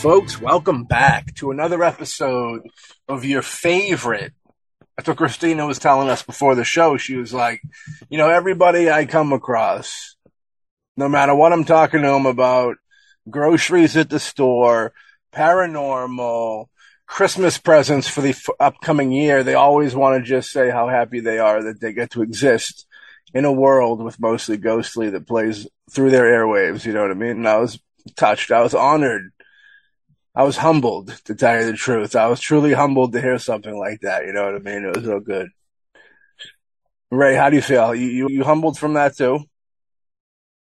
folks, 0.00 0.38
welcome 0.38 0.84
back 0.84 1.34
to 1.34 1.50
another 1.50 1.82
episode 1.82 2.60
of 3.08 3.24
your 3.24 3.40
favorite. 3.40 4.34
That's 4.96 5.08
what 5.08 5.16
Christina 5.16 5.66
was 5.66 5.78
telling 5.78 6.10
us 6.10 6.22
before 6.22 6.54
the 6.54 6.64
show. 6.64 6.98
She 6.98 7.16
was 7.16 7.32
like, 7.32 7.62
you 8.10 8.18
know, 8.18 8.28
everybody 8.28 8.90
I 8.90 9.06
come 9.06 9.32
across, 9.32 10.16
no 10.98 11.08
matter 11.08 11.34
what 11.34 11.52
I'm 11.52 11.64
talking 11.64 12.02
to 12.02 12.08
them 12.08 12.26
about, 12.26 12.76
groceries 13.30 13.96
at 13.96 14.10
the 14.10 14.20
store, 14.20 14.92
paranormal, 15.32 16.66
Christmas 17.06 17.56
presents 17.56 18.06
for 18.06 18.20
the 18.20 18.30
f- 18.30 18.48
upcoming 18.60 19.12
year, 19.12 19.42
they 19.42 19.54
always 19.54 19.94
want 19.94 20.22
to 20.22 20.28
just 20.28 20.50
say 20.50 20.70
how 20.70 20.88
happy 20.88 21.20
they 21.20 21.38
are 21.38 21.62
that 21.62 21.80
they 21.80 21.94
get 21.94 22.10
to 22.10 22.22
exist 22.22 22.86
in 23.32 23.46
a 23.46 23.52
world 23.52 24.02
with 24.02 24.20
mostly 24.20 24.58
ghostly 24.58 25.08
that 25.10 25.26
plays 25.26 25.66
through 25.90 26.10
their 26.10 26.24
airwaves. 26.24 26.84
You 26.84 26.92
know 26.92 27.02
what 27.02 27.10
I 27.10 27.14
mean? 27.14 27.30
And 27.30 27.48
I 27.48 27.56
was 27.56 27.78
touched. 28.14 28.50
I 28.50 28.62
was 28.62 28.74
honored. 28.74 29.32
I 30.36 30.42
was 30.42 30.58
humbled 30.58 31.08
to 31.24 31.34
tell 31.34 31.58
you 31.58 31.72
the 31.72 31.78
truth. 31.78 32.14
I 32.14 32.26
was 32.26 32.40
truly 32.40 32.74
humbled 32.74 33.14
to 33.14 33.22
hear 33.22 33.38
something 33.38 33.76
like 33.76 34.02
that. 34.02 34.26
You 34.26 34.34
know 34.34 34.44
what 34.44 34.54
I 34.54 34.58
mean? 34.58 34.84
It 34.84 34.94
was 34.94 35.06
so 35.06 35.18
good. 35.18 35.48
Ray, 37.10 37.34
how 37.34 37.48
do 37.48 37.56
you 37.56 37.62
feel? 37.62 37.94
You, 37.94 38.06
you, 38.06 38.28
you 38.28 38.44
humbled 38.44 38.78
from 38.78 38.94
that 38.94 39.16
too? 39.16 39.40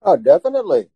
Oh, 0.01 0.17
definitely. 0.17 0.89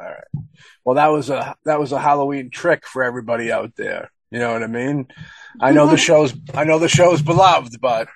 All 0.00 0.06
right. 0.06 0.44
Well, 0.84 0.96
that 0.96 1.08
was 1.08 1.30
a, 1.30 1.54
that 1.64 1.78
was 1.78 1.92
a 1.92 2.00
Halloween 2.00 2.50
trick 2.50 2.86
for 2.86 3.04
everybody 3.04 3.52
out 3.52 3.76
there. 3.76 4.10
You 4.32 4.40
know 4.40 4.52
what 4.52 4.64
I 4.64 4.66
mean? 4.66 5.06
I 5.60 5.70
know 5.70 5.86
the 5.86 5.96
show's, 6.08 6.34
I 6.52 6.64
know 6.64 6.80
the 6.80 6.88
show's 6.88 7.22
beloved, 7.22 7.80
but 7.80 8.08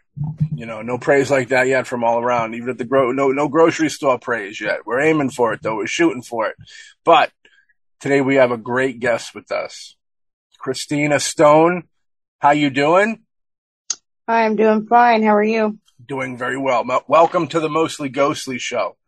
you 0.56 0.66
know, 0.66 0.82
no 0.82 0.98
praise 0.98 1.30
like 1.30 1.48
that 1.48 1.68
yet 1.68 1.86
from 1.86 2.02
all 2.02 2.18
around. 2.18 2.54
Even 2.54 2.70
at 2.70 2.78
the 2.78 2.84
gro- 2.84 3.12
no, 3.12 3.30
no 3.30 3.48
grocery 3.48 3.88
store 3.88 4.18
praise 4.18 4.60
yet. 4.60 4.80
We're 4.84 5.00
aiming 5.00 5.30
for 5.30 5.52
it 5.52 5.62
though. 5.62 5.76
We're 5.76 5.86
shooting 5.86 6.22
for 6.22 6.48
it. 6.48 6.56
But 7.04 7.30
today 8.04 8.20
we 8.20 8.34
have 8.34 8.50
a 8.50 8.58
great 8.58 9.00
guest 9.00 9.34
with 9.34 9.50
us. 9.50 9.96
Christina 10.58 11.18
Stone. 11.18 11.84
How 12.38 12.50
you 12.50 12.68
doing? 12.68 13.22
Hi, 14.28 14.44
I'm 14.44 14.56
doing 14.56 14.86
fine. 14.86 15.22
How 15.22 15.34
are 15.34 15.42
you? 15.42 15.78
Doing 16.04 16.36
very 16.36 16.58
well. 16.58 16.84
Welcome 17.08 17.48
to 17.48 17.60
the 17.60 17.70
Mostly 17.70 18.10
Ghostly 18.10 18.58
show. 18.58 18.98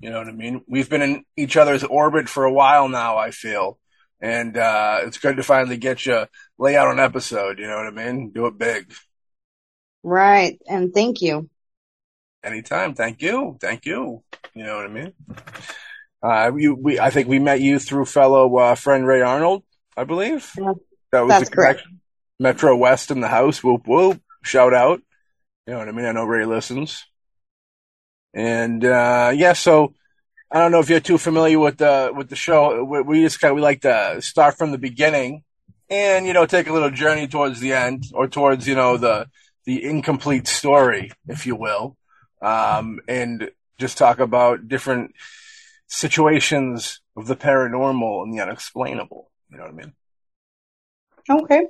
You 0.00 0.08
know 0.08 0.16
what 0.16 0.28
I 0.28 0.32
mean? 0.32 0.64
We've 0.66 0.88
been 0.88 1.02
in 1.02 1.24
each 1.36 1.58
other's 1.58 1.84
orbit 1.84 2.26
for 2.30 2.44
a 2.44 2.52
while 2.52 2.88
now, 2.88 3.18
I 3.18 3.32
feel. 3.32 3.78
And 4.18 4.56
uh, 4.56 5.00
it's 5.02 5.18
good 5.18 5.36
to 5.36 5.42
finally 5.42 5.76
get 5.76 6.06
you 6.06 6.24
lay 6.58 6.74
out 6.74 6.90
an 6.90 6.98
episode, 6.98 7.58
you 7.58 7.66
know 7.66 7.76
what 7.76 7.86
I 7.86 7.90
mean? 7.90 8.30
Do 8.30 8.46
it 8.46 8.56
big. 8.56 8.94
Right. 10.02 10.58
And 10.66 10.94
thank 10.94 11.20
you. 11.20 11.50
Anytime. 12.42 12.94
Thank 12.94 13.20
you. 13.20 13.58
Thank 13.60 13.84
you. 13.84 14.22
You 14.54 14.64
know 14.64 14.76
what 14.76 14.86
I 14.86 14.88
mean? 14.88 15.12
Uh, 16.26 16.50
you, 16.56 16.74
we, 16.74 16.98
I 16.98 17.10
think 17.10 17.28
we 17.28 17.38
met 17.38 17.60
you 17.60 17.78
through 17.78 18.06
fellow 18.06 18.56
uh, 18.56 18.74
friend 18.74 19.06
Ray 19.06 19.22
Arnold, 19.22 19.62
I 19.96 20.02
believe. 20.02 20.50
Yeah, 20.58 20.72
that 21.12 21.20
was 21.20 21.28
that's 21.28 21.50
the 21.50 21.54
correct. 21.54 21.82
Metro 22.40 22.76
West 22.76 23.12
in 23.12 23.20
the 23.20 23.28
house. 23.28 23.62
Whoop 23.62 23.86
whoop. 23.86 24.20
Shout 24.42 24.74
out. 24.74 25.00
You 25.66 25.74
know 25.74 25.78
what 25.78 25.88
I 25.88 25.92
mean? 25.92 26.04
I 26.04 26.12
know 26.12 26.24
Ray 26.24 26.44
listens. 26.44 27.04
And 28.34 28.84
uh, 28.84 29.32
yeah, 29.36 29.52
so 29.52 29.94
I 30.50 30.58
don't 30.58 30.72
know 30.72 30.80
if 30.80 30.90
you're 30.90 30.98
too 30.98 31.16
familiar 31.16 31.60
with 31.60 31.78
the 31.78 32.10
with 32.12 32.28
the 32.28 32.36
show. 32.36 32.82
We, 32.82 33.02
we 33.02 33.22
just 33.22 33.40
kind 33.40 33.52
of 33.52 33.56
we 33.56 33.62
like 33.62 33.82
to 33.82 34.20
start 34.20 34.58
from 34.58 34.72
the 34.72 34.78
beginning, 34.78 35.44
and 35.88 36.26
you 36.26 36.32
know 36.32 36.44
take 36.44 36.66
a 36.66 36.72
little 36.72 36.90
journey 36.90 37.28
towards 37.28 37.60
the 37.60 37.72
end 37.72 38.02
or 38.12 38.26
towards 38.26 38.66
you 38.66 38.74
know 38.74 38.96
the 38.96 39.28
the 39.64 39.84
incomplete 39.84 40.48
story, 40.48 41.12
if 41.28 41.46
you 41.46 41.54
will, 41.54 41.96
um, 42.42 42.98
and 43.06 43.48
just 43.78 43.96
talk 43.96 44.18
about 44.18 44.66
different 44.66 45.14
situations 45.86 47.00
of 47.16 47.26
the 47.26 47.36
paranormal 47.36 48.22
and 48.22 48.32
the 48.32 48.42
unexplainable. 48.42 49.30
You 49.50 49.58
know 49.58 49.64
what 49.64 49.72
I 49.72 49.76
mean? 49.76 49.92
Okay. 51.28 51.66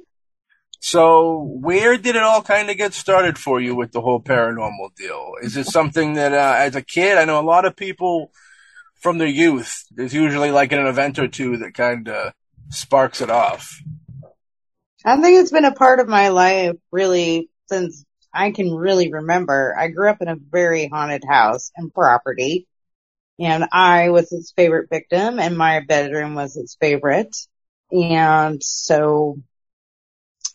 So, 0.81 1.41
where 1.41 1.97
did 1.97 2.17
it 2.17 2.23
all 2.23 2.43
kind 2.43 2.71
of 2.71 2.77
get 2.77 2.95
started 2.95 3.39
for 3.39 3.61
you 3.61 3.75
with 3.75 3.93
the 3.93 4.01
whole 4.01 4.21
paranormal 4.21 4.95
deal? 4.97 5.33
Is 5.43 5.57
it 5.57 5.67
something 5.67 6.15
that, 6.15 6.33
uh, 6.33 6.55
as 6.59 6.77
a 6.77 6.83
kid, 6.83 7.19
I 7.19 7.25
know 7.25 7.41
a 7.41 7.43
lot 7.43 7.65
of 7.65 7.77
people 7.77 8.31
from 9.01 9.19
their 9.19 9.29
youth, 9.29 9.85
there's 9.91 10.15
usually 10.15 10.51
like 10.51 10.73
an 10.73 10.87
event 10.87 11.19
or 11.19 11.29
two 11.29 11.59
that 11.59 11.75
kind 11.75 12.09
of 12.09 12.33
sparks 12.71 13.21
it 13.21 13.31
off. 13.31 13.81
I 15.05 15.21
think 15.21 15.39
it's 15.39 15.53
been 15.53 15.65
a 15.65 15.73
part 15.73 16.01
of 16.01 16.09
my 16.09 16.29
life 16.29 16.77
really 16.91 17.49
since 17.69 18.05
I 18.33 18.51
can 18.51 18.73
really 18.73 19.13
remember. 19.13 19.75
I 19.79 19.89
grew 19.89 20.11
up 20.11 20.21
in 20.21 20.29
a 20.29 20.37
very 20.37 20.89
haunted 20.89 21.25
house 21.29 21.71
and 21.77 21.93
property 21.93 22.67
and 23.39 23.67
I 23.73 24.11
was 24.11 24.33
its 24.33 24.53
favorite 24.53 24.89
victim 24.91 25.39
and 25.39 25.57
my 25.57 25.81
bedroom 25.81 26.35
was 26.35 26.57
its 26.57 26.77
favorite. 26.81 27.37
And 27.93 28.63
so 28.63 29.39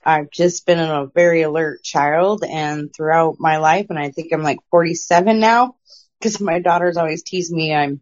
I've 0.03 0.31
just 0.31 0.65
been 0.65 0.79
a 0.79 1.05
very 1.05 1.43
alert 1.43 1.83
child 1.83 2.43
and 2.43 2.93
throughout 2.93 3.35
my 3.39 3.57
life, 3.57 3.87
and 3.89 3.99
I 3.99 4.09
think 4.09 4.33
I'm 4.33 4.41
like 4.41 4.59
47 4.71 5.39
now, 5.39 5.75
because 6.19 6.41
my 6.41 6.59
daughters 6.59 6.97
always 6.97 7.23
tease 7.23 7.51
me 7.51 7.73
I'm 7.73 8.01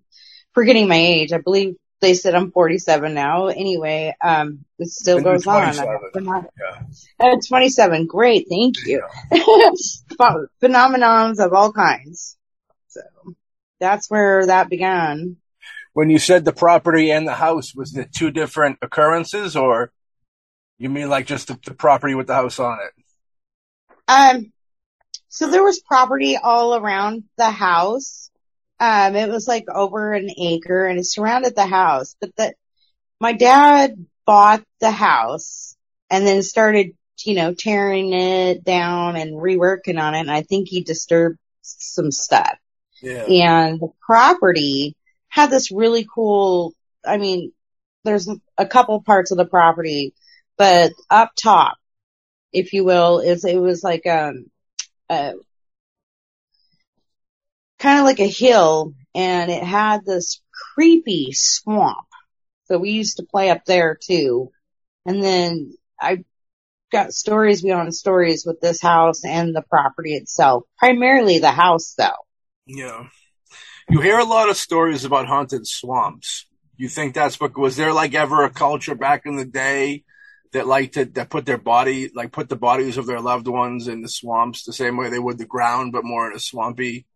forgetting 0.53 0.87
my 0.87 0.95
age. 0.95 1.33
I 1.33 1.39
believe 1.39 1.75
they 1.99 2.13
said 2.13 2.35
I'm 2.35 2.51
47 2.51 3.13
now. 3.13 3.47
Anyway, 3.47 4.15
um, 4.23 4.63
it 4.77 4.87
still 4.87 5.19
goes 5.21 5.45
on. 5.45 5.75
Yeah. 6.57 7.33
Uh, 7.33 7.37
27. 7.47 8.07
Great. 8.07 8.47
Thank 8.49 8.75
you. 8.85 9.03
Phenomenons 10.61 11.45
of 11.45 11.53
all 11.53 11.73
kinds. 11.73 12.37
So 12.87 13.01
that's 13.79 14.09
where 14.09 14.45
that 14.45 14.69
began. 14.69 15.37
When 15.93 16.09
you 16.09 16.19
said 16.19 16.45
the 16.45 16.53
property 16.53 17.11
and 17.11 17.27
the 17.27 17.33
house, 17.33 17.73
was 17.75 17.95
it 17.95 18.13
two 18.13 18.31
different 18.31 18.77
occurrences 18.81 19.55
or 19.55 19.91
you 20.77 20.89
mean 20.89 21.09
like 21.09 21.25
just 21.25 21.47
the, 21.47 21.59
the 21.65 21.73
property 21.73 22.15
with 22.15 22.27
the 22.27 22.35
house 22.35 22.59
on 22.59 22.77
it? 22.79 23.03
Um, 24.07 24.51
so 25.27 25.49
there 25.49 25.63
was 25.63 25.79
property 25.79 26.37
all 26.37 26.75
around 26.75 27.23
the 27.37 27.49
house. 27.49 28.31
Um, 28.79 29.15
it 29.15 29.29
was 29.29 29.47
like 29.47 29.65
over 29.69 30.13
an 30.13 30.29
acre 30.37 30.85
and 30.85 30.99
it 30.99 31.05
surrounded 31.05 31.55
the 31.55 31.65
house, 31.65 32.15
but 32.21 32.35
the, 32.35 32.53
my 33.19 33.33
dad 33.33 34.05
bought 34.25 34.63
the 34.79 34.91
house 34.91 35.75
and 36.09 36.25
then 36.25 36.43
started, 36.43 36.95
you 37.25 37.35
know, 37.35 37.53
tearing 37.53 38.13
it 38.13 38.63
down 38.63 39.15
and 39.15 39.33
reworking 39.33 40.01
on 40.01 40.15
it. 40.15 40.21
And 40.21 40.31
I 40.31 40.43
think 40.43 40.69
he 40.69 40.81
disturbed 40.81 41.37
some 41.61 42.11
stuff. 42.11 42.57
Yeah. 43.01 43.25
And 43.25 43.79
the 43.79 43.89
property 44.01 44.95
had 45.27 45.49
this 45.49 45.71
really 45.71 46.07
cool, 46.13 46.73
I 47.05 47.17
mean, 47.17 47.51
there's 48.03 48.29
a 48.57 48.65
couple 48.65 49.01
parts 49.01 49.31
of 49.31 49.37
the 49.37 49.45
property, 49.45 50.13
but 50.57 50.91
up 51.09 51.31
top, 51.41 51.77
if 52.51 52.73
you 52.73 52.83
will, 52.83 53.19
is 53.19 53.45
it 53.45 53.59
was 53.59 53.83
like 53.83 54.05
um 54.07 54.45
a 55.09 55.33
kind 57.79 57.99
of 57.99 58.05
like 58.05 58.19
a 58.19 58.27
hill 58.27 58.93
and 59.15 59.51
it 59.51 59.63
had 59.63 60.05
this 60.05 60.41
creepy 60.75 61.31
swamp. 61.31 61.97
So 62.65 62.77
we 62.77 62.91
used 62.91 63.17
to 63.17 63.25
play 63.25 63.49
up 63.49 63.65
there 63.65 63.97
too. 63.99 64.51
And 65.05 65.23
then 65.23 65.73
I 65.99 66.23
got 66.91 67.13
stories 67.13 67.61
beyond 67.61 67.95
stories 67.95 68.45
with 68.45 68.59
this 68.59 68.81
house 68.81 69.23
and 69.23 69.55
the 69.55 69.61
property 69.61 70.13
itself. 70.13 70.63
Primarily 70.77 71.39
the 71.39 71.51
house 71.51 71.95
though. 71.97 72.25
Yeah. 72.69 73.07
You 73.89 73.99
hear 73.99 74.19
a 74.19 74.23
lot 74.23 74.49
of 74.49 74.55
stories 74.55 75.03
about 75.03 75.25
haunted 75.25 75.65
swamps. 75.65 76.45
You 76.77 76.87
think 76.87 77.15
that's 77.15 77.39
what 77.39 77.57
was 77.57 77.75
there 77.75 77.91
like 77.91 78.13
ever 78.13 78.43
a 78.43 78.51
culture 78.51 78.93
back 78.93 79.23
in 79.25 79.35
the 79.35 79.45
day 79.45 80.03
that 80.53 80.67
like 80.67 80.91
to 80.91 81.05
that 81.05 81.31
put 81.31 81.47
their 81.47 81.57
body 81.57 82.11
like 82.13 82.31
put 82.31 82.47
the 82.47 82.55
bodies 82.55 82.97
of 82.97 83.07
their 83.07 83.21
loved 83.21 83.47
ones 83.47 83.87
in 83.87 84.01
the 84.01 84.07
swamps 84.07 84.63
the 84.63 84.73
same 84.73 84.97
way 84.97 85.09
they 85.09 85.17
would 85.17 85.39
the 85.39 85.45
ground, 85.45 85.91
but 85.91 86.05
more 86.05 86.29
in 86.29 86.35
a 86.35 86.39
swampy 86.39 87.07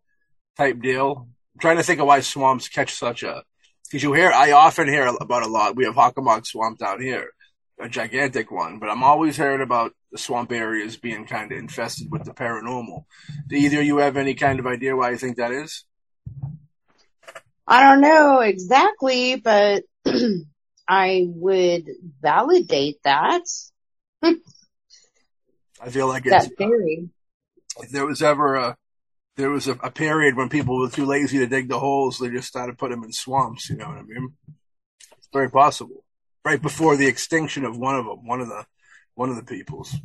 type 0.58 0.82
deal. 0.82 1.28
I'm 1.54 1.60
trying 1.60 1.78
to 1.78 1.84
think 1.84 2.00
of 2.00 2.08
why 2.08 2.22
swamps 2.22 2.68
catch 2.68 2.94
such 2.94 3.22
a 3.22 3.44
because 3.84 4.02
you 4.02 4.14
hear 4.14 4.32
I 4.32 4.54
often 4.54 4.88
hear 4.88 5.06
about 5.06 5.44
a 5.44 5.48
lot. 5.48 5.76
We 5.76 5.86
have 5.86 5.94
Hockomock 5.94 6.48
Swamp 6.48 6.80
down 6.80 7.00
here, 7.00 7.30
a 7.80 7.88
gigantic 7.88 8.52
one, 8.52 8.80
but 8.80 8.90
I'm 8.90 9.04
always 9.04 9.38
hearing 9.38 9.62
about 9.62 9.94
the 10.14 10.20
swamp 10.20 10.52
areas 10.52 10.96
being 10.96 11.26
kind 11.26 11.52
of 11.52 11.58
infested 11.58 12.10
with 12.10 12.24
the 12.24 12.34
paranormal. 12.34 13.06
Do 13.48 13.56
either 13.56 13.82
you 13.82 13.98
have 13.98 14.16
any 14.16 14.36
kind 14.36 14.60
of 14.60 14.68
idea 14.68 14.96
why 14.96 15.10
you 15.10 15.18
think 15.18 15.38
that 15.38 15.52
is? 15.52 15.86
I 17.68 17.84
don't 17.84 18.02
know 18.02 18.40
exactly, 18.40 19.38
but 19.38 19.84
I 20.88 21.26
would 21.28 21.90
validate 22.22 23.00
that. 23.04 23.42
I 24.24 25.90
feel 25.90 26.08
like 26.08 26.28
it's, 26.28 26.48
that 26.48 26.58
theory. 26.58 27.10
if 27.80 27.90
there 27.90 28.06
was 28.06 28.22
ever 28.22 28.56
a 28.56 28.78
there 29.36 29.50
was 29.50 29.68
a, 29.68 29.72
a, 29.82 29.90
period 29.90 30.36
when 30.36 30.48
people 30.48 30.80
were 30.80 30.90
too 30.90 31.06
lazy 31.06 31.40
to 31.40 31.48
dig 31.48 31.68
the 31.68 31.80
holes, 31.80 32.20
they 32.20 32.30
just 32.30 32.48
started 32.48 32.78
putting 32.78 32.98
them 32.98 33.06
in 33.06 33.12
swamps. 33.12 33.68
You 33.68 33.78
know 33.78 33.88
what 33.88 33.98
I 33.98 34.04
mean? 34.04 34.34
It's 35.18 35.28
very 35.34 35.50
possible. 35.50 36.06
Right 36.46 36.62
before 36.62 36.96
the 36.96 37.08
extinction 37.08 37.66
of 37.66 37.76
one 37.76 37.96
of 37.96 38.06
them, 38.06 38.28
one 38.28 38.42
of 38.42 38.48
the 38.48 38.64
one 39.16 39.30
of 39.30 39.36
the 39.36 39.44
peoples. 39.44 39.96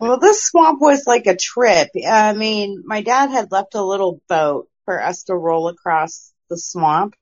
Well, 0.00 0.18
this 0.18 0.44
swamp 0.44 0.80
was 0.80 1.06
like 1.06 1.26
a 1.26 1.36
trip. 1.36 1.88
I 2.08 2.32
mean, 2.32 2.82
my 2.84 3.02
dad 3.02 3.30
had 3.30 3.52
left 3.52 3.74
a 3.74 3.84
little 3.84 4.20
boat 4.28 4.68
for 4.84 5.02
us 5.02 5.24
to 5.24 5.34
roll 5.34 5.68
across 5.68 6.32
the 6.50 6.58
swamp, 6.58 7.14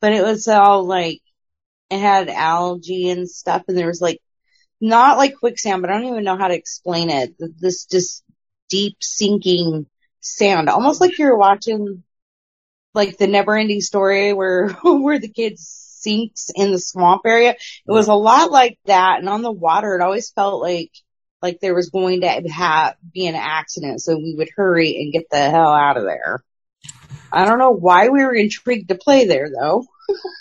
but 0.00 0.12
it 0.12 0.22
was 0.22 0.48
all 0.48 0.84
like 0.84 1.20
it 1.90 1.98
had 1.98 2.28
algae 2.28 3.08
and 3.10 3.28
stuff, 3.28 3.64
and 3.68 3.76
there 3.76 3.86
was 3.86 4.00
like 4.00 4.20
not 4.80 5.18
like 5.18 5.36
quicksand, 5.36 5.82
but 5.82 5.90
I 5.90 5.94
don't 5.94 6.10
even 6.12 6.24
know 6.24 6.36
how 6.36 6.48
to 6.48 6.54
explain 6.54 7.10
it. 7.10 7.34
This 7.38 7.86
just 7.86 8.24
deep 8.68 8.96
sinking 9.00 9.86
sand, 10.20 10.68
almost 10.68 11.00
like 11.00 11.18
you're 11.18 11.36
watching 11.36 12.02
like 12.94 13.16
the 13.16 13.26
never 13.26 13.56
ending 13.56 13.80
story 13.80 14.32
where 14.32 14.68
where 14.82 15.18
the 15.18 15.28
kid 15.28 15.58
sinks 16.02 16.50
in 16.54 16.72
the 16.72 16.78
swamp 16.78 17.22
area. 17.24 17.50
It 17.50 17.58
was 17.86 18.08
a 18.08 18.14
lot 18.14 18.50
like 18.50 18.78
that, 18.86 19.18
and 19.18 19.28
on 19.28 19.42
the 19.42 19.52
water, 19.52 19.94
it 19.94 20.02
always 20.02 20.30
felt 20.30 20.62
like 20.62 20.92
like 21.40 21.60
there 21.60 21.74
was 21.74 21.90
going 21.90 22.22
to 22.22 22.28
have 22.50 22.96
be 23.12 23.26
an 23.26 23.34
accident, 23.36 24.00
so 24.00 24.16
we 24.16 24.34
would 24.36 24.50
hurry 24.54 24.96
and 24.96 25.12
get 25.12 25.26
the 25.30 25.50
hell 25.50 25.72
out 25.72 25.96
of 25.96 26.04
there. 26.04 26.42
I 27.32 27.44
don't 27.44 27.58
know 27.58 27.72
why 27.72 28.08
we 28.08 28.24
were 28.24 28.34
intrigued 28.34 28.88
to 28.88 28.94
play 28.94 29.26
there 29.26 29.48
though. 29.50 29.84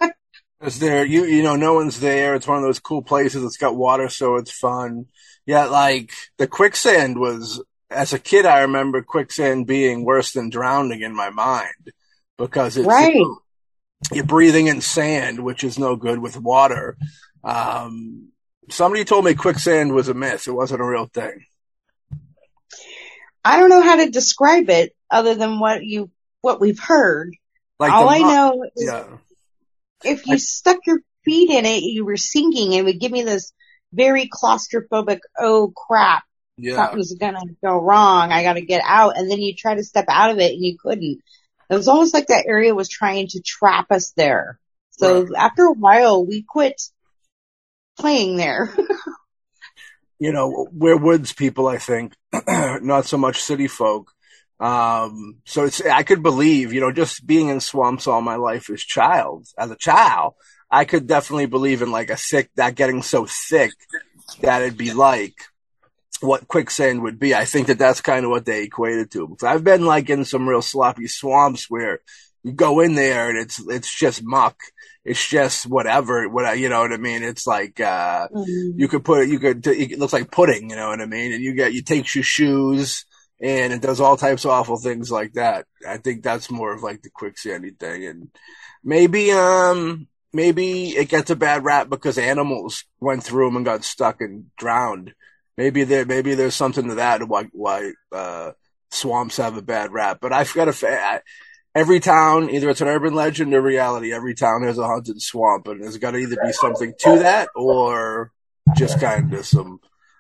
It's 0.59 0.79
there, 0.79 1.05
you 1.05 1.25
you 1.25 1.43
know, 1.43 1.55
no 1.55 1.75
one's 1.75 1.99
there. 1.99 2.33
It's 2.33 2.47
one 2.47 2.57
of 2.57 2.63
those 2.63 2.79
cool 2.79 3.03
places. 3.03 3.43
It's 3.43 3.57
got 3.57 3.75
water, 3.75 4.09
so 4.09 4.37
it's 4.37 4.51
fun. 4.51 5.05
Yeah, 5.45 5.65
like 5.65 6.11
the 6.37 6.47
quicksand 6.47 7.19
was. 7.19 7.61
As 7.89 8.11
a 8.11 8.19
kid, 8.19 8.45
I 8.45 8.61
remember 8.61 9.01
quicksand 9.01 9.65
being 9.65 10.03
worse 10.03 10.33
than 10.33 10.49
drowning 10.49 11.03
in 11.03 11.15
my 11.15 11.29
mind 11.29 11.93
because 12.37 12.75
it's 12.75 12.85
Right. 12.85 13.23
You're 14.11 14.25
breathing 14.25 14.67
in 14.67 14.81
sand, 14.81 15.43
which 15.43 15.63
is 15.63 15.79
no 15.79 15.95
good 15.95 16.19
with 16.19 16.37
water. 16.37 16.97
Um, 17.43 18.29
somebody 18.69 19.05
told 19.05 19.25
me 19.25 19.35
quicksand 19.35 19.93
was 19.93 20.09
a 20.09 20.13
myth; 20.13 20.47
it 20.47 20.51
wasn't 20.51 20.81
a 20.81 20.85
real 20.85 21.05
thing. 21.05 21.45
I 23.43 23.59
don't 23.59 23.69
know 23.69 23.81
how 23.81 23.97
to 23.97 24.09
describe 24.09 24.69
it 24.69 24.93
other 25.09 25.35
than 25.35 25.59
what 25.59 25.83
you 25.83 26.11
what 26.41 26.59
we've 26.59 26.79
heard. 26.79 27.35
Like 27.79 27.91
All 27.91 28.09
I 28.09 28.19
know 28.19 28.63
is 28.75 28.85
yeah, 28.85 29.05
if 30.03 30.25
you 30.27 30.37
stuck 30.37 30.79
your 30.85 30.99
feet 31.23 31.49
in 31.49 31.65
it, 31.65 31.83
you 31.83 32.05
were 32.05 32.17
sinking. 32.17 32.73
and 32.73 32.75
It 32.75 32.83
would 32.83 32.99
give 32.99 33.11
me 33.11 33.23
this 33.23 33.53
very 33.93 34.29
claustrophobic, 34.29 35.19
oh 35.39 35.73
crap, 35.75 36.23
yeah. 36.57 36.75
something's 36.75 37.13
gonna 37.13 37.41
go 37.63 37.77
wrong. 37.77 38.31
I 38.31 38.43
gotta 38.43 38.61
get 38.61 38.81
out. 38.85 39.17
And 39.17 39.29
then 39.29 39.39
you 39.39 39.55
try 39.55 39.75
to 39.75 39.83
step 39.83 40.05
out 40.07 40.31
of 40.31 40.39
it 40.39 40.53
and 40.53 40.63
you 40.63 40.77
couldn't. 40.77 41.21
It 41.69 41.75
was 41.75 41.87
almost 41.87 42.13
like 42.13 42.27
that 42.27 42.45
area 42.47 42.73
was 42.73 42.89
trying 42.89 43.27
to 43.29 43.41
trap 43.41 43.91
us 43.91 44.11
there. 44.15 44.59
So 44.91 45.23
Right. 45.23 45.31
after 45.37 45.65
a 45.65 45.73
while, 45.73 46.25
we 46.25 46.43
quit 46.43 46.81
playing 47.99 48.37
there. 48.37 48.73
you 50.19 50.31
know, 50.31 50.67
we're 50.71 50.97
woods 50.97 51.33
people, 51.33 51.67
I 51.67 51.77
think, 51.77 52.13
not 52.47 53.05
so 53.05 53.17
much 53.17 53.41
city 53.41 53.67
folk. 53.67 54.11
Um, 54.59 55.37
so 55.45 55.65
it's, 55.65 55.81
I 55.85 56.03
could 56.03 56.23
believe, 56.23 56.73
you 56.73 56.81
know, 56.81 56.91
just 56.91 57.25
being 57.25 57.49
in 57.49 57.59
swamps 57.59 58.07
all 58.07 58.21
my 58.21 58.35
life 58.35 58.69
as 58.71 58.81
child, 58.81 59.47
as 59.57 59.69
a 59.69 59.75
child, 59.75 60.33
I 60.71 60.85
could 60.85 61.05
definitely 61.05 61.45
believe 61.45 61.81
in 61.81 61.91
like 61.91 62.09
a 62.09 62.17
sick, 62.17 62.49
that 62.55 62.75
getting 62.75 63.03
so 63.03 63.27
sick 63.27 63.71
that 64.41 64.63
it'd 64.63 64.77
be 64.77 64.93
like 64.93 65.35
what 66.21 66.47
quicksand 66.47 67.01
would 67.03 67.19
be. 67.19 67.35
I 67.35 67.45
think 67.45 67.67
that 67.67 67.79
that's 67.79 68.01
kind 68.01 68.25
of 68.25 68.31
what 68.31 68.45
they 68.45 68.63
equated 68.63 69.11
to. 69.11 69.27
Because 69.27 69.43
I've 69.43 69.63
been 69.63 69.85
like 69.85 70.09
in 70.09 70.25
some 70.25 70.47
real 70.47 70.61
sloppy 70.61 71.07
swamps 71.07 71.69
where 71.69 71.99
you 72.43 72.53
go 72.53 72.79
in 72.79 72.95
there 72.95 73.29
and 73.29 73.37
it's, 73.37 73.59
it's 73.67 73.93
just 73.93 74.23
muck. 74.23 74.57
It's 75.03 75.25
just 75.25 75.65
whatever, 75.65 76.27
what 76.27 76.45
I, 76.45 76.53
you 76.53 76.67
know 76.67 76.81
what 76.81 76.91
I 76.91 76.97
mean? 76.97 77.23
It's 77.23 77.47
like, 77.47 77.79
uh, 77.79 78.27
you 78.75 78.87
could 78.89 79.05
put 79.05 79.21
it, 79.21 79.29
you 79.29 79.39
could, 79.39 79.65
it 79.65 79.99
looks 79.99 80.11
like 80.11 80.31
pudding, 80.31 80.69
you 80.69 80.75
know 80.75 80.89
what 80.89 80.99
I 80.99 81.05
mean? 81.05 81.31
And 81.31 81.41
you 81.41 81.53
get, 81.53 81.73
you 81.73 81.81
take 81.81 82.13
your 82.13 82.25
shoes 82.25 83.05
and 83.39 83.71
it 83.71 83.81
does 83.81 84.01
all 84.01 84.17
types 84.17 84.43
of 84.43 84.51
awful 84.51 84.77
things 84.77 85.09
like 85.09 85.33
that. 85.33 85.65
I 85.87 85.97
think 85.97 86.23
that's 86.23 86.51
more 86.51 86.73
of 86.73 86.83
like 86.83 87.03
the 87.03 87.09
quicksandy 87.09 87.79
thing. 87.79 88.05
And 88.05 88.29
maybe, 88.83 89.31
um, 89.31 90.07
maybe 90.33 90.89
it 90.89 91.07
gets 91.07 91.29
a 91.29 91.35
bad 91.35 91.63
rap 91.63 91.89
because 91.89 92.17
animals 92.17 92.83
went 92.99 93.23
through 93.23 93.47
them 93.47 93.55
and 93.55 93.65
got 93.65 93.85
stuck 93.85 94.19
and 94.19 94.47
drowned. 94.57 95.13
Maybe 95.57 95.83
there, 95.83 96.05
maybe 96.05 96.35
there's 96.35 96.55
something 96.55 96.87
to 96.89 96.95
that 96.95 97.27
why, 97.27 97.45
why, 97.51 97.91
uh, 98.11 98.51
swamps 98.91 99.37
have 99.37 99.57
a 99.57 99.61
bad 99.61 99.91
rap. 99.91 100.19
But 100.21 100.33
I've 100.33 100.53
got 100.53 100.67
a, 100.67 100.73
fa- 100.73 101.21
every 101.75 101.99
town, 101.99 102.49
either 102.49 102.69
it's 102.69 102.81
an 102.81 102.87
urban 102.87 103.13
legend 103.13 103.53
or 103.53 103.61
reality, 103.61 104.13
every 104.13 104.35
town 104.35 104.63
has 104.63 104.77
a 104.77 104.85
haunted 104.85 105.21
swamp 105.21 105.67
and 105.67 105.83
there's 105.83 105.97
got 105.97 106.11
to 106.11 106.17
either 106.17 106.37
be 106.43 106.53
something 106.53 106.93
to 106.99 107.19
that 107.19 107.49
or 107.55 108.31
just 108.75 108.99
kind 108.99 109.33
of 109.33 109.45
some, 109.45 109.79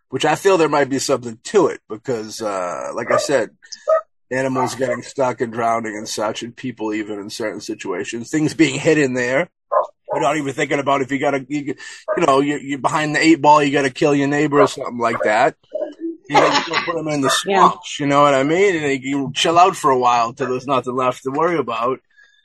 which 0.09 0.25
I 0.25 0.35
feel 0.35 0.57
there 0.57 0.69
might 0.69 0.89
be 0.89 0.99
something 0.99 1.39
to 1.45 1.67
it 1.67 1.81
because, 1.89 2.41
uh, 2.41 2.91
like 2.95 3.11
I 3.11 3.17
said, 3.17 3.49
animals 4.31 4.75
getting 4.75 5.01
stuck 5.01 5.41
and 5.41 5.53
drowning 5.53 5.95
and 5.95 6.07
such, 6.07 6.43
and 6.43 6.55
people 6.55 6.93
even 6.93 7.19
in 7.19 7.29
certain 7.29 7.61
situations, 7.61 8.29
things 8.29 8.53
being 8.53 8.79
hidden 8.79 9.13
there. 9.13 9.49
We're 10.17 10.23
not 10.23 10.37
even 10.37 10.53
thinking 10.53 10.79
about 10.79 11.01
if 11.01 11.11
you 11.11 11.19
gotta, 11.19 11.45
you, 11.47 11.75
you 12.17 12.25
know, 12.25 12.39
you, 12.39 12.57
you're 12.57 12.79
behind 12.79 13.13
the 13.15 13.19
eight 13.23 13.39
ball, 13.39 13.61
you 13.61 13.71
gotta 13.71 13.91
kill 13.91 14.15
your 14.15 14.27
neighbor 14.27 14.59
or 14.59 14.67
something 14.67 14.97
like 14.97 15.21
that. 15.23 15.55
You 16.27 16.35
gotta 16.37 16.81
put 16.85 16.95
them 16.95 17.07
in 17.09 17.21
the 17.21 17.31
Yeah. 17.45 17.71
you 17.99 18.07
know 18.07 18.23
what 18.23 18.33
I 18.33 18.41
mean? 18.43 18.75
And 18.83 19.03
you 19.03 19.31
chill 19.35 19.59
out 19.59 19.75
for 19.75 19.91
a 19.91 19.99
while 19.99 20.33
till 20.33 20.49
there's 20.49 20.65
nothing 20.65 20.95
left 20.95 21.21
to 21.23 21.29
worry 21.31 21.57
about. 21.57 21.99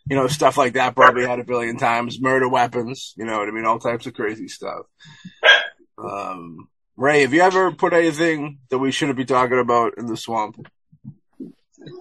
You 0.08 0.16
know, 0.16 0.26
stuff 0.26 0.58
like 0.58 0.74
that 0.74 0.94
probably 0.94 1.24
had 1.26 1.38
a 1.38 1.44
billion 1.44 1.78
times. 1.78 2.20
Murder 2.20 2.48
weapons, 2.48 3.14
you 3.16 3.24
know 3.24 3.38
what 3.38 3.48
I 3.48 3.52
mean? 3.52 3.64
All 3.64 3.78
types 3.78 4.06
of 4.06 4.14
crazy 4.14 4.48
stuff. 4.48 4.86
Um, 5.96 6.68
Ray, 6.96 7.22
have 7.22 7.32
you 7.32 7.40
ever 7.40 7.72
put 7.72 7.92
anything 7.94 8.58
that 8.70 8.78
we 8.78 8.90
shouldn't 8.92 9.16
be 9.16 9.24
talking 9.24 9.58
about 9.58 9.96
in 9.98 10.06
the 10.06 10.16
swamp? 10.16 10.66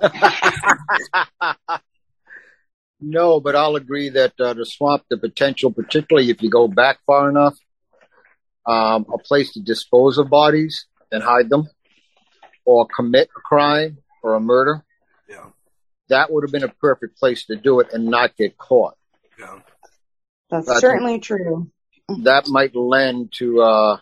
no, 3.01 3.39
but 3.39 3.55
I'll 3.55 3.75
agree 3.75 4.09
that 4.09 4.33
uh, 4.39 4.53
the 4.53 4.65
swamp, 4.65 5.03
the 5.09 5.17
potential, 5.17 5.71
particularly 5.71 6.29
if 6.29 6.41
you 6.41 6.49
go 6.49 6.67
back 6.67 6.99
far 7.05 7.29
enough, 7.29 7.57
um, 8.65 9.05
a 9.13 9.17
place 9.17 9.53
to 9.53 9.59
dispose 9.59 10.17
of 10.17 10.29
bodies 10.29 10.85
and 11.11 11.23
hide 11.23 11.49
them, 11.49 11.67
or 12.65 12.87
commit 12.95 13.29
a 13.35 13.41
crime 13.41 13.97
or 14.23 14.35
a 14.35 14.39
murder, 14.39 14.85
Yeah, 15.27 15.49
that 16.09 16.31
would 16.31 16.43
have 16.43 16.51
been 16.51 16.63
a 16.63 16.73
perfect 16.79 17.17
place 17.17 17.45
to 17.47 17.55
do 17.55 17.79
it 17.79 17.87
and 17.91 18.05
not 18.05 18.37
get 18.37 18.57
caught. 18.57 18.95
yeah. 19.39 19.59
That's 20.49 20.67
That's- 20.67 20.81
certainly 20.81 21.19
true. 21.19 21.71
That 22.23 22.47
might 22.49 22.75
lend 22.75 23.31
to 23.37 23.61
uh, 23.61 23.97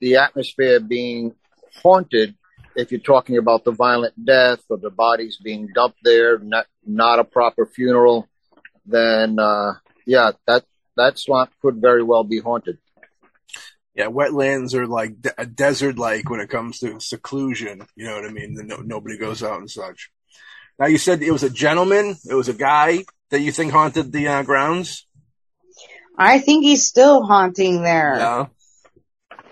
the 0.00 0.16
atmosphere 0.16 0.80
being 0.80 1.34
haunted 1.82 2.34
if 2.74 2.90
you're 2.92 3.00
talking 3.00 3.36
about 3.36 3.64
the 3.64 3.72
violent 3.72 4.14
death 4.24 4.60
or 4.70 4.78
the 4.78 4.90
bodies 4.90 5.38
being 5.42 5.68
dumped 5.74 5.98
there, 6.02 6.38
not 6.38 6.66
not 6.88 7.18
a 7.18 7.24
proper 7.24 7.66
funeral, 7.66 8.28
then 8.86 9.38
uh, 9.38 9.74
yeah, 10.06 10.32
that 10.46 10.64
that 10.96 11.18
swamp 11.18 11.50
could 11.62 11.80
very 11.80 12.02
well 12.02 12.24
be 12.24 12.40
haunted. 12.40 12.78
Yeah, 13.94 14.06
wetlands 14.06 14.74
are 14.74 14.86
like 14.86 15.20
de- 15.20 15.40
a 15.40 15.44
desert 15.44 15.98
like 15.98 16.30
when 16.30 16.40
it 16.40 16.50
comes 16.50 16.78
to 16.80 17.00
seclusion. 17.00 17.86
You 17.96 18.06
know 18.06 18.14
what 18.14 18.24
I 18.24 18.30
mean? 18.30 18.56
No, 18.66 18.76
nobody 18.76 19.18
goes 19.18 19.42
out 19.42 19.58
and 19.58 19.70
such. 19.70 20.10
Now 20.78 20.86
you 20.86 20.98
said 20.98 21.22
it 21.22 21.32
was 21.32 21.42
a 21.42 21.50
gentleman, 21.50 22.16
it 22.28 22.34
was 22.34 22.48
a 22.48 22.54
guy 22.54 23.04
that 23.30 23.40
you 23.40 23.52
think 23.52 23.72
haunted 23.72 24.12
the 24.12 24.28
uh, 24.28 24.42
grounds. 24.44 25.06
I 26.16 26.38
think 26.38 26.64
he's 26.64 26.86
still 26.86 27.22
haunting 27.22 27.82
there. 27.82 28.16
Yeah, 28.18 28.46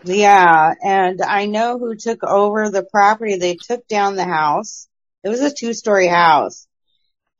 Yeah, 0.05 0.75
and 0.83 1.23
I 1.23 1.47
know 1.47 1.79
who 1.79 1.95
took 1.97 2.25
over 2.25 2.71
the 2.71 2.83
property. 2.83 3.37
They 3.37 3.55
took 3.57 3.87
down 3.87 4.17
the 4.17 4.25
house. 4.25 4.89
It 5.23 5.29
was 5.29 5.41
a 5.41 5.53
two-story 5.53 6.09
house. 6.09 6.66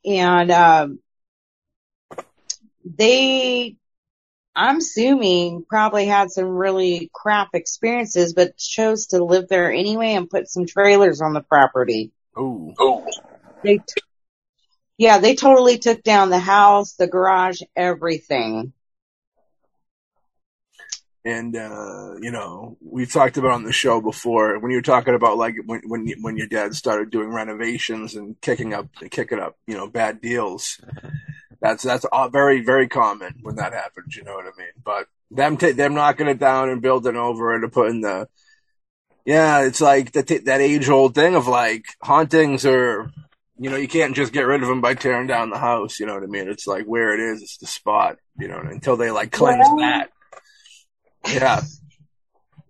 And 0.07 0.51
um 0.51 0.99
they 2.85 3.75
I'm 4.55 4.77
assuming 4.77 5.65
probably 5.69 6.05
had 6.07 6.31
some 6.31 6.47
really 6.47 7.11
crap 7.13 7.49
experiences 7.53 8.33
but 8.33 8.57
chose 8.57 9.07
to 9.07 9.23
live 9.23 9.47
there 9.49 9.71
anyway 9.71 10.13
and 10.13 10.29
put 10.29 10.49
some 10.49 10.65
trailers 10.65 11.21
on 11.21 11.33
the 11.33 11.41
property. 11.41 12.11
Ooh. 12.39 12.73
They 13.63 13.77
t- 13.77 14.01
Yeah, 14.97 15.19
they 15.19 15.35
totally 15.35 15.77
took 15.77 16.01
down 16.01 16.29
the 16.29 16.39
house, 16.39 16.93
the 16.93 17.07
garage, 17.07 17.61
everything. 17.75 18.73
And 21.27 21.57
uh, 21.57 22.15
you 22.21 22.31
know, 22.31 22.77
we 22.79 23.05
talked 23.05 23.35
about 23.35 23.51
on 23.51 23.65
the 23.65 23.73
show 23.73 23.99
before 23.99 24.59
when 24.59 24.71
you 24.71 24.77
were 24.77 24.81
talking 24.81 25.13
about 25.13 25.35
like 25.37 25.55
when 25.65 25.81
when 25.85 26.07
when 26.21 26.37
your 26.37 26.47
dad 26.47 26.73
started 26.73 27.09
doing 27.11 27.33
renovations 27.33 28.15
and 28.15 28.39
kicking 28.39 28.73
up 28.73 28.87
kicking 29.11 29.39
up 29.39 29.57
you 29.67 29.75
know 29.75 29.87
bad 29.87 30.21
deals. 30.21 30.79
That's 31.59 31.83
that's 31.83 32.05
all 32.05 32.29
very 32.29 32.61
very 32.61 32.87
common 32.87 33.39
when 33.41 33.57
that 33.57 33.73
happens. 33.73 34.15
You 34.15 34.23
know 34.23 34.35
what 34.35 34.45
I 34.45 34.57
mean? 34.57 34.71
But 34.81 35.07
them 35.29 35.57
t- 35.57 35.73
them 35.73 35.95
knocking 35.95 36.27
it 36.29 36.39
down 36.39 36.69
and 36.69 36.81
building 36.81 37.17
over 37.17 37.53
it 37.55 37.63
and 37.63 37.73
putting 37.73 37.99
the 37.99 38.29
yeah, 39.25 39.65
it's 39.65 39.81
like 39.81 40.13
that 40.13 40.27
that 40.45 40.61
age 40.61 40.87
old 40.87 41.13
thing 41.13 41.35
of 41.35 41.45
like 41.47 41.87
hauntings 42.01 42.65
are. 42.65 43.11
You 43.59 43.71
know, 43.71 43.75
you 43.75 43.87
can't 43.87 44.15
just 44.15 44.33
get 44.33 44.43
rid 44.43 44.61
of 44.61 44.69
them 44.69 44.81
by 44.81 44.93
tearing 44.93 45.25
down 45.27 45.49
the 45.49 45.57
house. 45.57 45.99
You 45.99 46.05
know 46.05 46.13
what 46.13 46.21
I 46.21 46.27
mean? 46.27 46.47
It's 46.47 46.67
like 46.67 46.85
where 46.85 47.13
it 47.15 47.19
is, 47.19 47.41
it's 47.41 47.57
the 47.57 47.65
spot. 47.65 48.17
You 48.39 48.47
know, 48.47 48.59
until 48.59 48.95
they 48.95 49.09
like 49.11 49.31
cleanse 49.33 49.65
Well- 49.67 49.77
that. 49.79 50.11
Yeah. 51.25 51.61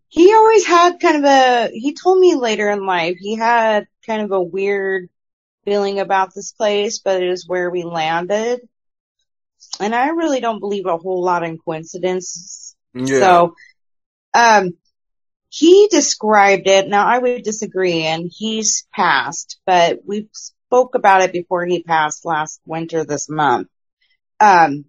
He 0.10 0.34
always 0.34 0.66
had 0.66 1.00
kind 1.00 1.18
of 1.18 1.24
a, 1.26 1.70
he 1.72 1.94
told 1.94 2.20
me 2.20 2.36
later 2.36 2.70
in 2.70 2.86
life, 2.86 3.18
he 3.20 3.36
had 3.36 3.88
kind 4.06 4.22
of 4.22 4.32
a 4.32 4.42
weird 4.42 5.10
feeling 5.66 6.00
about 6.00 6.34
this 6.34 6.54
place, 6.54 7.00
but 7.00 7.22
it 7.22 7.30
is 7.30 7.48
where 7.48 7.70
we 7.70 7.84
landed. 7.84 8.62
and 9.80 9.94
I 9.94 10.10
really 10.10 10.40
don't 10.40 10.60
believe 10.60 10.86
a 10.86 10.98
whole 10.98 11.24
lot 11.24 11.44
in 11.44 11.58
coincidences. 11.58 12.76
Yeah. 12.94 13.20
So, 13.20 13.56
um, 14.34 14.78
he 15.50 15.88
described 15.90 16.68
it. 16.68 16.88
Now 16.88 17.08
I 17.08 17.18
would 17.18 17.44
disagree 17.44 18.04
and 18.04 18.30
he's 18.34 18.86
passed, 18.94 19.60
but 19.66 20.00
we 20.06 20.30
spoke 20.34 20.96
about 20.96 21.22
it 21.22 21.32
before 21.32 21.66
he 21.66 21.84
passed 21.84 22.26
last 22.26 22.60
winter 22.66 23.06
this 23.06 23.30
month. 23.30 23.68
Um, 24.40 24.86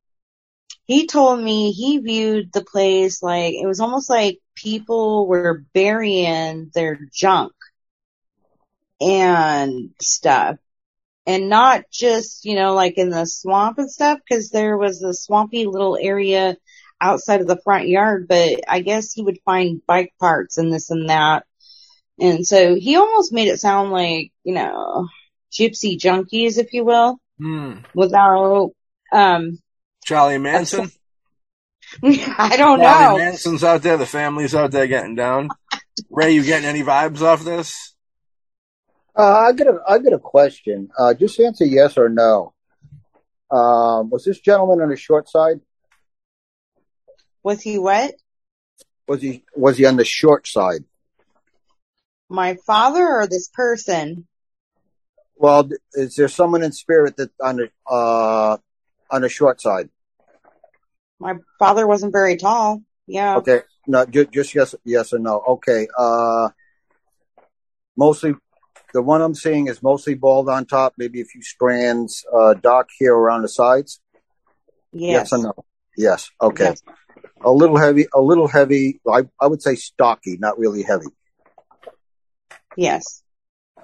he 0.89 1.07
told 1.07 1.41
me 1.41 1.73
he 1.73 1.99
viewed 1.99 2.53
the 2.53 2.65
place 2.65 3.23
like 3.23 3.55
it 3.55 3.67
was 3.67 3.81
almost 3.81 4.11
like 4.11 4.41
people 4.57 5.29
were 5.29 5.65
burying 5.75 6.71
their 6.75 6.99
junk 7.15 7.53
and 9.01 9.91
stuff. 10.01 10.57
And 11.27 11.49
not 11.51 11.85
just, 11.93 12.45
you 12.47 12.55
know, 12.57 12.75
like 12.75 12.99
in 12.99 13.11
the 13.11 13.27
swamp 13.27 13.79
and 13.79 13.91
stuff, 13.91 14.19
cause 14.31 14.51
there 14.51 14.79
was 14.79 15.03
a 15.03 15.13
swampy 15.15 15.67
little 15.67 15.99
area 16.01 16.57
outside 17.01 17.41
of 17.43 17.47
the 17.47 17.61
front 17.63 17.89
yard, 17.89 18.27
but 18.29 18.61
I 18.69 18.81
guess 18.81 19.13
he 19.13 19.23
would 19.23 19.39
find 19.45 19.83
bike 19.87 20.15
parts 20.19 20.59
and 20.59 20.73
this 20.73 20.91
and 20.91 21.11
that. 21.11 21.45
And 22.19 22.47
so 22.47 22.75
he 22.77 22.97
almost 22.97 23.33
made 23.33 23.49
it 23.49 23.61
sound 23.61 23.91
like, 23.93 24.33
you 24.45 24.55
know, 24.55 25.09
gypsy 25.53 25.99
junkies, 25.99 26.59
if 26.59 26.73
you 26.73 26.85
will, 26.85 27.19
Hmm. 27.39 27.75
without, 27.95 28.73
um, 29.13 29.59
Charlie 30.09 30.39
Manson. 30.39 30.91
I 32.03 32.57
don't 32.57 32.81
Charlie 32.81 33.19
know. 33.19 33.19
Manson's 33.19 33.63
out 33.63 33.83
there. 33.83 33.99
The 33.99 34.07
family's 34.07 34.55
out 34.55 34.71
there 34.71 34.87
getting 34.87 35.15
down. 35.15 35.51
Ray, 36.09 36.33
you 36.33 36.43
getting 36.45 36.67
any 36.67 36.83
vibes 36.83 37.21
off 37.21 37.45
this? 37.45 37.95
Uh, 39.15 39.49
I 39.49 39.53
got 39.53 39.67
a 39.67 39.81
I 39.87 39.99
got 39.99 40.15
a 40.15 40.19
question. 40.19 40.89
Uh, 40.99 41.13
just 41.13 41.39
answer 41.39 41.67
yes 41.67 41.99
or 41.99 42.09
no. 42.09 42.55
Um, 43.51 44.09
was 44.09 44.25
this 44.25 44.41
gentleman 44.41 44.81
on 44.81 44.89
the 44.89 44.97
short 44.97 45.29
side? 45.29 45.61
Was 47.43 47.61
he 47.61 47.79
what? 47.79 48.15
Was 49.07 49.21
he 49.21 49.45
was 49.55 49.77
he 49.77 49.85
on 49.85 49.97
the 49.97 50.07
short 50.07 50.47
side? 50.47 50.85
My 52.31 52.57
father 52.67 53.07
or 53.07 53.27
this 53.27 53.49
person? 53.49 54.27
Well, 55.37 55.69
is 55.93 56.15
there 56.15 56.29
someone 56.29 56.63
in 56.63 56.73
spirit 56.73 57.17
that 57.19 57.31
on 57.43 57.57
the 57.57 57.71
uh 57.87 58.57
on 59.11 59.21
the 59.21 59.29
short 59.29 59.61
side? 59.61 59.91
My 61.21 61.35
father 61.59 61.87
wasn't 61.87 62.13
very 62.13 62.37
tall. 62.37 62.83
Yeah. 63.07 63.37
Okay, 63.37 63.63
no, 63.87 64.07
ju- 64.07 64.27
just 64.27 64.55
yes, 64.55 64.75
yes 64.85 65.13
or 65.13 65.19
no. 65.19 65.41
Okay, 65.49 65.89
uh, 65.97 66.51
mostly 67.97 68.35
the 68.95 69.03
one 69.03 69.21
I'm 69.21 69.35
seeing 69.35 69.67
is 69.67 69.83
mostly 69.83 70.15
bald 70.15 70.49
on 70.49 70.65
top, 70.65 70.95
maybe 70.97 71.21
a 71.21 71.25
few 71.25 71.43
strands, 71.43 72.25
uh, 72.33 72.55
dark 72.55 72.89
hair 73.01 73.15
around 73.15 73.43
the 73.43 73.49
sides. 73.49 74.01
Yes. 74.93 75.33
or 75.33 75.39
no? 75.39 75.53
Yes. 75.97 76.31
Okay. 76.41 76.65
Yes. 76.65 76.83
A 77.43 77.51
little 77.51 77.77
heavy, 77.77 78.07
a 78.15 78.21
little 78.21 78.49
heavy. 78.49 79.01
I 79.11 79.23
I 79.41 79.47
would 79.47 79.63
say 79.63 79.75
stocky, 79.75 80.37
not 80.39 80.59
really 80.59 80.83
heavy. 80.83 81.07
Yes. 82.77 83.23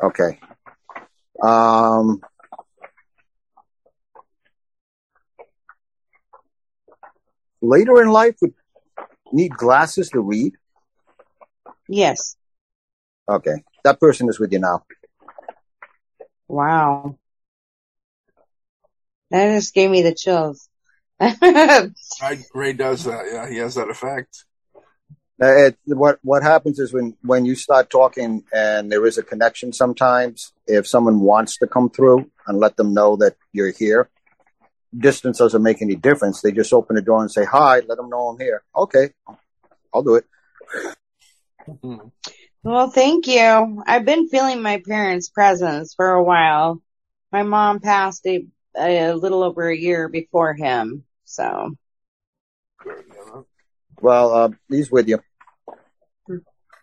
Okay. 0.03 0.39
Um, 1.43 2.23
later 7.65 8.03
in 8.03 8.09
life, 8.09 8.37
would 8.41 8.55
need 9.33 9.57
glasses 9.57 10.11
to 10.11 10.21
read. 10.21 10.55
Yes. 11.89 12.37
Okay, 13.29 13.65
that 13.85 14.01
person 14.01 14.29
is 14.29 14.39
with 14.39 14.53
you 14.53 14.59
now. 14.59 14.85
Wow. 16.47 17.19
That 19.31 19.55
just 19.57 19.75
gave 19.75 19.91
me 19.91 20.03
the 20.03 20.15
chills. 20.15 20.69
Ray, 21.21 22.45
Ray 22.55 22.73
does 22.73 23.05
that. 23.05 23.25
Yeah, 23.33 23.49
he 23.49 23.57
has 23.57 23.75
that 23.77 23.89
effect. 23.89 24.45
Uh, 25.43 25.67
It, 25.67 25.79
what 25.87 26.19
what 26.23 26.43
happens 26.43 26.79
is 26.79 26.93
when 26.93 27.17
when 27.23 27.45
you 27.45 27.57
start 27.57 27.91
talking 27.91 28.45
and 28.53 28.93
there 28.93 29.05
is 29.07 29.19
a 29.19 29.23
connection. 29.23 29.73
Sometimes, 29.73 30.53
if 30.67 30.87
someone 30.87 31.21
wants 31.21 31.59
to 31.59 31.67
come 31.67 31.91
through 31.91 32.31
and 32.47 32.59
let 32.59 32.77
them 32.77 32.95
know 32.95 33.17
that 33.17 33.35
you're 33.53 33.73
here, 33.73 34.09
distance 34.97 35.39
doesn't 35.39 35.63
make 35.63 35.83
any 35.83 35.95
difference. 35.95 36.41
They 36.41 36.53
just 36.53 36.73
open 36.73 36.97
the 36.97 37.03
door 37.03 37.21
and 37.21 37.31
say 37.31 37.45
hi. 37.45 37.81
Let 37.81 37.97
them 37.97 38.09
know 38.09 38.29
I'm 38.29 38.39
here. 38.39 38.63
Okay, 38.77 39.11
I'll 39.93 40.03
do 40.03 40.17
it. 40.17 40.25
Hmm. 41.83 41.97
well, 42.63 42.91
thank 42.91 43.27
you. 43.27 43.83
I've 43.87 44.05
been 44.05 44.29
feeling 44.29 44.61
my 44.63 44.83
parents' 44.87 45.29
presence 45.29 45.95
for 45.95 46.11
a 46.11 46.23
while. 46.23 46.83
My 47.33 47.43
mom 47.43 47.81
passed 47.81 48.27
a, 48.27 48.47
a 48.77 49.13
little 49.13 49.43
over 49.43 49.69
a 49.69 49.77
year 49.77 50.09
before 50.09 50.55
him. 50.55 51.05
So, 51.25 51.71
Good, 52.83 53.05
you 53.09 53.15
know. 53.15 53.47
Well, 54.01 54.35
uh, 54.35 54.49
he's 54.69 54.91
with 54.91 55.09
you. 55.09 55.21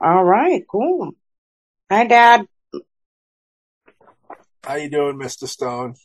all 0.02 0.24
right, 0.24 0.64
cool. 0.70 1.12
Hi, 1.92 2.08
Dad. 2.08 2.48
How 4.64 4.76
you 4.76 4.90
doing, 4.90 5.18
Mister 5.18 5.48
Stone? 5.48 5.96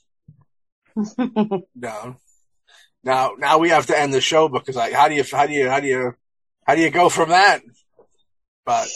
Down. 1.78 2.16
Now, 3.04 3.32
now 3.38 3.58
we 3.58 3.68
have 3.70 3.86
to 3.86 3.98
end 3.98 4.12
the 4.12 4.20
show 4.20 4.48
because, 4.48 4.76
like, 4.76 4.92
how 4.92 5.08
do 5.08 5.14
you, 5.14 5.24
how 5.30 5.46
do 5.46 5.52
you, 5.52 5.68
how 5.68 5.80
do 5.80 5.86
you, 5.86 6.14
how 6.66 6.74
do 6.74 6.80
you 6.80 6.90
go 6.90 7.08
from 7.08 7.28
that? 7.28 7.62
But 8.64 8.88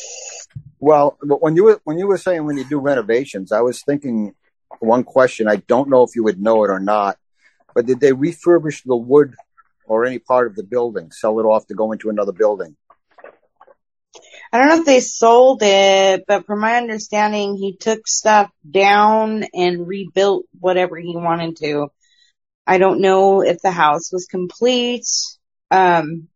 Well, 0.81 1.19
but 1.23 1.43
when 1.43 1.57
you 1.57 1.65
were 1.65 1.81
when 1.85 1.99
you 1.99 2.07
were 2.07 2.19
saying 2.19 2.45
when 2.45 2.57
you 2.57 2.65
do 2.65 2.81
renovations, 2.81 3.53
I 3.53 3.61
was 3.61 3.83
thinking 3.83 4.35
one 4.81 5.05
question. 5.05 5.47
I 5.47 5.57
don't 5.57 5.91
know 5.91 6.03
if 6.03 6.17
you 6.17 6.25
would 6.25 6.41
know 6.41 6.65
it 6.65 6.71
or 6.71 6.81
not, 6.81 7.19
but 7.75 7.87
did 7.87 8.01
they 8.01 8.13
refurbish 8.13 8.83
the 8.85 8.97
wood 8.97 9.35
or 9.87 10.07
any 10.07 10.19
part 10.19 10.47
of 10.47 10.57
the 10.57 10.65
building, 10.65 11.11
sell 11.13 11.39
it 11.39 11.45
off 11.45 11.67
to 11.67 11.75
go 11.75 11.93
into 11.93 12.09
another 12.09 12.33
building? 12.33 12.77
I 14.53 14.59
don't 14.59 14.69
know 14.69 14.79
if 14.79 14.87
they 14.87 15.01
sold 15.01 15.63
it, 15.63 16.25
but 16.27 16.45
from 16.45 16.61
my 16.61 16.77
understanding, 16.77 17.57
he 17.57 17.77
took 17.77 18.09
stuff 18.09 18.51
down 18.69 19.45
and 19.55 19.87
rebuilt 19.87 20.45
whatever 20.59 20.97
he 20.97 21.17
wanted 21.17 21.57
to. 21.59 21.89
I 22.67 22.79
don't 22.79 23.01
know 23.01 23.43
if 23.43 23.63
the 23.63 23.71
house 23.71 24.13
was 24.13 24.27
complete. 24.27 25.07
Um, 25.71 26.29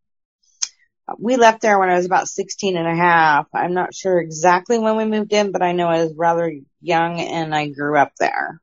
we 1.18 1.36
left 1.36 1.60
there 1.60 1.78
when 1.78 1.90
I 1.90 1.96
was 1.96 2.06
about 2.06 2.28
16 2.28 2.76
and 2.76 2.86
a 2.86 2.94
half. 2.94 3.46
I'm 3.52 3.74
not 3.74 3.94
sure 3.94 4.20
exactly 4.20 4.78
when 4.78 4.96
we 4.96 5.04
moved 5.04 5.32
in, 5.32 5.50
but 5.50 5.62
I 5.62 5.72
know 5.72 5.88
I 5.88 6.04
was 6.04 6.14
rather 6.16 6.52
young 6.80 7.20
and 7.20 7.52
I 7.52 7.68
grew 7.68 7.98
up 7.98 8.12
there. 8.20 8.60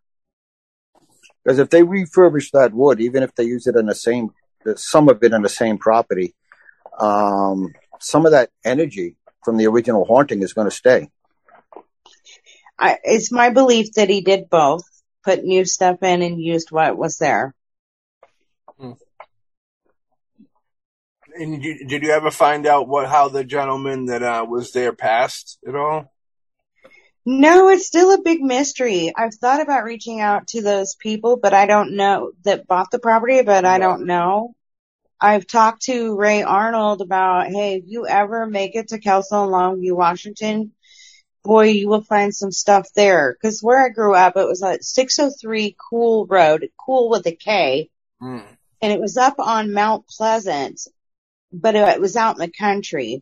Because 1.44 1.60
if 1.60 1.70
they 1.70 1.82
refurbish 1.82 2.52
that 2.52 2.74
wood, 2.74 3.02
even 3.02 3.22
if 3.22 3.36
they 3.36 3.44
use 3.44 3.68
it 3.68 3.76
in 3.76 3.86
the 3.86 3.96
same, 3.96 4.30
some 4.76 5.10
of 5.10 5.22
it 5.24 5.34
in 5.34 5.42
the 5.42 5.50
same 5.50 5.78
property, 5.78 6.36
um, 7.00 7.74
some 8.00 8.26
of 8.26 8.32
that 8.32 8.50
energy 8.64 9.16
from 9.44 9.58
the 9.58 9.68
original 9.68 10.06
haunting 10.06 10.42
is 10.42 10.54
going 10.54 10.70
to 10.70 10.76
stay. 10.76 11.10
I, 12.80 12.98
it's 13.04 13.32
my 13.32 13.50
belief 13.52 13.94
that 13.94 14.10
he 14.10 14.22
did 14.22 14.50
both, 14.50 14.84
put 15.24 15.44
new 15.44 15.66
stuff 15.66 16.02
in 16.02 16.22
and 16.22 16.42
used 16.42 16.72
what 16.72 16.98
was 16.98 17.18
there. 17.18 17.54
and 21.36 21.64
you, 21.64 21.86
did 21.88 22.04
you 22.04 22.12
ever 22.12 22.32
find 22.32 22.66
out 22.66 22.88
what 22.88 23.10
how 23.10 23.30
the 23.30 23.44
gentleman 23.44 24.06
that 24.08 24.24
uh, 24.24 24.46
was 24.48 24.72
there 24.72 24.94
passed 24.94 25.58
at 25.68 25.76
all? 25.76 26.12
No, 27.26 27.70
it's 27.70 27.86
still 27.86 28.14
a 28.14 28.22
big 28.22 28.42
mystery. 28.42 29.14
I've 29.16 29.36
thought 29.36 29.62
about 29.62 29.84
reaching 29.84 30.20
out 30.20 30.48
to 30.50 30.62
those 30.62 30.96
people, 30.96 31.38
but 31.38 31.54
I 31.54 31.68
don't 31.68 31.96
know 31.96 32.32
that 32.44 32.66
bought 32.68 32.90
the 32.92 33.00
property, 33.00 33.44
but 33.44 33.64
I 33.64 33.78
don't 33.78 34.08
know. 34.08 34.56
I've 35.22 35.46
talked 35.46 35.84
to 35.84 36.16
Ray 36.16 36.42
Arnold 36.42 37.02
about, 37.02 37.48
hey, 37.48 37.76
if 37.76 37.84
you 37.86 38.08
ever 38.08 38.48
make 38.48 38.76
it 38.76 38.88
to 38.88 38.98
Kelso 38.98 39.44
and 39.44 39.54
Longview, 39.54 39.96
Washington, 39.96 40.72
boy, 41.44 41.66
you 41.66 41.90
will 41.90 42.04
find 42.04 42.34
some 42.34 42.52
stuff 42.52 42.88
there. 42.96 43.38
Cause 43.42 43.62
where 43.62 43.86
I 43.86 43.90
grew 43.90 44.16
up, 44.16 44.36
it 44.36 44.48
was 44.48 44.64
at 44.64 44.84
603 44.84 45.76
Cool 45.90 46.26
Road, 46.26 46.68
Cool 46.84 47.10
with 47.10 47.28
a 47.28 47.36
K, 47.36 47.90
Hmm. 48.20 48.40
and 48.82 48.92
it 48.92 49.00
was 49.00 49.18
up 49.18 49.36
on 49.38 49.74
Mount 49.74 50.08
Pleasant, 50.08 50.82
but 51.54 51.76
it 51.76 52.02
was 52.02 52.16
out 52.16 52.36
in 52.36 52.42
the 52.42 52.52
country. 52.52 53.22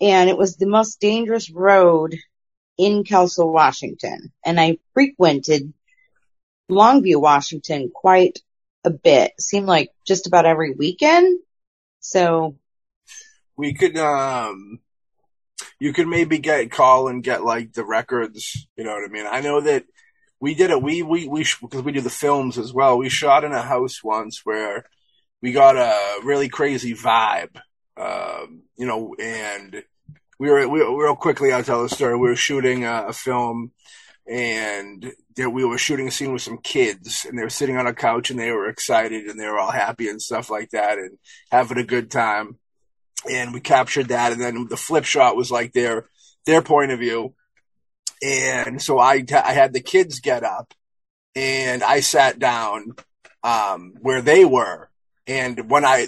And 0.00 0.30
it 0.30 0.36
was 0.36 0.56
the 0.56 0.66
most 0.66 1.00
dangerous 1.00 1.50
road 1.50 2.16
in 2.78 3.04
Kelso, 3.04 3.46
Washington. 3.46 4.32
And 4.44 4.58
I 4.58 4.78
frequented 4.94 5.72
Longview, 6.70 7.20
Washington 7.20 7.90
quite 7.94 8.40
a 8.84 8.90
bit. 8.90 9.32
Seemed 9.38 9.66
like 9.66 9.90
just 10.06 10.26
about 10.26 10.46
every 10.46 10.72
weekend. 10.72 11.40
So 12.00 12.56
We 13.56 13.74
could 13.74 13.96
um, 13.98 14.80
you 15.78 15.92
could 15.92 16.08
maybe 16.08 16.38
get 16.38 16.70
call 16.70 17.08
and 17.08 17.22
get 17.22 17.44
like 17.44 17.72
the 17.72 17.84
records. 17.84 18.66
You 18.76 18.84
know 18.84 18.92
what 18.92 19.04
I 19.04 19.08
mean? 19.08 19.26
I 19.26 19.40
know 19.40 19.60
that 19.60 19.84
we 20.40 20.54
did 20.54 20.70
it. 20.70 20.82
We 20.82 21.02
we 21.02 21.28
we 21.28 21.44
because 21.60 21.82
we 21.82 21.92
do 21.92 22.00
the 22.00 22.10
films 22.10 22.58
as 22.58 22.72
well. 22.72 22.96
We 22.96 23.08
shot 23.08 23.44
in 23.44 23.52
a 23.52 23.62
house 23.62 24.02
once 24.02 24.40
where 24.44 24.84
we 25.42 25.52
got 25.52 25.76
a 25.76 26.24
really 26.24 26.48
crazy 26.48 26.94
vibe. 26.94 27.56
Um, 27.96 28.62
you 28.76 28.86
know, 28.86 29.14
and 29.20 29.82
we 30.38 30.48
were 30.48 30.66
we, 30.66 30.80
real 30.80 31.16
quickly. 31.16 31.52
I'll 31.52 31.62
tell 31.62 31.82
the 31.82 31.90
story. 31.90 32.14
We 32.14 32.28
were 32.28 32.36
shooting 32.36 32.84
a, 32.84 33.08
a 33.08 33.12
film, 33.12 33.72
and 34.26 35.12
we 35.48 35.64
were 35.64 35.78
shooting 35.78 36.08
a 36.08 36.10
scene 36.10 36.32
with 36.32 36.42
some 36.42 36.58
kids 36.58 37.24
and 37.28 37.38
they 37.38 37.42
were 37.42 37.50
sitting 37.50 37.76
on 37.76 37.86
a 37.86 37.94
couch 37.94 38.30
and 38.30 38.38
they 38.38 38.50
were 38.50 38.68
excited 38.68 39.26
and 39.26 39.38
they 39.38 39.46
were 39.46 39.58
all 39.58 39.70
happy 39.70 40.08
and 40.08 40.20
stuff 40.20 40.50
like 40.50 40.70
that 40.70 40.98
and 40.98 41.18
having 41.50 41.78
a 41.78 41.84
good 41.84 42.10
time. 42.10 42.58
And 43.30 43.52
we 43.52 43.60
captured 43.60 44.08
that. 44.08 44.32
And 44.32 44.40
then 44.40 44.66
the 44.68 44.76
flip 44.76 45.04
shot 45.04 45.36
was 45.36 45.50
like 45.50 45.72
their, 45.72 46.08
their 46.46 46.62
point 46.62 46.90
of 46.90 46.98
view. 46.98 47.34
And 48.22 48.82
so 48.82 48.98
I, 48.98 49.24
I 49.32 49.52
had 49.52 49.72
the 49.72 49.80
kids 49.80 50.20
get 50.20 50.42
up 50.42 50.74
and 51.34 51.82
I 51.82 52.00
sat 52.00 52.38
down, 52.38 52.94
um, 53.42 53.94
where 54.00 54.20
they 54.20 54.44
were. 54.44 54.90
And 55.26 55.70
when 55.70 55.84
I, 55.84 56.06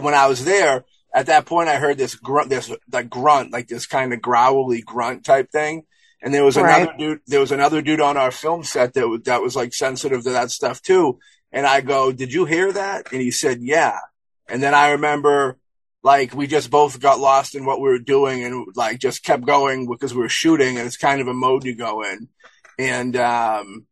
when 0.00 0.14
I 0.14 0.26
was 0.26 0.44
there, 0.44 0.84
at 1.14 1.26
that 1.26 1.46
point, 1.46 1.68
I 1.68 1.76
heard 1.76 1.98
this 1.98 2.14
grunt, 2.14 2.48
this 2.48 2.72
like 2.90 3.10
grunt, 3.10 3.52
like 3.52 3.68
this 3.68 3.86
kind 3.86 4.12
of 4.12 4.22
growly 4.22 4.80
grunt 4.80 5.24
type 5.24 5.50
thing. 5.50 5.84
And 6.22 6.32
there 6.32 6.44
was 6.44 6.56
Right. 6.56 6.82
another 6.82 6.96
dude, 6.98 7.20
there 7.26 7.40
was 7.40 7.50
another 7.52 7.82
dude 7.82 8.00
on 8.00 8.16
our 8.16 8.30
film 8.30 8.62
set 8.62 8.94
that 8.94 9.08
was, 9.08 9.22
that 9.24 9.42
was 9.42 9.56
like 9.56 9.74
sensitive 9.74 10.22
to 10.22 10.30
that 10.30 10.50
stuff 10.50 10.80
too. 10.80 11.18
And 11.50 11.66
I 11.66 11.80
go, 11.80 12.12
did 12.12 12.32
you 12.32 12.44
hear 12.44 12.72
that? 12.72 13.12
And 13.12 13.20
he 13.20 13.30
said, 13.32 13.58
yeah. 13.60 13.98
And 14.48 14.62
then 14.62 14.72
I 14.74 14.92
remember 14.92 15.58
like 16.04 16.34
we 16.34 16.46
just 16.46 16.70
both 16.70 17.00
got 17.00 17.20
lost 17.20 17.54
in 17.54 17.64
what 17.64 17.80
we 17.80 17.88
were 17.88 17.98
doing 17.98 18.44
and 18.44 18.66
like 18.74 18.98
just 19.00 19.24
kept 19.24 19.44
going 19.44 19.88
because 19.88 20.14
we 20.14 20.20
were 20.20 20.28
shooting 20.28 20.78
and 20.78 20.86
it's 20.86 20.96
kind 20.96 21.20
of 21.20 21.26
a 21.28 21.34
mode 21.34 21.64
you 21.64 21.74
go 21.76 22.02
in. 22.02 22.28
And, 22.78 23.16
um, 23.16 23.86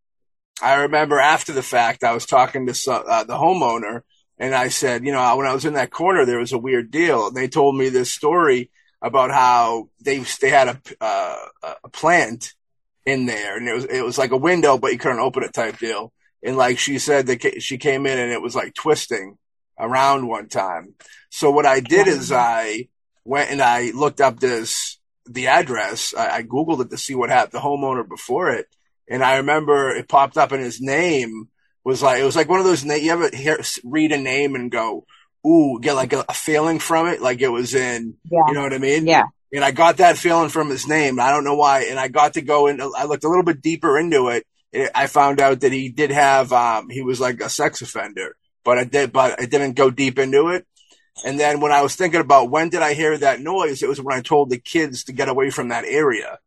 I 0.62 0.75
remember 0.82 1.18
after 1.18 1.52
the 1.52 1.62
fact, 1.62 2.04
I 2.04 2.12
was 2.12 2.26
talking 2.26 2.66
to 2.66 2.75
so- 2.75 2.92
uh, 2.92 3.25
the 3.25 3.34
homeowner 3.37 4.02
and 4.38 4.54
I 4.54 4.68
said, 4.68 5.04
you 5.04 5.12
know, 5.12 5.37
when 5.37 5.46
I 5.46 5.52
was 5.54 5.64
in 5.64 5.75
that 5.75 5.90
corner, 5.90 6.25
there 6.25 6.38
was 6.38 6.52
a 6.52 6.58
weird 6.58 6.90
deal. 6.90 7.26
And 7.28 7.37
they 7.37 7.49
told 7.49 7.76
me 7.76 7.88
this 7.88 8.10
story 8.10 8.70
about 9.02 9.30
how 9.30 9.88
they 10.00 10.19
they 10.40 10.50
had 10.50 10.69
a 10.69 10.80
uh, 11.00 11.37
a 11.85 11.88
plant 11.88 12.54
in 13.07 13.26
there, 13.26 13.57
and 13.57 13.69
it 13.69 13.75
was 13.75 13.85
it 13.85 14.04
was 14.04 14.19
like 14.19 14.30
a 14.30 14.37
window, 14.37 14.78
but 14.78 14.92
you 14.92 14.99
couldn't 14.99 15.21
open 15.21 15.42
it 15.42 15.54
type 15.54 15.78
deal. 15.78 16.12
And 16.42 16.57
like 16.57 16.78
she 16.78 16.99
said, 16.99 17.26
that 17.26 17.62
she 17.62 17.76
came 17.78 18.07
in 18.07 18.19
and 18.19 18.33
it 18.33 18.40
was 18.40 18.54
like 18.54 18.75
twisting 18.75 19.37
around 19.78 20.26
one 20.26 20.49
time. 20.49 20.95
So 21.30 21.50
what 21.50 21.66
I 21.66 21.80
did 21.80 22.07
is 22.07 22.33
I 22.33 22.88
went 23.25 23.50
and 23.50 23.61
I 23.61 23.90
looked 23.90 24.21
up 24.21 24.40
this 24.40 24.99
the 25.26 25.49
address. 25.49 26.14
I, 26.16 26.37
I 26.38 26.42
googled 26.42 26.81
it 26.81 26.90
to 26.90 26.98
see 26.98 27.14
what 27.14 27.31
happened. 27.31 27.53
The 27.53 27.66
homeowner 27.66 28.09
before 28.09 28.51
it, 28.51 28.66
and 29.09 29.22
I 29.22 29.37
remember 29.37 29.90
it 29.90 30.09
popped 30.09 30.37
up, 30.38 30.53
and 30.53 30.62
his 30.62 30.81
name 30.81 31.48
was 31.85 32.03
like 32.03 32.20
it 32.20 32.24
was 32.24 32.37
like 32.37 32.48
one 32.48 32.61
of 32.61 32.66
those. 32.66 32.85
Na- 32.85 32.94
you 32.94 33.12
ever 33.12 33.31
hear 33.33 33.61
read 33.85 34.12
a 34.12 34.18
name 34.18 34.55
and 34.55 34.70
go, 34.70 35.07
"Ooh," 35.46 35.81
get 35.81 35.94
like 35.94 36.12
a, 36.12 36.24
a 36.29 36.35
feeling 36.35 36.79
from 36.79 37.09
it, 37.09 37.20
like 37.20 37.40
it 37.40 37.48
was 37.48 37.74
in. 37.74 38.14
Yeah. 38.31 38.40
You 38.48 38.55
know 38.55 38.62
what 38.62 38.74
I 38.74 38.79
mean? 38.79 39.07
Yeah. 39.07 39.24
And 39.53 39.64
I 39.64 39.72
got 39.72 39.96
that 39.96 40.16
feeling 40.16 40.48
from 40.48 40.70
his 40.70 40.87
name. 40.87 41.18
I 41.18 41.31
don't 41.31 41.44
know 41.44 41.57
why. 41.57 41.85
And 41.85 41.98
I 41.98 42.09
got 42.09 42.35
to 42.35 42.42
go 42.42 42.68
in. 42.68 42.81
I 42.81 43.05
looked 43.05 43.24
a 43.24 43.29
little 43.29 43.42
bit 43.42 43.61
deeper 43.61 43.98
into 43.98 44.29
it. 44.29 44.46
I 44.94 45.09
found 45.09 45.40
out 45.40 45.61
that 45.61 45.72
he 45.72 45.88
did 45.88 46.12
have. 46.12 46.53
Um, 46.53 46.88
he 46.88 47.03
was 47.03 47.20
like 47.20 47.40
a 47.40 47.48
sex 47.48 47.83
offender, 47.83 48.37
but 48.64 48.79
I 48.79 48.85
did. 48.85 49.12
But 49.12 49.40
I 49.40 49.46
didn't 49.46 49.72
go 49.72 49.90
deep 49.90 50.18
into 50.18 50.48
it. 50.48 50.66
And 51.24 51.38
then 51.38 51.61
when 51.61 51.72
I 51.72 51.83
was 51.83 51.96
thinking 51.96 52.20
about 52.20 52.50
when 52.50 52.68
did 52.68 52.83
I 52.83 52.94
hear 52.94 53.18
that 53.18 53.40
noise, 53.40 53.83
it 53.83 53.88
was 53.88 54.00
when 54.00 54.16
I 54.16 54.22
told 54.22 54.50
the 54.50 54.59
kids 54.59 55.05
to 55.05 55.12
get 55.12 55.29
away 55.29 55.50
from 55.50 55.68
that 55.68 55.85
area. 55.85 56.38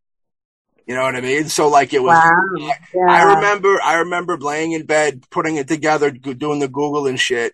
You 0.88 0.96
know 0.96 1.04
what 1.04 1.16
I 1.16 1.22
mean? 1.22 1.50
So 1.50 1.68
like 1.70 1.94
it 1.94 2.02
was. 2.02 2.18
Wow. 2.18 2.74
Yeah. 2.94 3.10
I 3.10 3.36
remember. 3.36 3.82
I 3.82 3.96
remember 3.96 4.38
laying 4.38 4.72
in 4.72 4.86
bed, 4.86 5.26
putting 5.30 5.58
it 5.58 5.68
together, 5.68 6.10
doing 6.10 6.60
the 6.60 6.68
Google 6.68 7.08
and 7.08 7.20
shit. 7.20 7.54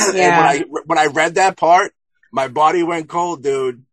Yeah. 0.00 0.06
And 0.14 0.36
when 0.36 0.46
I 0.46 0.80
when 0.86 0.98
I 0.98 1.06
read 1.06 1.34
that 1.36 1.56
part, 1.56 1.92
my 2.32 2.48
body 2.48 2.82
went 2.82 3.08
cold, 3.08 3.42
dude. 3.42 3.84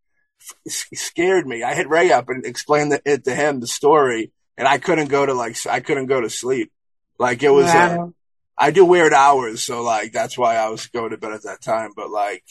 F- 0.67 0.87
scared 0.93 1.47
me. 1.47 1.63
I 1.63 1.73
hit 1.73 1.89
Ray 1.89 2.11
up 2.11 2.29
and 2.29 2.45
explained 2.45 2.91
the, 2.91 3.01
it 3.05 3.23
to 3.25 3.33
him 3.33 3.59
the 3.59 3.67
story, 3.67 4.31
and 4.57 4.67
I 4.67 4.77
couldn't 4.77 5.07
go 5.07 5.25
to 5.25 5.33
like 5.33 5.57
I 5.65 5.79
couldn't 5.79 6.05
go 6.07 6.21
to 6.21 6.29
sleep. 6.29 6.71
Like 7.19 7.43
it 7.43 7.49
was. 7.51 7.65
Uh, 7.65 7.95
Wow. 7.97 8.13
I 8.57 8.71
do 8.71 8.85
weird 8.85 9.11
hours, 9.11 9.63
so 9.63 9.83
like 9.83 10.13
that's 10.13 10.37
why 10.37 10.55
I 10.55 10.69
was 10.69 10.87
going 10.87 11.09
to 11.09 11.17
bed 11.17 11.33
at 11.33 11.43
that 11.43 11.61
time. 11.61 11.91
But 11.95 12.09
like 12.09 12.45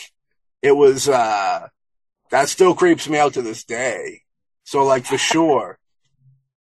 it 0.60 0.72
was. 0.72 1.08
uh 1.08 1.68
That 2.30 2.48
still 2.48 2.74
creeps 2.74 3.08
me 3.08 3.16
out 3.18 3.34
to 3.34 3.42
this 3.42 3.64
day. 3.64 4.22
So 4.64 4.84
like 4.84 5.04
for 5.06 5.16
sure. 5.18 5.78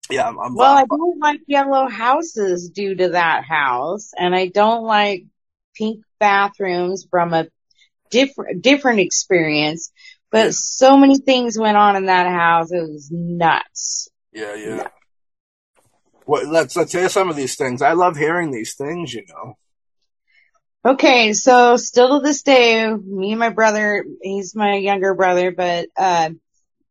Yeah, 0.09 0.27
I'm. 0.27 0.39
I'm 0.39 0.55
Well, 0.55 0.75
I 0.77 0.85
don't 0.85 1.19
like 1.19 1.41
yellow 1.45 1.87
houses 1.87 2.69
due 2.69 2.95
to 2.95 3.09
that 3.09 3.43
house, 3.43 4.11
and 4.17 4.33
I 4.33 4.47
don't 4.47 4.83
like 4.83 5.25
pink 5.75 6.03
bathrooms 6.19 7.07
from 7.09 7.33
a 7.33 7.47
different 8.09 8.61
different 8.61 8.99
experience. 8.99 9.91
But 10.31 10.53
so 10.53 10.97
many 10.97 11.17
things 11.17 11.57
went 11.57 11.77
on 11.77 11.95
in 11.95 12.05
that 12.05 12.27
house; 12.27 12.71
it 12.71 12.81
was 12.81 13.09
nuts. 13.11 14.09
Yeah, 14.31 14.55
yeah. 14.55 14.87
What? 16.25 16.47
Let's 16.47 16.75
let's 16.75 16.91
hear 16.91 17.09
some 17.09 17.29
of 17.29 17.35
these 17.35 17.55
things. 17.55 17.81
I 17.81 17.93
love 17.93 18.15
hearing 18.15 18.51
these 18.51 18.75
things. 18.75 19.13
You 19.13 19.25
know. 19.27 19.57
Okay, 20.85 21.33
so 21.33 21.75
still 21.75 22.19
to 22.19 22.23
this 22.23 22.41
day, 22.41 22.89
me 22.93 23.31
and 23.31 23.39
my 23.39 23.49
brother, 23.49 24.05
he's 24.21 24.55
my 24.55 24.75
younger 24.75 25.13
brother, 25.13 25.51
but 25.51 25.89
uh, 25.97 26.29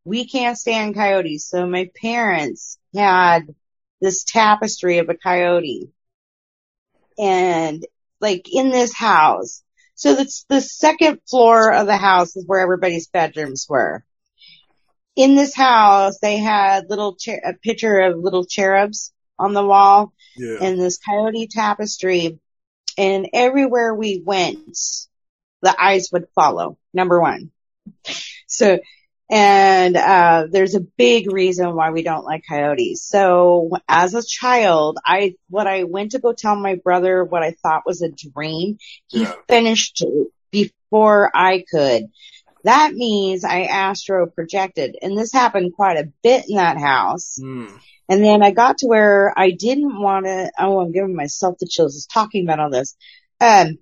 we 0.04 0.26
can't 0.26 0.58
stand 0.58 0.94
coyotes. 0.94 1.48
So 1.48 1.66
my 1.66 1.90
parents 2.00 2.78
had 2.94 3.54
this 4.00 4.24
tapestry 4.24 4.98
of 4.98 5.08
a 5.08 5.14
coyote, 5.14 5.90
and 7.18 7.86
like 8.20 8.46
in 8.52 8.70
this 8.70 8.92
house. 8.92 9.62
So 9.94 10.14
that's 10.14 10.44
the 10.48 10.60
second 10.60 11.20
floor 11.28 11.72
of 11.72 11.86
the 11.86 11.96
house 11.96 12.36
is 12.36 12.46
where 12.46 12.60
everybody's 12.60 13.08
bedrooms 13.08 13.66
were. 13.68 14.04
In 15.16 15.34
this 15.34 15.54
house, 15.54 16.18
they 16.20 16.36
had 16.36 16.88
little 16.88 17.16
cher- 17.18 17.42
a 17.44 17.54
picture 17.54 17.98
of 18.00 18.18
little 18.18 18.44
cherubs 18.44 19.12
on 19.38 19.52
the 19.54 19.66
wall 19.66 20.12
Yeah. 20.36 20.58
and 20.60 20.80
this 20.80 20.98
coyote 20.98 21.48
tapestry. 21.48 22.38
And 22.96 23.28
everywhere 23.32 23.94
we 23.94 24.22
went, 24.24 24.78
the 25.62 25.74
eyes 25.80 26.08
would 26.12 26.26
follow. 26.34 26.78
Number 26.94 27.20
one. 27.20 27.50
So, 28.46 28.78
and, 29.30 29.96
uh, 29.96 30.46
there's 30.50 30.74
a 30.74 30.80
big 30.80 31.30
reason 31.32 31.74
why 31.74 31.90
we 31.90 32.02
don't 32.02 32.24
like 32.24 32.44
coyotes. 32.48 33.02
So 33.02 33.70
as 33.88 34.14
a 34.14 34.22
child, 34.22 34.98
I, 35.04 35.34
what 35.50 35.66
I 35.66 35.84
went 35.84 36.12
to 36.12 36.18
go 36.18 36.32
tell 36.32 36.56
my 36.56 36.76
brother 36.76 37.24
what 37.24 37.42
I 37.42 37.54
thought 37.62 37.86
was 37.86 38.02
a 38.02 38.10
dream, 38.10 38.78
he 39.06 39.22
Yeah. 39.22 39.34
finished 39.48 40.02
before 40.50 41.30
I 41.34 41.64
could. 41.70 42.06
That 42.64 42.92
means 42.94 43.44
I 43.44 43.64
astro 43.64 44.26
projected 44.26 44.96
and 45.00 45.16
this 45.16 45.32
happened 45.32 45.74
quite 45.74 45.98
a 45.98 46.10
bit 46.22 46.46
in 46.48 46.56
that 46.56 46.78
house. 46.78 47.38
Hmm. 47.40 47.66
And 48.08 48.24
then 48.24 48.42
I 48.42 48.50
got 48.52 48.78
to 48.78 48.86
where 48.86 49.34
I 49.36 49.50
didn't 49.50 50.00
want 50.00 50.24
to, 50.24 50.50
oh, 50.58 50.80
I'm 50.80 50.92
giving 50.92 51.14
myself 51.14 51.58
the 51.58 51.66
chills 51.66 51.94
just 51.94 52.10
talking 52.10 52.44
about 52.44 52.58
all 52.58 52.70
this. 52.70 52.96
Um, 53.40 53.78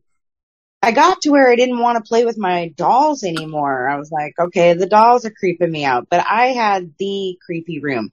I 0.82 0.92
got 0.92 1.22
to 1.22 1.30
where 1.30 1.50
I 1.50 1.56
didn't 1.56 1.80
want 1.80 1.96
to 1.96 2.08
play 2.08 2.24
with 2.24 2.38
my 2.38 2.68
dolls 2.68 3.24
anymore. 3.24 3.88
I 3.88 3.96
was 3.96 4.10
like, 4.12 4.34
okay, 4.38 4.74
the 4.74 4.86
dolls 4.86 5.24
are 5.24 5.30
creeping 5.30 5.70
me 5.70 5.84
out, 5.84 6.08
but 6.08 6.24
I 6.28 6.48
had 6.48 6.92
the 6.98 7.38
creepy 7.44 7.80
room 7.80 8.12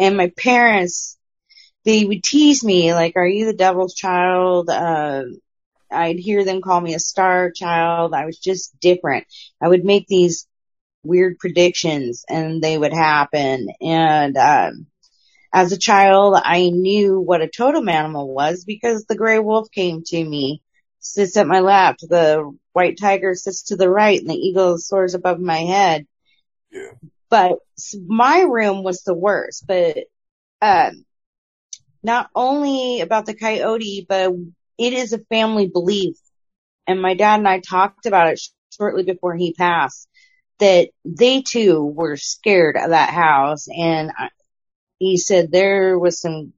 and 0.00 0.16
my 0.16 0.32
parents, 0.36 1.18
they 1.84 2.04
would 2.04 2.24
tease 2.24 2.64
me 2.64 2.94
like, 2.94 3.14
are 3.16 3.26
you 3.26 3.46
the 3.46 3.52
devil's 3.52 3.94
child? 3.94 4.70
Uh, 4.70 5.24
I'd 5.90 6.18
hear 6.18 6.44
them 6.44 6.62
call 6.62 6.80
me 6.80 6.94
a 6.94 6.98
star 6.98 7.50
child. 7.50 8.14
I 8.14 8.24
was 8.24 8.38
just 8.38 8.78
different. 8.80 9.26
I 9.60 9.68
would 9.68 9.84
make 9.84 10.06
these 10.06 10.46
weird 11.04 11.38
predictions 11.38 12.24
and 12.28 12.62
they 12.62 12.78
would 12.78 12.94
happen. 12.94 13.68
And, 13.80 14.36
um, 14.36 14.86
as 15.52 15.72
a 15.72 15.78
child, 15.78 16.40
I 16.42 16.70
knew 16.70 17.20
what 17.20 17.42
a 17.42 17.48
totem 17.48 17.88
animal 17.88 18.32
was 18.32 18.64
because 18.64 19.04
the 19.04 19.16
gray 19.16 19.38
wolf 19.38 19.68
came 19.70 20.02
to 20.06 20.24
me, 20.24 20.62
sits 21.00 21.36
at 21.36 21.46
my 21.46 21.60
left, 21.60 22.00
the 22.08 22.56
white 22.72 22.98
tiger 22.98 23.34
sits 23.34 23.64
to 23.64 23.76
the 23.76 23.88
right, 23.88 24.20
and 24.20 24.30
the 24.30 24.34
eagle 24.34 24.78
soars 24.78 25.14
above 25.14 25.40
my 25.40 25.58
head. 25.58 26.06
Yeah. 26.70 26.92
But 27.28 27.58
my 28.06 28.40
room 28.40 28.82
was 28.82 29.02
the 29.02 29.14
worst, 29.14 29.64
but, 29.66 29.98
um, 30.62 31.04
not 32.02 32.30
only 32.34 33.00
about 33.00 33.26
the 33.26 33.34
coyote, 33.34 34.06
but 34.08 34.32
it 34.78 34.92
is 34.92 35.12
a 35.12 35.18
family 35.18 35.68
belief. 35.68 36.16
And 36.86 37.02
my 37.02 37.14
dad 37.14 37.38
and 37.38 37.48
I 37.48 37.60
talked 37.60 38.06
about 38.06 38.28
it 38.28 38.38
sh- 38.38 38.48
shortly 38.76 39.02
before 39.02 39.34
he 39.34 39.52
passed 39.52 40.08
that 40.58 40.88
they 41.04 41.42
too 41.42 41.84
were 41.84 42.16
scared 42.16 42.76
of 42.76 42.90
that 42.90 43.10
house. 43.10 43.68
And 43.68 44.10
I, 44.16 44.28
he 44.98 45.16
said 45.16 45.50
there 45.50 45.98
was 45.98 46.20
some 46.20 46.52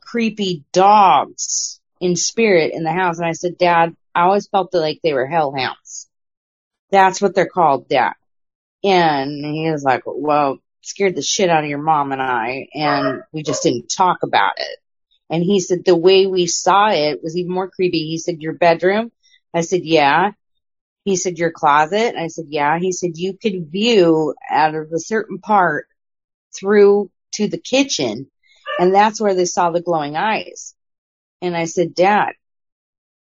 creepy 0.00 0.64
dogs 0.72 1.80
in 2.04 2.16
spirit 2.16 2.74
in 2.74 2.84
the 2.84 2.92
house. 2.92 3.18
And 3.18 3.26
I 3.26 3.32
said, 3.32 3.56
Dad, 3.56 3.96
I 4.14 4.24
always 4.24 4.46
felt 4.46 4.72
that 4.72 4.80
like 4.80 5.00
they 5.02 5.14
were 5.14 5.26
hellhounds. 5.26 6.06
That's 6.90 7.22
what 7.22 7.34
they're 7.34 7.48
called, 7.48 7.88
Dad. 7.88 8.12
And 8.84 9.42
he 9.44 9.70
was 9.70 9.82
like, 9.82 10.02
well, 10.04 10.58
scared 10.82 11.16
the 11.16 11.22
shit 11.22 11.48
out 11.48 11.64
of 11.64 11.70
your 11.70 11.82
mom 11.82 12.12
and 12.12 12.20
I, 12.20 12.68
and 12.74 13.22
we 13.32 13.42
just 13.42 13.62
didn't 13.62 13.88
talk 13.88 14.18
about 14.22 14.52
it. 14.58 14.78
And 15.30 15.42
he 15.42 15.60
said 15.60 15.86
the 15.86 15.96
way 15.96 16.26
we 16.26 16.46
saw 16.46 16.90
it 16.90 17.22
was 17.22 17.38
even 17.38 17.52
more 17.52 17.70
creepy. 17.70 18.06
He 18.06 18.18
said, 18.18 18.42
your 18.42 18.52
bedroom? 18.52 19.10
I 19.54 19.62
said, 19.62 19.80
yeah. 19.84 20.32
He 21.06 21.16
said, 21.16 21.38
your 21.38 21.52
closet? 21.52 22.16
I 22.16 22.26
said, 22.26 22.46
yeah. 22.48 22.78
He 22.78 22.92
said, 22.92 23.12
you 23.14 23.38
could 23.38 23.70
view 23.72 24.34
out 24.50 24.74
of 24.74 24.92
a 24.92 25.00
certain 25.00 25.38
part 25.38 25.86
through 26.54 27.10
to 27.32 27.48
the 27.48 27.58
kitchen 27.58 28.30
And 28.78 28.94
that's 28.94 29.20
where 29.20 29.34
they 29.34 29.44
saw 29.44 29.70
the 29.70 29.80
glowing 29.80 30.16
eyes. 30.16 30.74
And 31.44 31.54
I 31.54 31.66
said, 31.66 31.94
Dad, 31.94 32.32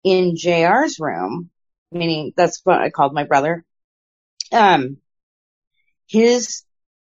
in 0.03 0.35
JR's 0.35 0.99
room, 0.99 1.49
meaning 1.91 2.33
that's 2.37 2.61
what 2.63 2.79
I 2.79 2.91
called 2.91 3.15
my 3.15 3.23
brother, 3.23 3.65
um, 4.51 4.97
his 6.07 6.63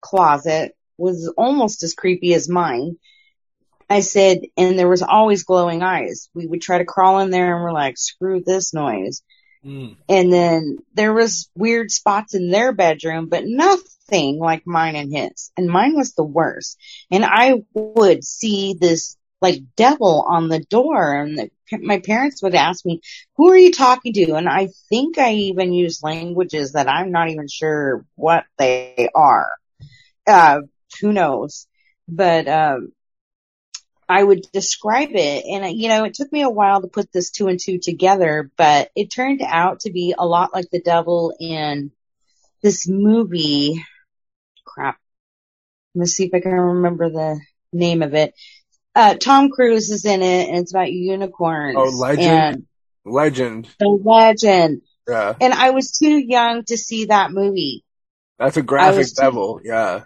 closet 0.00 0.74
was 0.96 1.30
almost 1.36 1.82
as 1.82 1.92
creepy 1.92 2.32
as 2.32 2.48
mine. 2.48 2.96
I 3.90 4.00
said, 4.00 4.40
and 4.56 4.78
there 4.78 4.88
was 4.88 5.02
always 5.02 5.44
glowing 5.44 5.82
eyes. 5.82 6.30
We 6.32 6.46
would 6.46 6.62
try 6.62 6.78
to 6.78 6.86
crawl 6.86 7.18
in 7.18 7.28
there 7.28 7.54
and 7.54 7.62
we're 7.62 7.72
like, 7.72 7.98
screw 7.98 8.40
this 8.40 8.72
noise. 8.72 9.22
Mm. 9.62 9.96
And 10.08 10.32
then 10.32 10.78
there 10.94 11.12
was 11.12 11.50
weird 11.54 11.90
spots 11.90 12.34
in 12.34 12.50
their 12.50 12.72
bedroom, 12.72 13.28
but 13.28 13.44
nothing 13.44 14.38
like 14.38 14.66
mine 14.66 14.96
and 14.96 15.14
his. 15.14 15.52
And 15.54 15.68
mine 15.68 15.96
was 15.96 16.14
the 16.14 16.24
worst. 16.24 16.78
And 17.10 17.26
I 17.26 17.62
would 17.74 18.24
see 18.24 18.74
this 18.80 19.18
like 19.44 19.76
devil 19.76 20.24
on 20.26 20.48
the 20.48 20.60
door 20.60 21.14
and 21.14 21.38
the, 21.38 21.50
my 21.78 21.98
parents 22.00 22.42
would 22.42 22.54
ask 22.54 22.84
me, 22.84 23.00
who 23.36 23.50
are 23.50 23.56
you 23.56 23.72
talking 23.72 24.12
to? 24.14 24.34
And 24.34 24.48
I 24.48 24.70
think 24.88 25.18
I 25.18 25.32
even 25.34 25.72
use 25.72 26.02
languages 26.02 26.72
that 26.72 26.88
I'm 26.88 27.12
not 27.12 27.28
even 27.28 27.46
sure 27.48 28.04
what 28.16 28.44
they 28.58 29.08
are. 29.14 29.50
Uh, 30.26 30.60
who 31.00 31.12
knows? 31.12 31.66
But, 32.08 32.48
um, 32.48 32.92
I 34.08 34.22
would 34.22 34.42
describe 34.52 35.10
it 35.12 35.44
and 35.46 35.78
you 35.78 35.88
know, 35.88 36.04
it 36.04 36.14
took 36.14 36.30
me 36.30 36.42
a 36.42 36.50
while 36.50 36.80
to 36.80 36.88
put 36.88 37.12
this 37.12 37.30
two 37.30 37.48
and 37.48 37.58
two 37.60 37.78
together, 37.78 38.50
but 38.56 38.90
it 38.94 39.10
turned 39.10 39.42
out 39.42 39.80
to 39.80 39.92
be 39.92 40.14
a 40.16 40.26
lot 40.26 40.54
like 40.54 40.70
the 40.70 40.80
devil 40.80 41.34
in 41.38 41.90
this 42.62 42.88
movie. 42.88 43.82
Crap. 44.64 44.98
Let 45.94 46.00
me 46.00 46.06
see 46.06 46.26
if 46.26 46.34
I 46.34 46.40
can 46.40 46.52
remember 46.52 47.10
the 47.10 47.40
name 47.72 48.02
of 48.02 48.14
it. 48.14 48.34
Uh, 48.94 49.14
Tom 49.14 49.50
Cruise 49.50 49.90
is 49.90 50.04
in 50.04 50.22
it 50.22 50.48
and 50.48 50.58
it's 50.58 50.72
about 50.72 50.92
unicorns. 50.92 51.76
Oh, 51.78 51.90
legend. 51.98 52.66
Legend. 53.04 53.68
the 53.78 53.88
legend. 53.88 54.82
Yeah. 55.08 55.34
And 55.40 55.52
I 55.52 55.70
was 55.70 55.92
too 55.98 56.16
young 56.16 56.64
to 56.66 56.76
see 56.78 57.06
that 57.06 57.30
movie. 57.32 57.84
That's 58.38 58.56
a 58.56 58.62
graphic 58.62 58.98
was 58.98 59.12
too- 59.12 59.22
devil. 59.22 59.60
Yeah. 59.62 60.02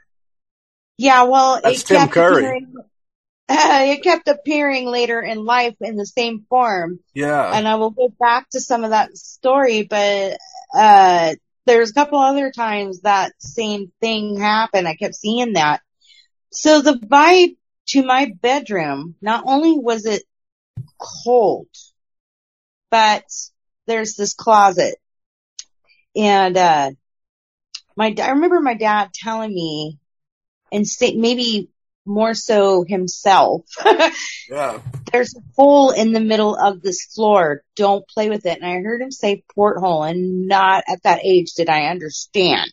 Yeah, 0.97 1.25
well, 1.25 1.61
That's 1.63 1.83
it 1.83 1.87
Tim 1.87 1.97
kept 1.99 2.13
Curry. 2.13 2.43
appearing, 2.45 2.75
it 3.49 4.03
kept 4.03 4.27
appearing 4.27 4.87
later 4.87 5.21
in 5.21 5.45
life 5.45 5.77
in 5.81 5.95
the 5.97 6.07
same 6.07 6.45
form. 6.51 6.99
Yeah. 7.15 7.53
and 7.55 7.69
I 7.69 7.77
will 7.77 7.91
go 7.91 8.09
back 8.19 8.49
to 8.51 8.61
some 8.61 8.85
of 8.85 8.91
that 8.91 9.17
story, 9.17 9.83
but 9.85 10.39
uh 10.77 11.35
there's 11.67 11.91
a 11.91 11.95
couple 11.95 12.19
other 12.19 12.51
times 12.51 13.03
that 13.03 13.33
same 13.39 13.93
thing 14.01 14.39
happened. 14.41 14.89
I 14.89 14.97
kept 14.97 15.15
seeing 15.15 15.53
that. 15.53 15.83
So 16.51 16.81
the 16.81 16.95
vibe 16.95 17.57
to 17.89 18.05
my 18.05 18.33
bedroom, 18.41 19.15
not 19.21 19.45
only 19.47 19.79
was 19.79 20.07
it 20.07 20.23
cold, 20.99 21.69
but 22.91 23.25
there's 23.87 24.15
this 24.15 24.35
closet. 24.35 24.97
And 26.15 26.57
uh 26.57 26.91
my 27.97 28.15
I 28.23 28.31
remember 28.31 28.61
my 28.61 28.75
dad 28.75 29.13
telling 29.13 29.53
me 29.53 29.99
and 30.73 30.87
say 30.87 31.15
maybe 31.15 31.71
more 32.05 32.33
so 32.33 32.85
himself 32.89 33.67
yeah. 34.51 34.81
there's 35.13 35.35
a 35.35 35.41
hole 35.57 35.91
in 35.91 36.13
the 36.13 36.21
middle 36.21 36.57
of 36.57 36.81
this 36.81 37.05
floor. 37.05 37.63
Don't 37.77 38.09
play 38.09 38.31
with 38.31 38.47
it. 38.47 38.59
And 38.61 38.67
I 38.67 38.81
heard 38.81 39.03
him 39.03 39.11
say 39.11 39.45
porthole 39.55 40.05
and 40.05 40.49
not 40.49 40.85
at 40.89 41.03
that 41.03 41.21
age 41.23 41.53
did 41.53 41.69
I 41.69 41.87
understand. 41.87 42.73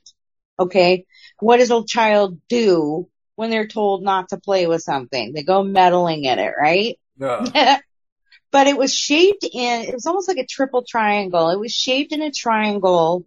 Okay. 0.58 1.06
What 1.40 1.58
does 1.58 1.72
a 1.72 1.84
child 1.86 2.40
do 2.48 3.10
when 3.36 3.50
they're 3.50 3.68
told 3.68 4.04
not 4.04 4.30
to 4.30 4.38
play 4.38 4.68
with 4.68 4.82
something? 4.82 5.34
They 5.34 5.44
go 5.44 5.64
meddling 5.64 6.26
in 6.26 6.40
it, 6.40 6.54
right? 6.60 6.98
Yeah. 7.18 7.80
but 8.52 8.68
it 8.68 8.78
was 8.78 8.94
shaped 8.94 9.44
in, 9.44 9.82
it 9.82 9.94
was 9.94 10.06
almost 10.06 10.28
like 10.28 10.38
a 10.38 10.46
triple 10.46 10.84
triangle. 10.88 11.50
It 11.50 11.60
was 11.60 11.74
shaped 11.74 12.14
in 12.14 12.22
a 12.22 12.32
triangle. 12.32 13.26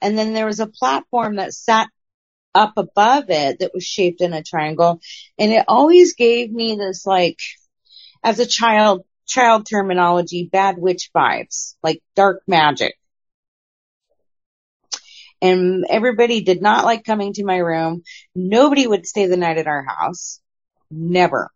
And 0.00 0.16
then 0.16 0.32
there 0.32 0.46
was 0.46 0.60
a 0.60 0.66
platform 0.66 1.36
that 1.36 1.52
sat 1.52 1.88
up 2.54 2.74
above 2.76 3.24
it 3.28 3.60
that 3.60 3.72
was 3.74 3.84
shaped 3.84 4.20
in 4.20 4.32
a 4.32 4.42
triangle. 4.42 5.00
And 5.38 5.52
it 5.52 5.64
always 5.68 6.14
gave 6.14 6.52
me 6.52 6.76
this 6.76 7.06
like, 7.06 7.38
as 8.22 8.38
a 8.38 8.46
child, 8.46 9.04
child 9.26 9.66
terminology, 9.66 10.48
bad 10.50 10.78
witch 10.78 11.10
vibes, 11.14 11.74
like 11.82 12.02
dark 12.14 12.42
magic. 12.46 12.94
And 15.40 15.84
everybody 15.88 16.40
did 16.40 16.60
not 16.60 16.84
like 16.84 17.04
coming 17.04 17.32
to 17.34 17.44
my 17.44 17.58
room. 17.58 18.02
Nobody 18.34 18.86
would 18.86 19.06
stay 19.06 19.26
the 19.26 19.36
night 19.36 19.58
at 19.58 19.66
our 19.66 19.84
house. 19.84 20.40
Never. 20.90 21.50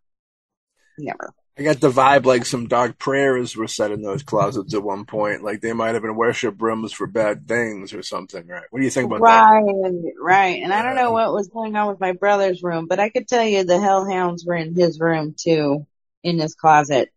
Never. 0.97 1.33
I 1.57 1.61
got 1.61 1.79
the 1.79 1.91
vibe 1.91 2.25
like 2.25 2.47
some 2.47 2.67
dark 2.67 2.97
prayers 2.97 3.55
were 3.55 3.67
said 3.67 3.91
in 3.91 4.01
those 4.01 4.23
closets 4.23 4.73
at 4.73 4.81
one 4.81 5.05
point. 5.05 5.43
Like 5.43 5.61
they 5.61 5.73
might 5.73 5.93
have 5.93 6.01
been 6.01 6.15
worship 6.15 6.59
rooms 6.59 6.93
for 6.93 7.05
bad 7.05 7.47
things 7.47 7.93
or 7.93 8.01
something, 8.01 8.47
right? 8.47 8.63
What 8.71 8.79
do 8.79 8.85
you 8.85 8.89
think 8.89 9.05
about 9.05 9.21
that? 9.21 9.51
Right, 9.51 10.13
right. 10.19 10.63
And 10.63 10.73
I 10.73 10.81
don't 10.81 10.95
know 10.95 11.11
what 11.11 11.31
was 11.31 11.49
going 11.49 11.75
on 11.75 11.89
with 11.89 11.99
my 11.99 12.13
brother's 12.13 12.63
room, 12.63 12.87
but 12.87 12.99
I 12.99 13.09
could 13.09 13.27
tell 13.27 13.43
you 13.43 13.63
the 13.63 13.79
hellhounds 13.79 14.43
were 14.45 14.55
in 14.55 14.73
his 14.73 14.99
room 14.99 15.35
too, 15.37 15.85
in 16.23 16.39
his 16.39 16.55
closet. 16.55 17.11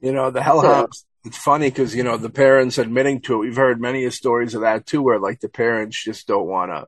You 0.00 0.12
know, 0.12 0.30
the 0.32 0.42
hellhounds. 0.42 1.06
It's 1.24 1.38
funny 1.38 1.68
because 1.70 1.94
you 1.94 2.02
know 2.02 2.16
the 2.16 2.30
parents 2.30 2.78
admitting 2.78 3.20
to 3.22 3.34
it. 3.34 3.38
We've 3.46 3.56
heard 3.56 3.80
many 3.80 4.08
stories 4.10 4.54
of 4.54 4.60
that 4.62 4.86
too, 4.86 5.02
where 5.02 5.18
like 5.18 5.40
the 5.40 5.48
parents 5.48 6.02
just 6.02 6.26
don't 6.26 6.46
want 6.46 6.70
to, 6.70 6.86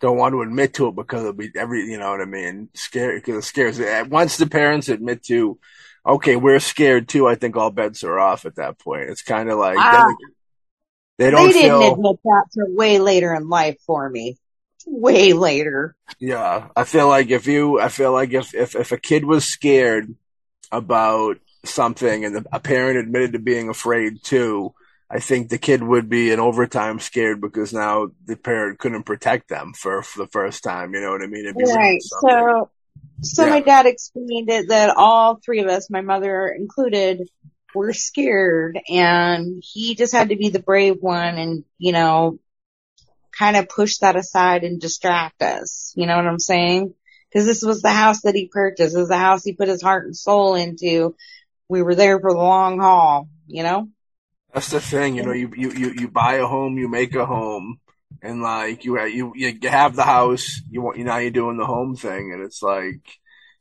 don't 0.00 0.16
want 0.18 0.34
to 0.34 0.42
admit 0.42 0.74
to 0.74 0.88
it 0.88 0.94
because 0.94 1.20
it'll 1.22 1.32
be 1.32 1.50
every, 1.56 1.84
you 1.90 1.98
know 1.98 2.10
what 2.10 2.20
I 2.20 2.26
mean, 2.26 2.68
scary 2.74 3.18
because 3.18 3.36
it 3.38 3.42
scares. 3.48 3.80
eh, 3.80 4.02
Once 4.02 4.36
the 4.36 4.46
parents 4.46 4.88
admit 4.88 5.24
to, 5.24 5.58
okay, 6.06 6.36
we're 6.36 6.60
scared 6.60 7.08
too. 7.08 7.26
I 7.26 7.34
think 7.34 7.56
all 7.56 7.70
bets 7.70 8.04
are 8.04 8.18
off 8.20 8.46
at 8.46 8.56
that 8.56 8.78
point. 8.78 9.10
It's 9.10 9.22
kind 9.22 9.50
of 9.50 9.58
like 9.58 9.78
Ah. 9.80 10.06
they, 11.18 11.24
they 11.24 11.30
don't 11.32 11.46
They 11.48 11.52
didn't 11.54 11.80
feel. 11.80 11.92
admit 11.94 12.16
that 12.24 12.44
till 12.54 12.76
way 12.76 12.98
later 13.00 13.34
in 13.34 13.48
life 13.48 13.78
for 13.84 14.08
me. 14.08 14.36
Way 14.86 15.32
later. 15.32 15.96
Yeah, 16.20 16.68
I 16.76 16.84
feel 16.84 17.08
like 17.08 17.30
if 17.30 17.48
you, 17.48 17.80
I 17.80 17.88
feel 17.88 18.12
like 18.12 18.32
if 18.32 18.54
if 18.54 18.76
if 18.76 18.92
a 18.92 18.96
kid 18.98 19.24
was 19.24 19.44
scared 19.44 20.14
about 20.70 21.38
something 21.66 22.24
and 22.24 22.36
the, 22.36 22.44
a 22.52 22.60
parent 22.60 22.98
admitted 22.98 23.32
to 23.32 23.38
being 23.38 23.68
afraid 23.68 24.22
too, 24.22 24.74
I 25.08 25.20
think 25.20 25.48
the 25.48 25.58
kid 25.58 25.82
would 25.82 26.08
be 26.08 26.32
in 26.32 26.40
overtime 26.40 26.98
scared 26.98 27.40
because 27.40 27.72
now 27.72 28.08
the 28.24 28.36
parent 28.36 28.78
couldn't 28.78 29.04
protect 29.04 29.48
them 29.48 29.72
for, 29.72 30.02
for 30.02 30.24
the 30.24 30.28
first 30.28 30.64
time. 30.64 30.94
You 30.94 31.00
know 31.00 31.12
what 31.12 31.22
I 31.22 31.26
mean? 31.26 31.52
Right. 31.56 32.02
So, 32.02 32.70
so 33.22 33.44
Yeah. 33.44 33.50
my 33.50 33.60
dad 33.60 33.86
explained 33.86 34.50
it 34.50 34.68
that 34.68 34.96
all 34.96 35.36
three 35.36 35.60
of 35.60 35.68
us, 35.68 35.90
my 35.90 36.00
mother 36.00 36.48
included, 36.48 37.28
were 37.74 37.92
scared 37.92 38.80
and 38.88 39.62
he 39.62 39.94
just 39.94 40.12
had 40.12 40.30
to 40.30 40.36
be 40.36 40.48
the 40.48 40.58
brave 40.58 40.96
one 41.00 41.36
and, 41.36 41.64
you 41.78 41.92
know, 41.92 42.38
kind 43.38 43.56
of 43.56 43.68
push 43.68 43.98
that 43.98 44.16
aside 44.16 44.64
and 44.64 44.80
distract 44.80 45.42
us. 45.42 45.92
You 45.94 46.06
know 46.06 46.16
what 46.16 46.26
I'm 46.26 46.38
saying? 46.38 46.94
Cause 47.32 47.44
this 47.44 47.62
was 47.62 47.82
the 47.82 47.90
house 47.90 48.22
that 48.22 48.34
he 48.34 48.48
purchased. 48.48 48.96
It 48.96 48.98
was 48.98 49.08
the 49.08 49.18
house 49.18 49.44
he 49.44 49.52
put 49.52 49.68
his 49.68 49.82
heart 49.82 50.06
and 50.06 50.16
soul 50.16 50.54
into. 50.54 51.14
We 51.68 51.82
were 51.82 51.94
there 51.94 52.20
for 52.20 52.32
the 52.32 52.38
long 52.38 52.78
haul, 52.78 53.28
you 53.46 53.62
know? 53.62 53.88
That's 54.52 54.70
the 54.70 54.80
thing, 54.80 55.16
you 55.16 55.22
know, 55.22 55.32
you, 55.32 55.52
you, 55.56 55.70
you, 55.72 55.92
you 55.98 56.08
buy 56.08 56.34
a 56.34 56.46
home, 56.46 56.78
you 56.78 56.88
make 56.88 57.14
a 57.14 57.26
home, 57.26 57.78
and 58.22 58.42
like 58.42 58.84
you, 58.84 59.00
you, 59.04 59.32
you 59.34 59.58
have 59.68 59.96
the 59.96 60.04
house, 60.04 60.62
you 60.70 60.80
want, 60.80 60.98
you 60.98 61.04
now 61.04 61.18
you're 61.18 61.30
doing 61.30 61.56
the 61.58 61.66
home 61.66 61.96
thing, 61.96 62.32
and 62.32 62.42
it's 62.42 62.62
like, 62.62 63.00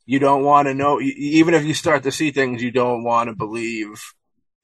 you 0.05 0.19
don't 0.19 0.43
want 0.43 0.67
to 0.67 0.73
know, 0.73 1.01
even 1.01 1.53
if 1.53 1.65
you 1.65 1.73
start 1.73 2.03
to 2.03 2.11
see 2.11 2.31
things, 2.31 2.61
you 2.61 2.71
don't 2.71 3.03
want 3.03 3.29
to 3.29 3.35
believe 3.35 3.99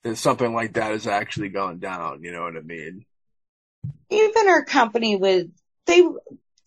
that 0.04 0.16
something 0.16 0.54
like 0.54 0.74
that 0.74 0.92
has 0.92 1.08
actually 1.08 1.50
gone 1.50 1.80
down, 1.80 2.24
you 2.24 2.32
know 2.32 2.44
what 2.44 2.56
I 2.56 2.62
mean? 2.62 3.06
even 4.10 4.48
our 4.48 4.64
company 4.64 5.16
would 5.16 5.52
they 5.86 6.04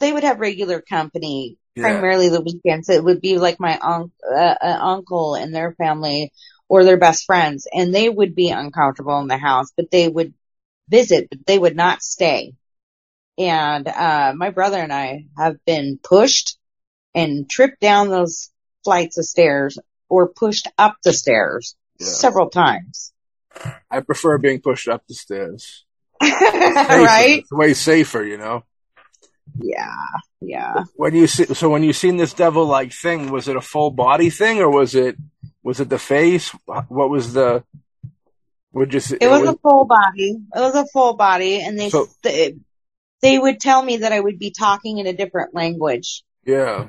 they 0.01 0.13
would 0.13 0.25
have 0.25 0.41
regular 0.41 0.81
company 0.81 1.57
Yeah. 1.77 1.85
primarily 1.85 2.29
the 2.29 2.41
weekends 2.41 2.89
it 2.89 3.05
would 3.05 3.21
be 3.21 3.39
like 3.39 3.61
my 3.61 3.79
unc 3.79 4.13
uh, 4.29 4.57
uh, 4.61 4.79
uncle 4.81 5.35
and 5.35 5.55
their 5.55 5.73
family 5.75 6.33
or 6.69 6.85
their 6.85 6.97
best 6.97 7.25
friends 7.27 7.67
and 7.73 7.95
they 7.95 8.09
would 8.09 8.35
be 8.35 8.51
uncomfortable 8.51 9.19
in 9.21 9.29
the 9.29 9.37
house 9.37 9.69
but 9.77 9.91
they 9.91 10.09
would 10.09 10.35
visit 10.89 11.29
but 11.31 11.47
they 11.47 11.59
would 11.59 11.77
not 11.77 12.03
stay 12.03 12.53
and 13.39 13.87
uh 13.89 14.33
my 14.37 14.51
brother 14.51 14.79
and 14.79 14.93
I 14.93 15.27
have 15.37 15.57
been 15.65 15.99
pushed 16.03 16.57
and 17.15 17.49
tripped 17.49 17.81
down 17.81 18.09
those 18.09 18.51
flights 18.85 19.19
of 19.19 19.25
stairs 19.25 19.79
or 20.09 20.29
pushed 20.29 20.69
up 20.79 20.97
the 21.05 21.13
stairs 21.13 21.77
Yeah. 21.99 22.07
several 22.07 22.51
times 22.51 23.13
I 23.91 24.01
prefer 24.01 24.39
being 24.39 24.61
pushed 24.61 24.89
up 24.89 25.07
the 25.07 25.15
stairs. 25.15 25.85
Right 26.23 27.41
It's 27.41 27.53
way 27.53 27.73
safer, 27.75 28.23
you 28.25 28.37
know? 28.37 28.65
yeah 29.59 29.95
yeah 30.41 30.83
When 30.97 31.15
you 31.15 31.27
see, 31.27 31.47
so 31.55 31.69
when 31.71 31.85
you 31.85 31.93
seen 31.93 32.17
this 32.17 32.35
devil 32.35 32.67
like 32.67 32.93
thing, 32.93 33.31
was 33.31 33.47
it 33.49 33.57
a 33.57 33.61
full 33.61 33.91
body 33.91 34.31
thing 34.31 34.59
or 34.59 34.69
was 34.71 34.95
it, 34.95 35.17
was 35.65 35.81
it 35.81 35.89
the 35.89 35.99
face? 35.99 36.51
What 36.67 37.11
was 37.11 37.33
the, 37.33 37.65
would 38.73 38.93
you 38.93 39.01
see? 39.01 39.17
It 39.21 39.29
was 39.29 39.49
a 39.49 39.57
full 39.57 39.87
body. 39.87 40.37
It 40.55 40.61
was 40.61 40.75
a 40.75 40.87
full 40.93 41.15
body, 41.15 41.61
and 41.63 41.79
they 41.79 41.91
So- 41.91 42.09
they, 42.23 42.55
they 43.23 43.39
would 43.39 43.59
tell 43.59 43.83
me 43.83 43.99
that 43.99 44.13
I 44.13 44.21
would 44.21 44.39
be 44.39 44.51
talking 44.51 44.99
in 44.99 45.07
a 45.07 45.15
different 45.15 45.55
language. 45.55 46.23
Yeah. 46.45 46.89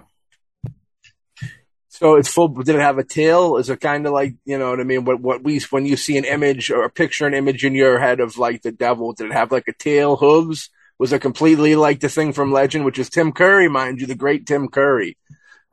So 1.87 2.15
it's 2.17 2.27
full. 2.27 2.49
Did 2.49 2.75
it 2.75 2.81
have 2.81 2.97
a 2.97 3.05
tail? 3.05 3.55
Is 3.55 3.69
it 3.69 3.79
kind 3.79 4.05
of 4.05 4.11
like 4.11 4.35
you 4.43 4.57
know 4.57 4.71
what 4.71 4.81
I 4.81 4.83
mean? 4.83 5.05
What 5.05 5.21
what 5.21 5.43
we 5.43 5.61
when 5.69 5.85
you 5.85 5.95
see 5.95 6.17
an 6.17 6.25
image 6.25 6.69
or 6.69 6.83
a 6.83 6.89
picture, 6.89 7.25
an 7.25 7.33
image 7.33 7.63
in 7.63 7.73
your 7.73 7.99
head 7.99 8.19
of 8.19 8.37
like 8.37 8.63
the 8.63 8.73
devil? 8.73 9.13
Did 9.13 9.27
it 9.27 9.31
have 9.31 9.53
like 9.53 9.69
a 9.69 9.73
tail, 9.73 10.17
hooves? 10.17 10.69
Was 10.99 11.13
it 11.13 11.21
completely 11.21 11.77
like 11.77 12.01
the 12.01 12.09
thing 12.09 12.33
from 12.33 12.51
Legend, 12.51 12.83
which 12.83 12.99
is 12.99 13.09
Tim 13.09 13.31
Curry, 13.31 13.69
mind 13.69 14.01
you, 14.01 14.07
the 14.07 14.15
great 14.15 14.45
Tim 14.45 14.67
Curry 14.67 15.15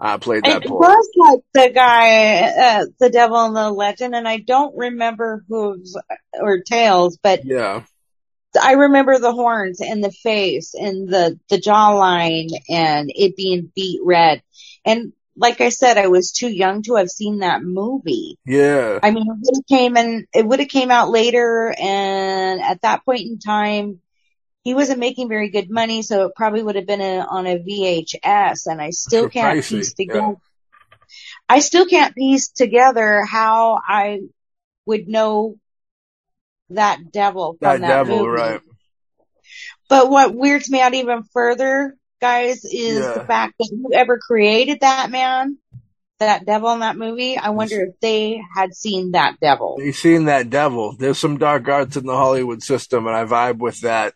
uh, 0.00 0.18
played 0.18 0.44
that 0.46 0.64
It 0.64 0.68
part. 0.68 0.81
was 0.81 1.11
like 1.16 1.40
the 1.55 1.72
guy, 1.72 2.42
uh, 2.42 2.87
the 2.98 3.11
devil 3.11 3.44
in 3.46 3.55
the 3.55 3.70
legend, 3.70 4.14
and 4.14 4.26
I 4.26 4.38
don't 4.38 4.76
remember 4.76 5.44
hooves 5.48 5.96
or 6.40 6.61
tails, 6.62 7.18
but 7.22 7.40
Yeah, 7.44 7.83
I 8.61 8.72
remember 8.72 9.18
the 9.18 9.33
horns 9.33 9.81
and 9.81 10.02
the 10.05 10.11
face 10.11 10.74
and 10.74 11.09
the, 11.09 11.38
the 11.48 11.57
jawline 11.57 12.48
and 12.68 13.11
it 13.14 13.37
being 13.37 13.72
beat 13.74 14.00
red. 14.05 14.42
And 14.85 15.12
like 15.37 15.61
I 15.61 15.70
said, 15.70 15.96
I 15.96 16.09
was 16.09 16.33
too 16.33 16.48
young 16.48 16.83
to 16.83 16.96
have 16.96 17.09
seen 17.09 17.38
that 17.38 17.62
movie. 17.62 18.38
yeah, 18.44 19.00
I 19.02 19.11
mean, 19.11 19.24
it 19.26 19.37
would 19.40 19.57
have 19.57 19.66
came 19.78 19.96
and 19.96 20.26
it 20.35 20.46
would 20.46 20.61
have 20.61 20.68
came 20.68 20.90
out 20.90 21.11
later 21.11 21.74
and 21.78 22.61
at 22.61 22.83
that 22.83 23.05
point 23.05 23.22
in 23.22 23.38
time, 23.38 24.00
he 24.62 24.75
wasn't 24.75 25.01
making 25.01 25.29
very 25.29 25.51
good 25.51 25.70
money, 25.70 26.03
so 26.03 26.27
it 26.27 26.35
probably 26.37 26.62
would 26.62 26.77
have 26.77 26.87
been 26.87 27.01
a, 27.01 27.18
on 27.18 27.46
a 27.46 27.59
VHS 27.59 28.66
and 28.66 28.81
I 28.81 28.90
still 28.90 29.29
can't 29.31 29.59
pricey, 29.59 29.68
piece 29.79 29.94
yeah. 29.98 30.05
together. 30.07 30.37
I 31.48 31.59
still 31.59 31.87
can't 31.87 32.14
piece 32.14 32.48
together 32.51 33.25
how 33.25 33.79
I 33.87 34.20
would 34.87 35.09
know 35.09 35.57
that 36.70 37.12
devil 37.12 37.59
that 37.61 37.72
from 37.75 37.81
that, 37.83 37.88
devil, 37.88 38.18
movie. 38.18 38.29
right? 38.29 38.61
But 39.88 40.09
what 40.11 40.35
weirds 40.35 40.70
me 40.70 40.81
out 40.81 40.94
even 40.94 41.22
further, 41.35 41.96
guys, 42.20 42.64
is 42.64 42.98
Yeah. 43.01 43.12
the 43.14 43.25
fact 43.27 43.55
that 43.59 43.70
whoever 43.83 44.18
created 44.18 44.81
that 44.81 45.11
man, 45.11 45.59
that 46.18 46.46
devil 46.46 46.70
in 46.72 46.81
that 46.81 46.96
movie, 46.96 47.37
I 47.37 47.51
wonder 47.51 47.85
if 47.87 48.01
they 48.01 48.40
had 48.57 48.75
seen 48.75 49.11
that 49.12 49.38
devil. 49.40 49.77
You 49.81 49.92
seen 49.92 50.27
that 50.27 50.48
devil? 50.48 50.94
There's 50.96 51.18
some 51.18 51.37
dark 51.37 51.68
arts 51.68 51.96
in 51.96 52.07
the 52.07 52.16
Hollywood 52.16 52.62
system, 52.62 53.07
and 53.07 53.16
I 53.16 53.25
vibe 53.25 53.59
with 53.59 53.81
that. 53.81 54.14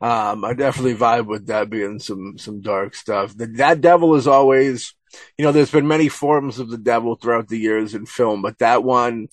Um, 0.00 0.44
I 0.44 0.54
definitely 0.54 0.94
vibe 0.94 1.26
with 1.26 1.48
that 1.48 1.70
being 1.70 1.98
some 1.98 2.38
some 2.38 2.60
dark 2.60 2.94
stuff. 2.94 3.36
The, 3.36 3.46
that 3.56 3.80
devil 3.80 4.14
is 4.14 4.28
always, 4.28 4.94
you 5.36 5.44
know, 5.44 5.52
there's 5.52 5.72
been 5.72 5.88
many 5.88 6.08
forms 6.08 6.60
of 6.60 6.70
the 6.70 6.78
devil 6.78 7.16
throughout 7.16 7.48
the 7.48 7.58
years 7.58 7.94
in 7.94 8.06
film, 8.06 8.40
but 8.40 8.58
that 8.58 8.84
one, 8.84 9.26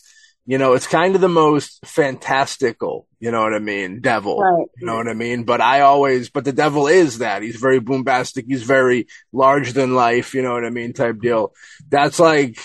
you 0.48 0.58
know, 0.58 0.74
it's 0.74 0.88
kind 0.88 1.14
of 1.14 1.22
the 1.22 1.30
most 1.30 1.86
fantastical. 1.86 3.08
You 3.20 3.32
know 3.32 3.42
what 3.42 3.54
I 3.54 3.60
mean? 3.60 4.02
Devil. 4.02 4.40
Right. 4.40 4.68
You 4.78 4.86
know 4.86 4.96
what 4.96 5.08
I 5.08 5.14
mean? 5.14 5.44
But 5.44 5.62
I 5.62 5.82
always, 5.82 6.30
but 6.30 6.46
the 6.46 6.54
devil 6.54 6.88
is 6.88 7.20
that. 7.20 7.42
He's 7.42 7.56
very 7.56 7.80
bombastic. 7.80 8.46
He's 8.48 8.64
very 8.64 9.08
large 9.32 9.74
than 9.74 9.96
life. 9.96 10.34
You 10.34 10.44
know 10.44 10.54
what 10.54 10.66
I 10.66 10.70
mean? 10.70 10.94
Type 10.94 11.20
deal. 11.20 11.54
That's 11.90 12.20
like, 12.20 12.60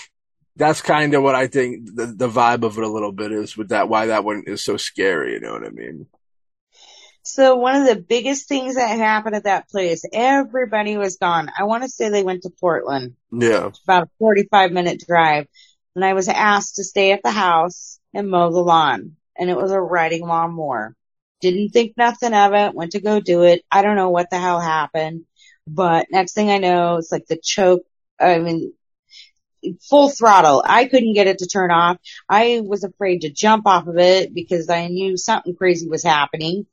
that's 0.55 0.81
kind 0.81 1.15
of 1.15 1.23
what 1.23 1.33
I 1.33 1.47
think 1.47 1.87
the, 1.95 2.05
the 2.05 2.29
vibe 2.29 2.63
of 2.63 2.77
it 2.77 2.83
a 2.83 2.87
little 2.87 3.11
bit 3.11 3.31
is 3.31 3.57
with 3.57 3.69
that, 3.69 3.89
why 3.89 4.07
that 4.07 4.23
one 4.23 4.43
is 4.45 4.63
so 4.63 4.77
scary. 4.77 5.33
You 5.33 5.39
know 5.39 5.53
what 5.53 5.65
I 5.65 5.71
mean? 5.71 6.05
So 7.31 7.55
one 7.55 7.77
of 7.77 7.87
the 7.87 7.95
biggest 7.95 8.49
things 8.49 8.75
that 8.75 8.87
happened 8.87 9.35
at 9.35 9.45
that 9.45 9.69
place, 9.69 10.03
everybody 10.11 10.97
was 10.97 11.15
gone. 11.15 11.49
I 11.57 11.63
want 11.63 11.83
to 11.83 11.89
say 11.89 12.09
they 12.09 12.23
went 12.23 12.43
to 12.43 12.49
Portland, 12.49 13.15
Yeah. 13.31 13.69
about 13.85 14.03
a 14.03 14.09
45 14.19 14.73
minute 14.73 15.01
drive. 15.07 15.47
And 15.95 16.03
I 16.03 16.11
was 16.13 16.27
asked 16.27 16.75
to 16.75 16.83
stay 16.83 17.13
at 17.13 17.23
the 17.23 17.31
house 17.31 17.99
and 18.13 18.29
mow 18.29 18.51
the 18.51 18.59
lawn. 18.59 19.15
And 19.37 19.49
it 19.49 19.55
was 19.55 19.71
a 19.71 19.79
riding 19.79 20.27
lawnmower. 20.27 20.93
Didn't 21.39 21.69
think 21.69 21.93
nothing 21.95 22.33
of 22.33 22.53
it, 22.53 22.75
went 22.75 22.91
to 22.91 23.01
go 23.01 23.21
do 23.21 23.43
it. 23.43 23.63
I 23.71 23.81
don't 23.81 23.95
know 23.95 24.09
what 24.09 24.29
the 24.29 24.37
hell 24.37 24.59
happened. 24.59 25.23
But 25.65 26.07
next 26.11 26.33
thing 26.33 26.49
I 26.51 26.57
know, 26.57 26.97
it's 26.97 27.13
like 27.13 27.27
the 27.27 27.39
choke, 27.41 27.83
I 28.19 28.39
mean, 28.39 28.73
full 29.89 30.09
throttle. 30.09 30.61
I 30.65 30.83
couldn't 30.85 31.13
get 31.13 31.27
it 31.27 31.37
to 31.37 31.47
turn 31.47 31.71
off. 31.71 31.97
I 32.27 32.61
was 32.61 32.83
afraid 32.83 33.21
to 33.21 33.31
jump 33.31 33.67
off 33.67 33.87
of 33.87 33.97
it 33.97 34.33
because 34.33 34.69
I 34.69 34.87
knew 34.89 35.15
something 35.15 35.55
crazy 35.55 35.87
was 35.87 36.03
happening. 36.03 36.65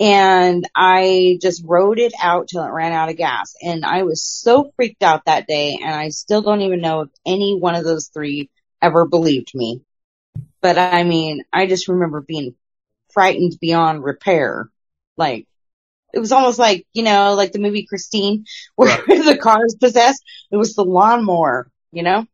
And 0.00 0.66
I 0.74 1.38
just 1.42 1.62
rode 1.66 1.98
it 1.98 2.14
out 2.20 2.48
till 2.48 2.64
it 2.64 2.70
ran 2.70 2.92
out 2.92 3.10
of 3.10 3.18
gas. 3.18 3.54
And 3.62 3.84
I 3.84 4.04
was 4.04 4.22
so 4.22 4.72
freaked 4.74 5.02
out 5.02 5.26
that 5.26 5.46
day. 5.46 5.78
And 5.82 5.94
I 5.94 6.08
still 6.08 6.40
don't 6.40 6.62
even 6.62 6.80
know 6.80 7.02
if 7.02 7.10
any 7.26 7.58
one 7.60 7.74
of 7.74 7.84
those 7.84 8.08
three 8.08 8.48
ever 8.80 9.06
believed 9.06 9.54
me. 9.54 9.82
But 10.62 10.78
I 10.78 11.04
mean, 11.04 11.42
I 11.52 11.66
just 11.66 11.88
remember 11.88 12.22
being 12.22 12.54
frightened 13.12 13.58
beyond 13.60 14.02
repair. 14.02 14.70
Like, 15.18 15.46
it 16.14 16.18
was 16.18 16.32
almost 16.32 16.58
like, 16.58 16.86
you 16.94 17.02
know, 17.02 17.34
like 17.34 17.52
the 17.52 17.58
movie 17.58 17.86
Christine, 17.86 18.46
where 18.76 18.96
the 19.06 19.38
car 19.40 19.64
is 19.66 19.76
possessed. 19.76 20.22
It 20.50 20.56
was 20.56 20.74
the 20.74 20.84
lawnmower, 20.84 21.70
you 21.92 22.02
know? 22.02 22.26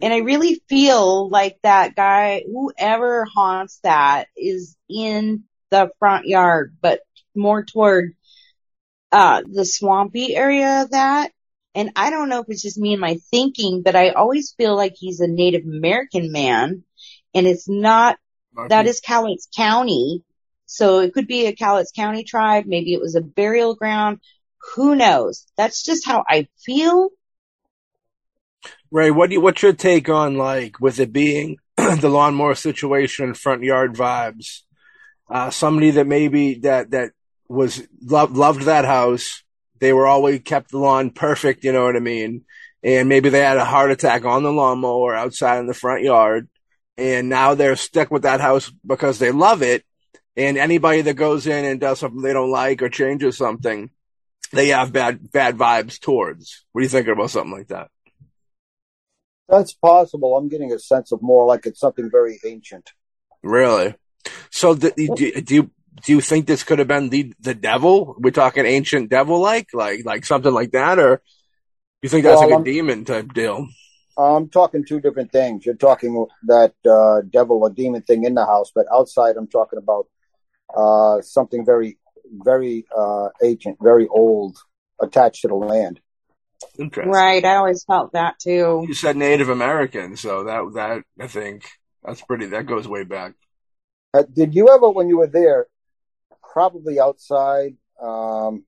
And 0.00 0.14
I 0.14 0.18
really 0.18 0.62
feel 0.68 1.28
like 1.28 1.58
that 1.62 1.94
guy, 1.94 2.44
whoever 2.46 3.26
haunts 3.26 3.80
that 3.82 4.28
is 4.36 4.76
in 4.88 5.44
the 5.70 5.90
front 5.98 6.26
yard, 6.26 6.76
but 6.80 7.00
more 7.34 7.64
toward, 7.64 8.14
uh, 9.12 9.42
the 9.50 9.64
swampy 9.64 10.34
area 10.34 10.82
of 10.82 10.90
that. 10.90 11.32
And 11.74 11.92
I 11.96 12.10
don't 12.10 12.28
know 12.28 12.40
if 12.40 12.46
it's 12.48 12.62
just 12.62 12.78
me 12.78 12.92
and 12.92 13.00
my 13.00 13.18
thinking, 13.30 13.82
but 13.82 13.94
I 13.94 14.10
always 14.10 14.54
feel 14.56 14.76
like 14.76 14.94
he's 14.96 15.20
a 15.20 15.28
Native 15.28 15.64
American 15.64 16.32
man 16.32 16.84
and 17.34 17.46
it's 17.46 17.68
not 17.68 18.16
that 18.68 18.86
is 18.86 19.00
Cowlitz 19.00 19.48
County. 19.54 20.24
So 20.66 21.00
it 21.00 21.12
could 21.12 21.26
be 21.26 21.46
a 21.46 21.54
Cowlitz 21.54 21.92
County 21.94 22.24
tribe. 22.24 22.64
Maybe 22.66 22.92
it 22.92 23.00
was 23.00 23.14
a 23.14 23.20
burial 23.20 23.74
ground. 23.74 24.20
Who 24.74 24.94
knows? 24.94 25.46
That's 25.56 25.82
just 25.84 26.06
how 26.06 26.24
I 26.28 26.48
feel. 26.64 27.10
Ray, 28.90 29.10
what 29.10 29.30
do 29.30 29.34
you, 29.34 29.40
what's 29.40 29.62
your 29.62 29.72
take 29.72 30.08
on 30.08 30.36
like 30.36 30.80
with 30.80 31.00
it 31.00 31.12
being 31.12 31.58
the 31.76 32.08
lawnmower 32.08 32.54
situation 32.54 33.34
front 33.34 33.62
yard 33.62 33.94
vibes? 33.94 34.62
Uh, 35.30 35.50
somebody 35.50 35.92
that 35.92 36.06
maybe 36.06 36.54
that 36.54 36.90
that 36.90 37.12
was 37.48 37.86
loved 38.02 38.36
loved 38.36 38.62
that 38.62 38.84
house. 38.84 39.44
They 39.78 39.92
were 39.92 40.06
always 40.06 40.40
kept 40.40 40.72
the 40.72 40.78
lawn 40.78 41.10
perfect. 41.10 41.64
You 41.64 41.72
know 41.72 41.84
what 41.84 41.96
I 41.96 42.00
mean? 42.00 42.44
And 42.82 43.08
maybe 43.08 43.28
they 43.28 43.40
had 43.40 43.56
a 43.56 43.64
heart 43.64 43.90
attack 43.90 44.24
on 44.24 44.42
the 44.42 44.52
lawnmower 44.52 45.14
outside 45.14 45.58
in 45.58 45.66
the 45.66 45.74
front 45.74 46.02
yard, 46.02 46.48
and 46.96 47.28
now 47.28 47.54
they're 47.54 47.76
stuck 47.76 48.10
with 48.10 48.22
that 48.22 48.40
house 48.40 48.72
because 48.84 49.18
they 49.18 49.30
love 49.30 49.62
it. 49.62 49.84
And 50.36 50.56
anybody 50.56 51.02
that 51.02 51.14
goes 51.14 51.46
in 51.46 51.64
and 51.64 51.80
does 51.80 51.98
something 51.98 52.22
they 52.22 52.32
don't 52.32 52.50
like 52.50 52.82
or 52.82 52.88
changes 52.88 53.36
something, 53.36 53.90
they 54.52 54.68
have 54.68 54.92
bad 54.92 55.30
bad 55.30 55.56
vibes 55.56 56.00
towards. 56.00 56.64
What 56.72 56.80
are 56.80 56.82
you 56.82 56.88
thinking 56.88 57.12
about 57.12 57.30
something 57.30 57.52
like 57.52 57.68
that? 57.68 57.88
That's 59.48 59.74
possible. 59.74 60.36
I'm 60.36 60.48
getting 60.48 60.72
a 60.72 60.78
sense 60.78 61.12
of 61.12 61.22
more 61.22 61.46
like 61.46 61.66
it's 61.66 61.80
something 61.80 62.10
very 62.10 62.38
ancient. 62.44 62.90
Really? 63.42 63.94
So 64.50 64.74
do, 64.74 64.90
do, 64.90 65.40
do 65.42 65.54
you 65.54 65.70
do 66.04 66.12
you 66.12 66.20
think 66.20 66.46
this 66.46 66.62
could 66.64 66.78
have 66.78 66.88
been 66.88 67.08
the 67.08 67.34
the 67.40 67.54
devil? 67.54 68.16
We're 68.18 68.30
talking 68.30 68.66
ancient 68.66 69.10
devil 69.10 69.40
like 69.40 69.68
like 69.74 70.04
like 70.04 70.24
something 70.26 70.52
like 70.52 70.72
that, 70.72 70.98
or 70.98 71.22
you 72.02 72.08
think 72.08 72.24
that's 72.24 72.40
Well, 72.40 72.48
like 72.48 72.52
a 72.52 72.54
I'm- 72.56 72.64
demon 72.64 73.04
type 73.04 73.32
deal? 73.34 73.66
I'm 74.18 74.48
talking 74.50 74.84
two 74.84 75.00
different 75.00 75.32
things. 75.32 75.64
You're 75.64 75.76
talking 75.76 76.26
that 76.42 76.74
uh, 76.86 77.22
devil 77.30 77.62
or 77.62 77.70
demon 77.70 78.02
thing 78.02 78.24
in 78.24 78.34
the 78.34 78.44
house, 78.44 78.70
but 78.74 78.84
outside, 78.92 79.36
I'm 79.38 79.46
talking 79.48 79.78
about 79.78 80.08
uh, 80.76 81.22
something 81.22 81.64
very, 81.64 81.96
very 82.30 82.84
uh, 82.94 83.28
ancient, 83.42 83.78
very 83.80 84.08
old, 84.08 84.58
attached 85.00 85.42
to 85.42 85.48
the 85.48 85.54
land. 85.54 86.00
Interesting. 86.78 87.10
Right. 87.12 87.42
I 87.42 87.54
always 87.56 87.82
felt 87.84 88.12
that 88.12 88.38
too. 88.38 88.84
You 88.86 88.92
said 88.92 89.16
Native 89.16 89.48
American, 89.48 90.16
so 90.18 90.44
that 90.44 90.70
that 90.74 91.02
I 91.18 91.26
think 91.26 91.64
that's 92.04 92.20
pretty. 92.20 92.46
That 92.46 92.66
goes 92.66 92.86
way 92.86 93.04
back. 93.04 93.32
Uh, 94.12 94.24
did 94.32 94.54
you 94.54 94.68
ever, 94.68 94.90
when 94.90 95.08
you 95.08 95.18
were 95.18 95.28
there, 95.28 95.66
probably 96.52 96.98
outside, 96.98 97.76
um, 98.02 98.64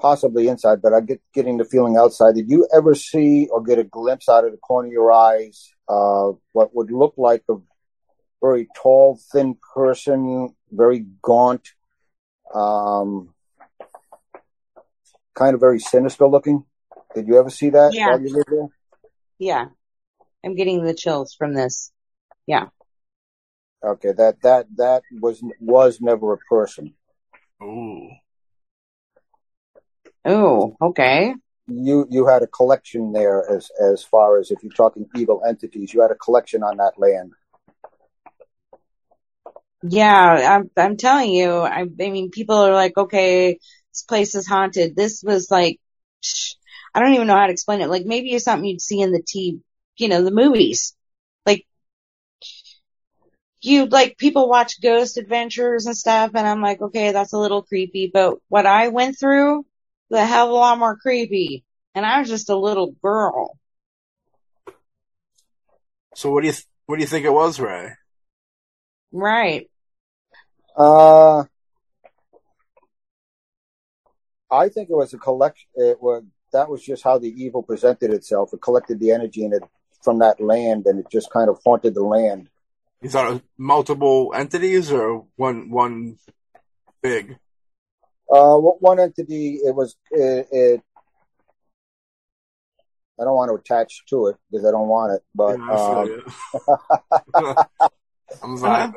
possibly 0.00 0.48
inside, 0.48 0.82
but 0.82 0.92
I 0.92 1.00
get 1.00 1.20
getting 1.32 1.56
the 1.58 1.64
feeling 1.64 1.96
outside. 1.96 2.34
Did 2.34 2.50
you 2.50 2.66
ever 2.76 2.94
see 2.94 3.48
or 3.50 3.62
get 3.62 3.78
a 3.78 3.84
glimpse 3.84 4.28
out 4.28 4.44
of 4.44 4.50
the 4.50 4.58
corner 4.58 4.88
of 4.88 4.92
your 4.92 5.12
eyes 5.12 5.72
uh, 5.88 6.32
what 6.52 6.74
would 6.74 6.90
look 6.90 7.14
like 7.16 7.44
a 7.48 7.54
very 8.42 8.68
tall, 8.76 9.18
thin 9.32 9.56
person, 9.74 10.54
very 10.70 11.06
gaunt, 11.22 11.68
um, 12.54 13.34
kind 15.34 15.54
of 15.54 15.60
very 15.60 15.78
sinister 15.78 16.26
looking? 16.26 16.64
Did 17.14 17.28
you 17.28 17.38
ever 17.38 17.50
see 17.50 17.70
that 17.70 17.94
Yeah. 17.94 18.10
while 18.10 18.20
you 18.20 18.34
lived 18.34 18.50
there? 18.50 18.68
Yeah. 19.38 19.66
I'm 20.44 20.56
getting 20.56 20.82
the 20.84 20.94
chills 20.94 21.34
from 21.34 21.54
this. 21.54 21.92
Yeah. 22.46 22.66
Okay, 23.84 24.12
that 24.12 24.40
that 24.42 24.66
that 24.76 25.02
was 25.20 25.42
was 25.60 26.00
never 26.00 26.32
a 26.32 26.38
person. 26.38 26.94
Ooh. 27.62 28.08
Oh, 30.24 30.76
okay. 30.80 31.34
you 31.66 32.06
you 32.10 32.26
had 32.26 32.42
a 32.42 32.46
collection 32.46 33.12
there 33.12 33.44
as 33.50 33.70
as 33.80 34.02
far 34.02 34.38
as 34.38 34.50
if 34.50 34.62
you're 34.62 34.72
talking 34.72 35.06
evil 35.14 35.42
entities 35.46 35.92
you 35.92 36.00
had 36.00 36.10
a 36.10 36.14
collection 36.14 36.62
on 36.62 36.76
that 36.78 36.98
land 36.98 37.32
Yeah. 39.82 40.56
I'm, 40.56 40.70
I'm 40.76 40.96
telling 40.96 41.30
you, 41.30 41.50
I, 41.50 41.82
I 41.82 42.10
mean, 42.10 42.30
people 42.30 42.56
are 42.56 42.72
like, 42.72 42.96
okay, 42.96 43.58
this 43.92 44.02
place 44.02 44.34
is 44.34 44.46
haunted. 44.46 44.96
This 44.96 45.22
was 45.22 45.50
like, 45.50 45.78
psh, 46.22 46.54
I 46.94 47.00
don't 47.00 47.14
even 47.14 47.26
know 47.26 47.36
how 47.36 47.46
to 47.46 47.52
explain 47.52 47.80
it. 47.80 47.90
Like 47.90 48.06
maybe 48.06 48.32
it's 48.32 48.44
something 48.44 48.64
you'd 48.64 48.80
see 48.80 49.00
in 49.00 49.12
the 49.12 49.22
T, 49.26 49.60
you 49.96 50.08
know, 50.08 50.22
the 50.22 50.30
movies. 50.30 50.94
Like 53.64 53.70
you, 53.70 53.86
like 53.86 54.18
people 54.18 54.46
watch 54.46 54.82
Ghost 54.82 55.16
Adventures 55.16 55.86
and 55.86 55.96
stuff, 55.96 56.32
and 56.34 56.46
I'm 56.46 56.60
like, 56.60 56.82
okay, 56.82 57.12
that's 57.12 57.32
a 57.32 57.38
little 57.38 57.62
creepy. 57.62 58.10
But 58.12 58.36
what 58.48 58.66
I 58.66 58.88
went 58.88 59.18
through, 59.18 59.64
the 60.10 60.26
hell 60.26 60.48
of 60.48 60.50
a 60.50 60.54
lot 60.54 60.78
more 60.78 60.96
creepy. 60.98 61.64
And 61.94 62.04
I 62.04 62.20
was 62.20 62.28
just 62.28 62.50
a 62.50 62.56
little 62.56 62.92
girl. 63.02 63.58
So 66.14 66.30
what 66.30 66.42
do 66.42 66.48
you 66.48 66.52
th- 66.52 66.66
what 66.84 66.96
do 66.96 67.00
you 67.00 67.06
think 67.06 67.24
it 67.24 67.32
was, 67.32 67.58
Ray? 67.58 67.92
Right. 69.12 69.70
Uh, 70.76 71.44
I 74.50 74.68
think 74.68 74.90
it 74.90 74.94
was 74.94 75.14
a 75.14 75.18
collection. 75.18 75.68
It 75.74 76.02
was 76.02 76.22
that 76.52 76.68
was 76.68 76.84
just 76.84 77.02
how 77.02 77.16
the 77.16 77.32
evil 77.42 77.62
presented 77.62 78.12
itself. 78.12 78.52
It 78.52 78.60
collected 78.60 79.00
the 79.00 79.12
energy 79.12 79.42
in 79.42 79.54
it 79.54 79.62
from 80.02 80.18
that 80.18 80.38
land, 80.38 80.84
and 80.84 80.98
it 80.98 81.06
just 81.10 81.30
kind 81.30 81.48
of 81.48 81.58
haunted 81.64 81.94
the 81.94 82.04
land. 82.04 82.50
You 83.04 83.10
thought 83.10 83.26
it 83.26 83.32
was 83.34 83.42
multiple 83.58 84.32
entities 84.34 84.90
or 84.90 85.26
one 85.36 85.68
one 85.68 86.16
big? 87.02 87.36
Uh, 88.32 88.56
one 88.56 88.98
entity. 88.98 89.56
It 89.56 89.74
was 89.74 89.94
it, 90.10 90.48
it 90.50 90.80
I 93.20 93.24
don't 93.24 93.36
want 93.36 93.50
to 93.50 93.56
attach 93.56 94.06
to 94.06 94.28
it 94.28 94.36
because 94.50 94.64
I 94.66 94.70
don't 94.70 94.88
want 94.88 95.12
it, 95.12 95.22
but 95.34 95.58
Yeah, 95.58 96.24
um, 97.36 97.56
I'm 98.42 98.56
vibing. 98.56 98.94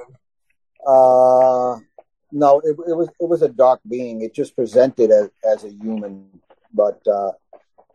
uh, 0.87 1.79
no, 2.31 2.59
it, 2.59 2.77
it 2.87 2.95
was 2.95 3.09
it 3.19 3.27
was 3.27 3.41
a 3.41 3.49
dark 3.49 3.81
being. 3.85 4.21
It 4.21 4.33
just 4.33 4.55
presented 4.55 5.11
as 5.11 5.29
as 5.43 5.65
a 5.65 5.69
human, 5.69 6.29
but 6.73 7.05
uh, 7.05 7.33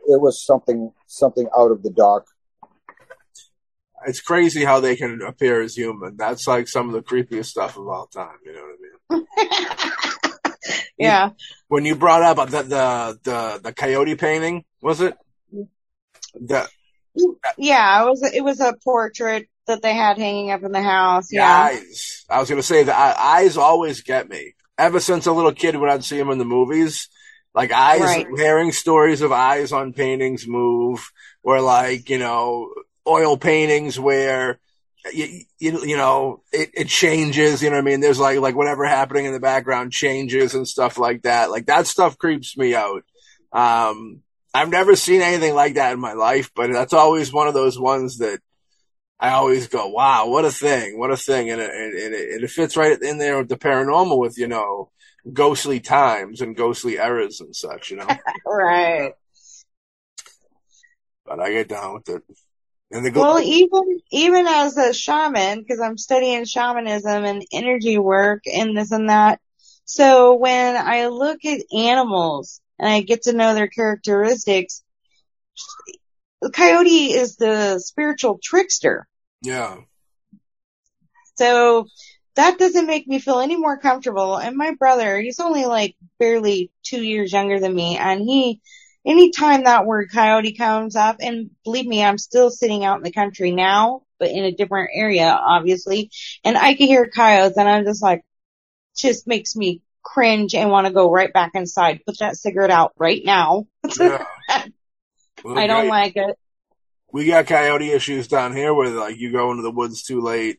it 0.09 0.20
was 0.20 0.44
something 0.44 0.92
something 1.07 1.48
out 1.57 1.70
of 1.70 1.83
the 1.83 1.90
dark. 1.90 2.27
It's 4.07 4.21
crazy 4.21 4.65
how 4.65 4.81
they 4.81 4.97
can 4.97 5.21
appear 5.23 5.61
as 5.62 5.75
human. 5.77 6.17
That's 6.17 6.47
like 6.47 6.69
some 6.69 6.88
of 6.88 6.93
the 6.95 7.03
creepiest 7.03 7.47
stuff 7.47 7.77
of 7.77 7.87
all 7.88 8.07
time. 8.07 8.37
You 8.45 8.53
know 8.53 8.62
what 8.62 8.71
I 9.11 9.17
mean? 9.17 9.27
yeah. 10.99 11.31
When 11.69 11.85
you 11.85 11.95
brought 11.97 12.23
up 12.23 12.49
the 12.51 12.62
the 12.62 13.19
the, 13.23 13.61
the 13.65 13.73
coyote 13.73 14.15
painting, 14.17 14.65
was 14.81 15.01
it? 15.01 15.17
The 16.35 16.69
Yeah, 17.59 18.03
it 18.03 18.07
was 18.07 18.23
it 18.35 18.45
was 18.45 18.61
a 18.61 18.75
portrait 18.85 19.49
that 19.67 19.83
they 19.83 19.95
had 19.95 20.19
hanging 20.19 20.51
up 20.51 20.62
in 20.62 20.73
the 20.73 20.83
house. 20.83 21.29
the 21.29 21.37
Yeah. 21.37 21.57
eyes. 21.65 22.25
I 22.29 22.41
was 22.41 22.49
gonna 22.51 22.62
say 22.62 22.83
the 22.83 22.99
uh, 22.99 23.15
eyes 23.19 23.57
always 23.57 24.03
get 24.03 24.29
me. 24.29 24.55
Ever 24.79 25.01
since 25.01 25.27
a 25.27 25.33
little 25.33 25.53
kid, 25.53 25.77
when 25.77 25.91
I'd 25.91 26.05
see 26.05 26.17
them 26.17 26.31
in 26.31 26.38
the 26.38 26.45
movies, 26.45 27.09
like 27.55 27.71
eyes, 27.73 28.01
Right. 28.01 28.27
hearing 28.37 28.73
stories 28.73 29.21
of 29.21 29.31
eyes 29.31 29.71
on 29.73 29.93
paintings 29.93 30.47
move, 30.49 31.11
or 31.43 31.61
like 31.61 32.09
you 32.09 32.19
know 32.19 32.73
oil 33.07 33.37
paintings 33.37 33.99
where 33.99 34.59
you, 35.12 35.43
you, 35.59 35.85
you 35.85 35.97
know 35.97 36.43
it, 36.53 36.71
it 36.75 36.88
changes. 36.88 37.62
You 37.62 37.71
know 37.71 37.77
what 37.77 37.83
I 37.83 37.91
mean? 37.91 38.01
There's 38.01 38.21
like 38.21 38.38
like 38.38 38.55
whatever 38.55 38.85
happening 38.85 39.25
in 39.27 39.33
the 39.33 39.41
background 39.41 39.93
changes 39.93 40.55
and 40.55 40.67
stuff 40.67 40.99
like 40.99 41.23
that. 41.23 41.51
Like 41.51 41.67
that 41.67 41.87
stuff 41.87 42.19
creeps 42.19 42.57
me 42.57 42.75
out. 42.75 43.05
Um, 43.53 44.23
I've 44.55 44.71
never 44.71 44.97
seen 44.97 45.23
anything 45.23 45.55
like 45.55 45.75
that 45.75 45.93
in 45.93 46.01
my 46.01 46.12
life, 46.12 46.51
but 46.55 46.71
that's 46.73 46.93
always 46.93 47.33
one 47.33 47.49
of 47.49 47.55
those 47.55 47.79
ones 47.79 48.19
that 48.19 48.41
I 49.19 49.31
always 49.31 49.69
go, 49.69 49.88
wow, 49.88 50.27
what 50.29 50.45
a 50.45 50.51
thing, 50.51 50.99
what 50.99 51.11
a 51.11 51.17
thing. 51.17 51.51
And 51.51 51.61
it, 51.61 51.71
and 51.71 51.95
it, 51.95 52.35
and 52.35 52.45
it 52.45 52.51
fits 52.51 52.77
right 52.77 53.01
in 53.01 53.19
there 53.19 53.38
with 53.38 53.49
the 53.49 53.57
paranormal 53.57 54.19
with, 54.19 54.37
you 54.37 54.49
know, 54.49 54.91
ghostly 55.33 55.81
times 55.81 56.41
and 56.41 56.57
ghostly 56.57 56.97
eras 56.97 57.41
and 57.41 57.55
such, 57.55 57.91
you 57.91 57.99
know, 57.99 58.09
Right. 58.47 59.12
but 61.25 61.41
I 61.41 61.53
get 61.53 61.69
down 61.69 61.95
with 61.95 62.09
it. 62.09 62.23
And 62.92 63.05
the 63.05 63.11
Well, 63.11 63.38
oh. 63.38 63.40
even 63.40 64.00
even 64.11 64.46
as 64.46 64.76
a 64.76 64.92
shaman, 64.92 65.61
because 65.61 65.81
I'm 65.81 65.96
studying 65.96 66.44
shamanism 66.44 67.24
and 67.24 67.44
energy 67.50 67.98
work 67.98 68.42
and 68.46 68.76
this 68.76 68.92
and 68.92 69.09
that. 69.09 69.40
So 69.85 70.35
when 70.35 70.76
I 70.76 71.07
look 71.07 71.44
at 71.44 71.62
animals 71.74 72.61
and 72.78 72.88
I 72.88 73.00
get 73.00 73.22
to 73.22 73.33
know 73.33 73.55
their 73.55 73.68
characteristics, 73.68 74.83
the 76.42 76.50
coyote 76.50 77.12
is 77.12 77.37
the 77.37 77.78
spiritual 77.78 78.38
trickster. 78.42 79.07
yeah. 79.42 79.76
So 81.37 81.87
that 82.35 82.59
doesn't 82.59 82.87
make 82.87 83.07
me 83.09 83.18
feel 83.18 83.40
any 83.40 83.57
more 83.57 83.78
comfortable. 83.78 84.37
And 84.37 84.57
my 84.57 84.74
brother, 84.74 85.20
he's 85.20 85.40
only 85.40 85.64
like 85.64 85.96
barely 86.18 86.70
two 86.83 87.02
years 87.02 87.33
younger 87.33 87.59
than 87.59 87.74
me, 87.74 87.96
and 87.96 88.20
he, 88.20 88.61
anytime 89.05 89.65
that 89.65 89.87
word 89.87 90.11
coyote 90.12 90.55
comes 90.55 90.97
up, 90.97 91.17
and 91.21 91.51
believe 91.65 91.87
me, 91.87 92.03
I'm 92.03 92.19
still 92.19 92.51
sitting 92.51 92.85
out 92.85 92.99
in 92.99 93.03
the 93.03 93.12
country 93.12 93.51
now, 93.51 94.03
but 94.19 94.31
in 94.31 94.45
a 94.45 94.53
different 94.53 94.91
area, 94.95 95.27
obviously, 95.27 96.11
and 96.45 96.57
I 96.57 96.75
can 96.75 96.87
hear 96.87 97.09
coyotes, 97.09 97.57
and 97.57 97.69
I'm 97.69 97.85
just 97.85 98.03
like, 98.03 98.23
just 98.97 99.27
makes 99.27 99.57
me 99.57 99.83
cringe 100.03 100.55
and 100.55 100.71
want 100.71 100.87
to 100.87 100.93
go 100.93 101.11
right 101.11 101.33
back 101.33 101.53
inside. 101.55 102.03
Put 102.07 102.19
that 102.19 102.37
cigarette 102.37 102.71
out 102.71 102.93
right 102.99 103.23
now. 103.25 103.67
yeah. 103.99 104.25
Well, 105.45 105.59
I 105.59 105.67
don't 105.67 105.88
like 105.88 106.17
it. 106.17 106.37
we 107.12 107.27
got 107.27 107.47
coyote 107.47 107.91
issues 107.91 108.29
down 108.29 108.55
here 108.55 108.75
where 108.75 108.91
like 108.91 109.19
you 109.19 109.33
go 109.33 109.51
into 109.51 109.62
the 109.62 109.71
woods 109.71 110.03
too 110.03 110.21
late. 110.21 110.59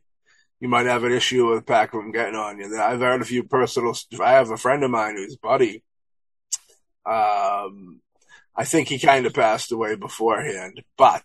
You 0.60 0.70
might 0.70 0.86
have 0.86 1.04
an 1.04 1.12
issue 1.12 1.50
with 1.50 1.60
a 1.60 1.64
pack 1.64 1.94
of 1.94 2.02
them 2.02 2.14
getting 2.14 2.36
on 2.36 2.58
you. 2.58 2.80
I've 2.80 3.02
heard 3.02 3.22
a 3.22 3.26
few 3.26 3.44
personal. 3.44 3.96
I 4.22 4.32
have 4.32 4.50
a 4.50 4.58
friend 4.58 4.82
of 4.84 4.92
mine 4.92 5.16
who's 5.18 5.36
buddy. 5.36 5.84
Um, 7.06 8.00
I 8.56 8.66
think 8.66 8.88
he 8.88 9.00
kind 9.00 9.26
of 9.26 9.34
passed 9.34 9.72
away 9.72 9.96
beforehand, 9.96 10.84
but 10.98 11.24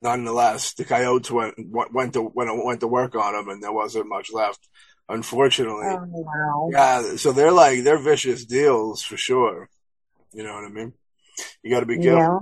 nonetheless, 0.00 0.74
the 0.74 0.84
coyotes 0.84 1.30
went 1.30 1.54
went 1.58 2.12
to 2.14 2.22
went 2.22 2.64
went 2.64 2.80
to 2.80 2.86
work 2.86 3.14
on 3.14 3.34
him, 3.34 3.48
and 3.48 3.62
there 3.62 3.72
wasn't 3.72 4.08
much 4.08 4.32
left. 4.32 4.68
Unfortunately, 5.08 5.86
Oh 5.86 6.06
wow. 6.08 6.68
yeah. 6.72 7.16
So 7.16 7.32
they're 7.32 7.52
like 7.52 7.82
they're 7.82 7.98
vicious 7.98 8.44
deals 8.44 9.02
for 9.02 9.16
sure. 9.16 9.68
You 10.32 10.44
know 10.44 10.54
what 10.54 10.64
I 10.64 10.68
mean? 10.68 10.92
You 11.62 11.70
got 11.70 11.80
to 11.80 11.86
be 11.86 11.98
careful. 11.98 12.20
Yeah. 12.20 12.38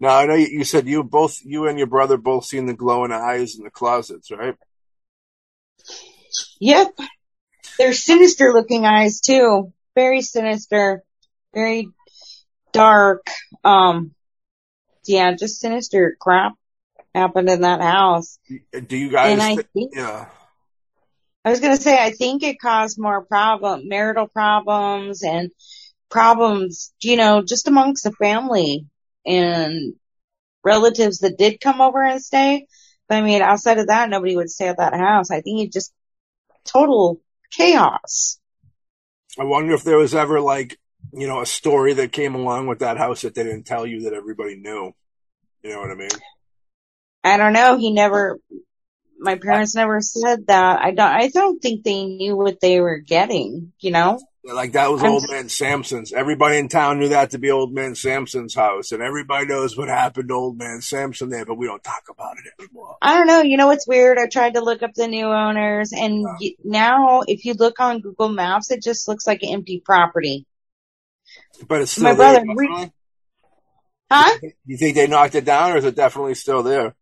Now 0.00 0.16
I 0.18 0.26
know 0.26 0.34
you, 0.34 0.46
you 0.46 0.64
said 0.64 0.86
you 0.86 1.02
both, 1.02 1.40
you 1.44 1.66
and 1.66 1.76
your 1.76 1.88
brother 1.88 2.16
both 2.16 2.44
seen 2.44 2.66
the 2.66 2.74
glowing 2.74 3.12
eyes 3.12 3.56
in 3.56 3.64
the 3.64 3.70
closets, 3.70 4.30
right? 4.30 4.54
Yep. 6.60 6.88
They're 7.78 7.92
sinister 7.92 8.52
looking 8.52 8.86
eyes 8.86 9.20
too. 9.20 9.72
Very 9.94 10.22
sinister. 10.22 11.02
Very 11.54 11.88
dark. 12.78 13.26
Um, 13.64 14.14
yeah, 15.06 15.34
just 15.34 15.60
sinister 15.60 16.16
crap 16.20 16.54
happened 17.14 17.48
in 17.48 17.62
that 17.62 17.80
house. 17.80 18.38
Do 18.48 18.96
you 18.96 19.10
guys? 19.10 19.32
And 19.32 19.42
I 19.42 19.56
thi- 19.56 19.68
think, 19.74 19.94
yeah, 19.94 20.26
I 21.44 21.50
was 21.50 21.60
gonna 21.60 21.76
say, 21.76 21.98
I 21.98 22.10
think 22.10 22.42
it 22.42 22.60
caused 22.60 22.98
more 22.98 23.24
problem, 23.24 23.88
marital 23.88 24.28
problems 24.28 25.22
and 25.22 25.50
problems, 26.10 26.92
you 27.02 27.16
know, 27.16 27.42
just 27.42 27.68
amongst 27.68 28.04
the 28.04 28.12
family 28.12 28.86
and 29.26 29.94
relatives 30.64 31.18
that 31.18 31.38
did 31.38 31.60
come 31.60 31.80
over 31.80 32.02
and 32.02 32.22
stay. 32.22 32.66
But 33.08 33.18
I 33.18 33.22
mean, 33.22 33.42
outside 33.42 33.78
of 33.78 33.86
that, 33.88 34.10
nobody 34.10 34.36
would 34.36 34.50
stay 34.50 34.68
at 34.68 34.76
that 34.76 34.94
house. 34.94 35.30
I 35.30 35.40
think 35.40 35.60
it 35.60 35.72
just 35.72 35.92
total 36.64 37.20
chaos. 37.50 38.38
I 39.38 39.44
wonder 39.44 39.72
if 39.74 39.84
there 39.84 39.98
was 39.98 40.14
ever 40.14 40.40
like, 40.40 40.78
you 41.12 41.26
know, 41.26 41.40
a 41.40 41.46
story 41.46 41.94
that 41.94 42.12
came 42.12 42.34
along 42.34 42.66
with 42.66 42.80
that 42.80 42.98
house 42.98 43.22
that 43.22 43.34
they 43.34 43.44
didn't 43.44 43.64
tell 43.64 43.86
you 43.86 44.02
that 44.02 44.12
everybody 44.12 44.56
knew. 44.56 44.92
You 45.62 45.70
know 45.70 45.80
what 45.80 45.90
I 45.90 45.94
mean? 45.94 46.08
I 47.24 47.36
don't 47.36 47.52
know. 47.52 47.76
He 47.78 47.92
never, 47.92 48.38
my 49.18 49.36
parents 49.36 49.74
never 49.74 50.00
said 50.00 50.46
that. 50.46 50.80
I 50.80 50.92
don't, 50.92 51.10
I 51.10 51.28
don't 51.28 51.60
think 51.60 51.84
they 51.84 52.04
knew 52.04 52.36
what 52.36 52.60
they 52.60 52.80
were 52.80 52.98
getting, 52.98 53.72
you 53.80 53.90
know? 53.90 54.20
Like 54.44 54.72
that 54.72 54.90
was 54.90 55.02
I'm 55.02 55.10
Old 55.10 55.28
Man 55.28 55.48
Samson's. 55.48 56.12
Everybody 56.12 56.56
in 56.58 56.68
town 56.68 56.98
knew 56.98 57.10
that 57.10 57.30
to 57.30 57.38
be 57.38 57.50
Old 57.50 57.74
Man 57.74 57.94
Samson's 57.94 58.54
house, 58.54 58.92
and 58.92 59.02
everybody 59.02 59.46
knows 59.46 59.76
what 59.76 59.88
happened 59.88 60.28
to 60.28 60.34
Old 60.34 60.56
Man 60.56 60.80
Samson 60.80 61.28
there, 61.28 61.44
but 61.44 61.56
we 61.56 61.66
don't 61.66 61.84
talk 61.84 62.04
about 62.08 62.36
it 62.38 62.52
anymore. 62.58 62.96
I 63.02 63.14
don't 63.14 63.26
know. 63.26 63.42
You 63.42 63.58
know 63.58 63.66
what's 63.66 63.86
weird? 63.86 64.16
I 64.16 64.26
tried 64.26 64.54
to 64.54 64.60
look 64.60 64.82
up 64.82 64.94
the 64.94 65.06
new 65.06 65.26
owners 65.26 65.92
and 65.92 66.24
y- 66.40 66.54
now 66.64 67.22
if 67.26 67.44
you 67.44 67.54
look 67.54 67.78
on 67.78 68.00
Google 68.00 68.30
Maps, 68.30 68.70
it 68.70 68.82
just 68.82 69.06
looks 69.06 69.26
like 69.26 69.42
an 69.42 69.50
empty 69.50 69.82
property. 69.84 70.46
But 71.66 71.82
it's 71.82 71.92
still 71.92 72.04
My 72.04 72.14
there. 72.14 72.40
brother 72.40 72.46
re- 72.54 72.68
definitely? 72.68 72.92
Huh? 74.10 74.38
You 74.64 74.76
think 74.76 74.96
they 74.96 75.06
knocked 75.06 75.34
it 75.34 75.44
down, 75.44 75.72
or 75.72 75.76
is 75.76 75.84
it 75.84 75.96
definitely 75.96 76.34
still 76.34 76.62
there? 76.62 76.94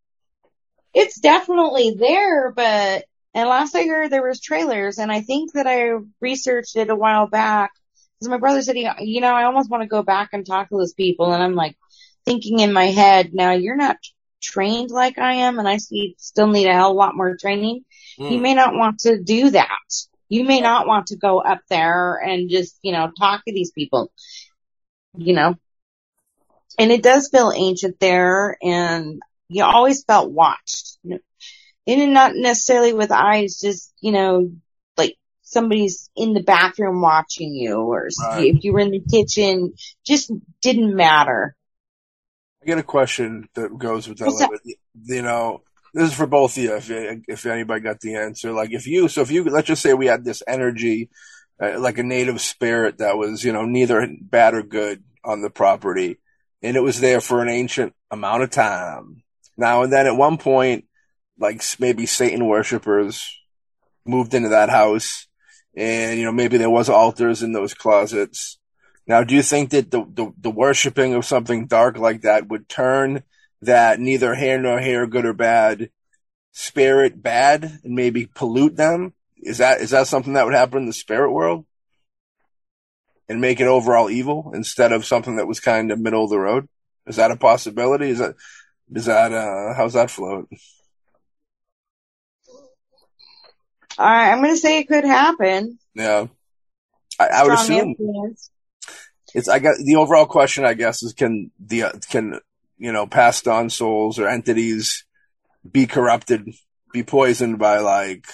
It's 0.94 1.20
definitely 1.20 1.94
there, 1.98 2.52
but, 2.52 3.04
and 3.34 3.48
last 3.48 3.74
I 3.76 3.86
heard 3.86 4.10
there 4.10 4.26
was 4.26 4.40
trailers 4.40 4.98
and 4.98 5.12
I 5.12 5.20
think 5.20 5.52
that 5.52 5.66
I 5.66 5.90
researched 6.22 6.74
it 6.76 6.88
a 6.88 6.96
while 6.96 7.26
back 7.26 7.70
because 8.18 8.30
my 8.30 8.38
brother 8.38 8.62
said, 8.62 8.76
you 9.00 9.20
know, 9.20 9.34
I 9.34 9.44
almost 9.44 9.70
want 9.70 9.82
to 9.82 9.88
go 9.88 10.02
back 10.02 10.30
and 10.32 10.46
talk 10.46 10.70
to 10.70 10.76
those 10.76 10.94
people 10.94 11.32
and 11.32 11.42
I'm 11.42 11.54
like 11.54 11.76
thinking 12.24 12.60
in 12.60 12.72
my 12.72 12.86
head, 12.86 13.34
now 13.34 13.52
you're 13.52 13.76
not 13.76 13.98
trained 14.42 14.90
like 14.90 15.18
I 15.18 15.34
am 15.34 15.58
and 15.58 15.68
I 15.68 15.76
see, 15.76 16.14
still 16.18 16.46
need 16.46 16.66
a 16.66 16.72
hell 16.72 16.90
of 16.92 16.96
a 16.96 16.98
lot 16.98 17.14
more 17.14 17.36
training. 17.36 17.84
You 18.16 18.38
Hmm. 18.38 18.42
may 18.42 18.54
not 18.54 18.74
want 18.74 19.00
to 19.00 19.22
do 19.22 19.50
that. 19.50 19.68
You 20.30 20.44
may 20.44 20.60
not 20.62 20.86
want 20.86 21.08
to 21.08 21.16
go 21.16 21.40
up 21.40 21.60
there 21.68 22.16
and 22.16 22.48
just, 22.48 22.78
you 22.82 22.92
know, 22.92 23.10
talk 23.18 23.44
to 23.44 23.52
these 23.52 23.70
people. 23.70 24.10
You 25.16 25.34
know, 25.34 25.54
and 26.78 26.92
it 26.92 27.02
does 27.02 27.28
feel 27.28 27.52
ancient 27.54 27.98
there 28.00 28.56
and 28.62 29.20
you 29.48 29.64
always 29.64 30.04
felt 30.04 30.30
watched. 30.30 30.98
And 31.86 32.14
not 32.14 32.32
necessarily 32.34 32.92
with 32.92 33.12
eyes, 33.12 33.60
just, 33.60 33.92
you 34.00 34.10
know, 34.10 34.50
like 34.96 35.16
somebody's 35.42 36.10
in 36.16 36.34
the 36.34 36.42
bathroom 36.42 37.00
watching 37.00 37.54
you 37.54 37.76
or 37.76 38.08
Right. 38.20 38.54
if 38.54 38.64
you 38.64 38.72
were 38.72 38.80
in 38.80 38.90
the 38.90 39.00
kitchen, 39.00 39.74
just 40.04 40.32
didn't 40.60 40.96
matter. 40.96 41.54
I 42.62 42.66
get 42.66 42.78
a 42.78 42.82
question 42.82 43.48
that 43.54 43.78
goes 43.78 44.08
with 44.08 44.18
that. 44.18 44.60
You 45.04 45.22
know, 45.22 45.62
this 45.94 46.10
is 46.10 46.16
for 46.16 46.26
both 46.26 46.56
of 46.56 46.62
you. 46.62 46.74
If 46.74 46.90
if 46.90 47.46
anybody 47.46 47.80
got 47.80 48.00
the 48.00 48.16
answer, 48.16 48.52
like 48.52 48.72
if 48.72 48.88
you, 48.88 49.06
so 49.06 49.20
if 49.22 49.30
you, 49.30 49.44
let's 49.44 49.68
just 49.68 49.82
say 49.82 49.94
we 49.94 50.06
had 50.06 50.24
this 50.24 50.42
energy, 50.48 51.08
uh, 51.60 51.78
like 51.78 51.98
a 51.98 52.02
native 52.02 52.40
spirit 52.40 52.98
that 52.98 53.16
was, 53.16 53.44
you 53.44 53.52
know, 53.52 53.64
neither 53.64 54.08
bad 54.20 54.54
or 54.54 54.62
good 54.62 55.02
on 55.24 55.42
the 55.42 55.50
property, 55.50 56.18
and 56.62 56.76
it 56.76 56.82
was 56.82 57.00
there 57.00 57.20
for 57.20 57.42
an 57.42 57.48
ancient 57.48 57.94
amount 58.10 58.42
of 58.42 58.50
time. 58.50 59.22
Now 59.56 59.82
and 59.82 59.92
then, 59.92 60.06
at 60.06 60.16
one 60.16 60.38
point, 60.38 60.84
like 61.38 61.62
maybe 61.78 62.06
Satan 62.06 62.46
worshippers 62.46 63.38
moved 64.04 64.34
into 64.34 64.50
that 64.50 64.70
house, 64.70 65.26
and 65.76 66.18
you 66.18 66.24
know 66.24 66.32
maybe 66.32 66.58
there 66.58 66.70
was 66.70 66.88
altars 66.88 67.42
in 67.42 67.52
those 67.52 67.74
closets. 67.74 68.58
Now, 69.06 69.22
do 69.22 69.34
you 69.34 69.42
think 69.42 69.70
that 69.70 69.90
the, 69.90 70.04
the, 70.04 70.32
the 70.36 70.50
worshiping 70.50 71.14
of 71.14 71.24
something 71.24 71.66
dark 71.66 71.96
like 71.96 72.22
that 72.22 72.48
would 72.48 72.68
turn 72.68 73.22
that 73.62 74.00
neither 74.00 74.34
here 74.34 74.58
nor 74.58 74.80
here, 74.80 75.06
good 75.06 75.24
or 75.24 75.32
bad, 75.32 75.90
spirit 76.52 77.22
bad 77.22 77.80
and 77.84 77.94
maybe 77.94 78.26
pollute 78.26 78.76
them? 78.76 79.14
Is 79.42 79.58
that 79.58 79.80
is 79.80 79.90
that 79.90 80.06
something 80.06 80.34
that 80.34 80.44
would 80.44 80.54
happen 80.54 80.80
in 80.80 80.86
the 80.86 80.92
spirit 80.92 81.32
world? 81.32 81.66
And 83.28 83.40
make 83.40 83.60
it 83.60 83.66
overall 83.66 84.08
evil 84.08 84.52
instead 84.54 84.92
of 84.92 85.04
something 85.04 85.36
that 85.36 85.48
was 85.48 85.58
kind 85.58 85.90
of 85.90 85.98
middle 85.98 86.24
of 86.24 86.30
the 86.30 86.38
road? 86.38 86.68
Is 87.06 87.16
that 87.16 87.32
a 87.32 87.36
possibility? 87.36 88.10
Is 88.10 88.18
that 88.18 88.34
is 88.94 89.06
that 89.06 89.32
uh 89.32 89.74
how's 89.74 89.94
that 89.94 90.10
float? 90.10 90.48
All 93.98 94.06
right, 94.06 94.30
I'm 94.30 94.42
going 94.42 94.54
to 94.54 94.60
say 94.60 94.78
it 94.78 94.88
could 94.88 95.04
happen. 95.04 95.78
Yeah. 95.94 96.26
I, 97.18 97.26
I 97.26 97.42
would 97.44 97.58
Strong 97.58 97.78
assume 97.78 97.88
influence. 97.98 98.50
it's 99.34 99.48
I 99.48 99.58
got 99.58 99.76
the 99.82 99.96
overall 99.96 100.26
question 100.26 100.64
I 100.64 100.74
guess 100.74 101.02
is 101.02 101.14
can 101.14 101.50
the 101.58 101.84
uh, 101.84 101.92
can 102.10 102.40
you 102.76 102.92
know 102.92 103.06
passed 103.06 103.48
on 103.48 103.70
souls 103.70 104.18
or 104.18 104.28
entities 104.28 105.04
be 105.70 105.86
corrupted, 105.86 106.48
be 106.92 107.02
poisoned 107.02 107.58
by 107.58 107.78
like 107.78 108.26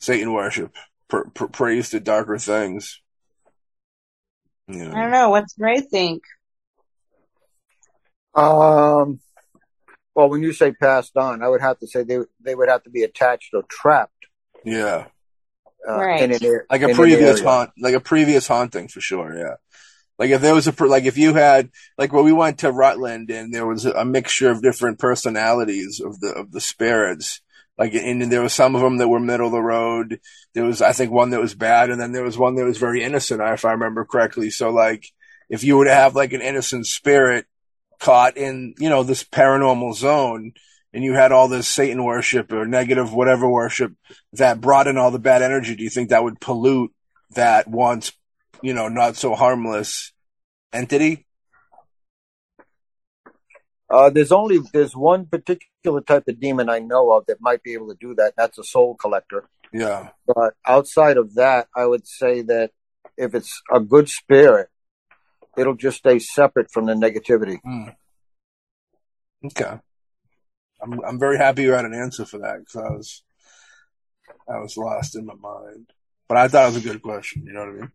Satan 0.00 0.32
worship, 0.32 0.74
pr- 1.08 1.28
pr- 1.34 1.46
praise 1.46 1.90
to 1.90 2.00
darker 2.00 2.38
things. 2.38 3.00
You 4.66 4.84
know. 4.84 4.96
I 4.96 5.02
don't 5.02 5.10
know. 5.10 5.30
What's 5.30 5.54
Ray 5.58 5.80
think? 5.80 6.22
Um, 8.34 9.20
well, 10.14 10.28
when 10.28 10.42
you 10.42 10.52
say 10.52 10.72
passed 10.72 11.16
on, 11.16 11.42
I 11.42 11.48
would 11.48 11.60
have 11.60 11.78
to 11.80 11.86
say 11.86 12.02
they 12.04 12.18
they 12.40 12.54
would 12.54 12.68
have 12.68 12.82
to 12.84 12.90
be 12.90 13.02
attached 13.02 13.52
or 13.54 13.64
trapped 13.68 14.26
Yeah, 14.64 15.06
uh, 15.88 15.96
Right. 15.96 16.22
in 16.22 16.32
an 16.32 16.60
like 16.70 16.82
a 16.82 16.90
in 16.90 16.94
previous 16.96 17.40
haunt, 17.42 17.70
like 17.78 17.94
a 17.94 18.00
previous 18.00 18.46
haunting 18.46 18.88
for 18.88 19.00
sure. 19.00 19.36
Yeah, 19.36 19.56
like 20.18 20.30
if 20.30 20.40
there 20.40 20.54
was 20.54 20.68
a 20.68 20.84
like 20.84 21.04
if 21.04 21.18
you 21.18 21.34
had 21.34 21.70
like 21.98 22.12
when 22.12 22.24
we 22.24 22.32
went 22.32 22.58
to 22.60 22.70
Rutland 22.70 23.30
and 23.30 23.52
there 23.52 23.66
was 23.66 23.84
a 23.84 24.04
mixture 24.04 24.50
of 24.50 24.62
different 24.62 24.98
personalities 24.98 26.00
of 26.00 26.20
the 26.20 26.28
of 26.32 26.52
the 26.52 26.60
spirits. 26.60 27.40
Like, 27.80 27.94
and 27.94 28.30
there 28.30 28.42
was 28.42 28.52
some 28.52 28.76
of 28.76 28.82
them 28.82 28.98
that 28.98 29.08
were 29.08 29.18
middle 29.18 29.46
of 29.46 29.52
the 29.52 29.62
road. 29.62 30.20
There 30.52 30.66
was, 30.66 30.82
I 30.82 30.92
think, 30.92 31.10
one 31.10 31.30
that 31.30 31.40
was 31.40 31.54
bad, 31.54 31.88
and 31.88 31.98
then 31.98 32.12
there 32.12 32.22
was 32.22 32.36
one 32.36 32.56
that 32.56 32.66
was 32.66 32.76
very 32.76 33.02
innocent, 33.02 33.40
if 33.40 33.64
I 33.64 33.72
remember 33.72 34.04
correctly. 34.04 34.50
So, 34.50 34.68
like, 34.68 35.06
if 35.48 35.64
you 35.64 35.78
were 35.78 35.86
to 35.86 35.94
have 35.94 36.14
like 36.14 36.34
an 36.34 36.42
innocent 36.42 36.84
spirit 36.86 37.46
caught 37.98 38.36
in, 38.36 38.74
you 38.78 38.90
know, 38.90 39.02
this 39.02 39.24
paranormal 39.24 39.94
zone, 39.94 40.52
and 40.92 41.02
you 41.02 41.14
had 41.14 41.32
all 41.32 41.48
this 41.48 41.66
Satan 41.66 42.04
worship 42.04 42.52
or 42.52 42.66
negative 42.66 43.14
whatever 43.14 43.48
worship 43.48 43.94
that 44.34 44.60
brought 44.60 44.86
in 44.86 44.98
all 44.98 45.10
the 45.10 45.18
bad 45.18 45.40
energy, 45.40 45.74
do 45.74 45.82
you 45.82 45.88
think 45.88 46.10
that 46.10 46.22
would 46.22 46.38
pollute 46.38 46.92
that 47.30 47.66
once, 47.66 48.12
you 48.60 48.74
know, 48.74 48.88
not 48.88 49.16
so 49.16 49.34
harmless 49.34 50.12
entity? 50.70 51.26
Uh, 53.88 54.10
there's 54.10 54.32
only 54.32 54.58
there's 54.74 54.94
one 54.94 55.24
particular 55.24 55.69
type 55.84 56.28
of 56.28 56.40
demon 56.40 56.68
I 56.68 56.78
know 56.78 57.12
of 57.12 57.26
that 57.26 57.40
might 57.40 57.62
be 57.62 57.74
able 57.74 57.88
to 57.88 57.96
do 58.00 58.14
that. 58.16 58.34
That's 58.36 58.58
a 58.58 58.64
soul 58.64 58.94
collector. 58.94 59.48
Yeah. 59.72 60.10
But 60.26 60.54
outside 60.66 61.16
of 61.16 61.34
that, 61.34 61.68
I 61.74 61.86
would 61.86 62.06
say 62.06 62.42
that 62.42 62.72
if 63.16 63.34
it's 63.34 63.60
a 63.72 63.80
good 63.80 64.08
spirit, 64.08 64.68
it'll 65.56 65.74
just 65.74 65.98
stay 65.98 66.18
separate 66.18 66.70
from 66.70 66.86
the 66.86 66.94
negativity. 66.94 67.58
Hmm. 67.62 67.90
Okay. 69.46 69.78
I'm 70.82 71.04
I'm 71.04 71.18
very 71.18 71.36
happy 71.36 71.62
you 71.62 71.72
had 71.72 71.84
an 71.84 71.94
answer 71.94 72.24
for 72.24 72.38
that 72.38 72.60
because 72.60 72.76
I 72.76 72.90
was 72.90 73.22
I 74.48 74.58
was 74.58 74.76
lost 74.76 75.16
in 75.16 75.26
my 75.26 75.34
mind, 75.34 75.92
but 76.28 76.36
I 76.36 76.48
thought 76.48 76.64
it 76.64 76.74
was 76.74 76.84
a 76.84 76.88
good 76.88 77.02
question. 77.02 77.44
You 77.46 77.52
know 77.52 77.60
what 77.60 77.68
I 77.68 77.72
mean? 77.72 77.92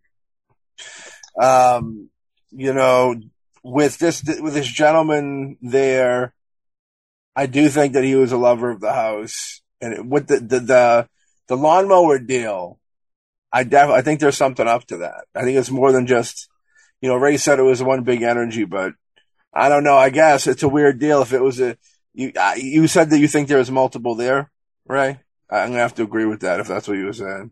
Um, 1.41 2.09
you 2.51 2.73
know, 2.73 3.15
with 3.63 3.97
this 3.97 4.23
with 4.23 4.53
this 4.53 4.67
gentleman 4.67 5.57
there, 5.61 6.33
I 7.35 7.47
do 7.47 7.69
think 7.69 7.93
that 7.93 8.03
he 8.03 8.15
was 8.15 8.31
a 8.31 8.37
lover 8.37 8.71
of 8.71 8.79
the 8.79 8.93
house, 8.93 9.61
and 9.81 10.09
with 10.09 10.27
the 10.27 10.39
the 10.39 10.59
the, 10.59 11.09
the 11.47 11.57
lawnmower 11.57 12.19
deal, 12.19 12.79
I 13.51 13.63
def- 13.63 13.89
I 13.89 14.01
think 14.01 14.19
there's 14.19 14.37
something 14.37 14.67
up 14.67 14.85
to 14.87 14.97
that. 14.97 15.25
I 15.35 15.43
think 15.43 15.57
it's 15.57 15.71
more 15.71 15.91
than 15.91 16.07
just, 16.07 16.49
you 17.01 17.09
know, 17.09 17.15
Ray 17.15 17.37
said 17.37 17.59
it 17.59 17.63
was 17.63 17.83
one 17.83 18.03
big 18.03 18.21
energy, 18.21 18.63
but 18.63 18.93
I 19.53 19.69
don't 19.69 19.83
know. 19.83 19.97
I 19.97 20.09
guess 20.09 20.47
it's 20.47 20.63
a 20.63 20.69
weird 20.69 20.99
deal. 20.99 21.21
If 21.21 21.33
it 21.33 21.41
was 21.41 21.59
a, 21.59 21.77
you, 22.13 22.31
you 22.55 22.87
said 22.87 23.09
that 23.09 23.19
you 23.19 23.27
think 23.27 23.47
there 23.47 23.57
was 23.57 23.71
multiple 23.71 24.15
there, 24.15 24.51
Ray? 24.87 25.19
I'm 25.49 25.69
gonna 25.69 25.79
have 25.79 25.95
to 25.95 26.03
agree 26.03 26.25
with 26.25 26.41
that 26.41 26.59
if 26.59 26.67
that's 26.67 26.87
what 26.87 26.97
you 26.97 27.05
were 27.05 27.13
saying. 27.13 27.51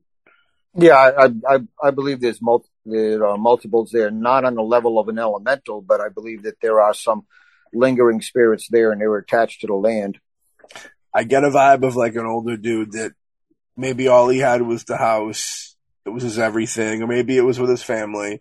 Yeah, 0.76 0.96
I 0.96 1.26
I, 1.48 1.60
I 1.84 1.92
believe 1.92 2.22
there's 2.22 2.42
mul- 2.42 2.66
there 2.86 3.26
are 3.26 3.38
multiples 3.38 3.92
there, 3.92 4.12
not 4.12 4.46
on 4.46 4.56
the 4.56 4.64
level 4.64 5.00
of 5.00 5.08
an 5.10 5.20
elemental, 5.20 5.82
but 5.82 6.02
I 6.02 6.10
believe 6.10 6.44
that 6.44 6.60
there 6.62 6.82
are 6.82 6.94
some 6.94 7.26
lingering 7.74 8.22
spirits 8.22 8.68
there, 8.70 8.92
and 8.92 9.02
they 9.02 9.08
were 9.08 9.18
attached 9.18 9.62
to 9.62 9.68
the 9.68 9.74
land. 9.74 10.20
I 11.14 11.24
get 11.24 11.44
a 11.44 11.50
vibe 11.50 11.86
of 11.86 11.96
like 11.96 12.16
an 12.16 12.26
older 12.26 12.58
dude 12.58 12.94
that 12.94 13.14
maybe 13.78 14.08
all 14.08 14.30
he 14.30 14.40
had 14.40 14.62
was 14.62 14.84
the 14.84 14.98
house. 14.98 15.76
It 16.06 16.10
was 16.10 16.24
his 16.24 16.40
everything, 16.40 17.02
or 17.02 17.08
maybe 17.08 17.38
it 17.38 17.46
was 17.46 17.60
with 17.60 17.70
his 17.70 17.84
family. 17.84 18.40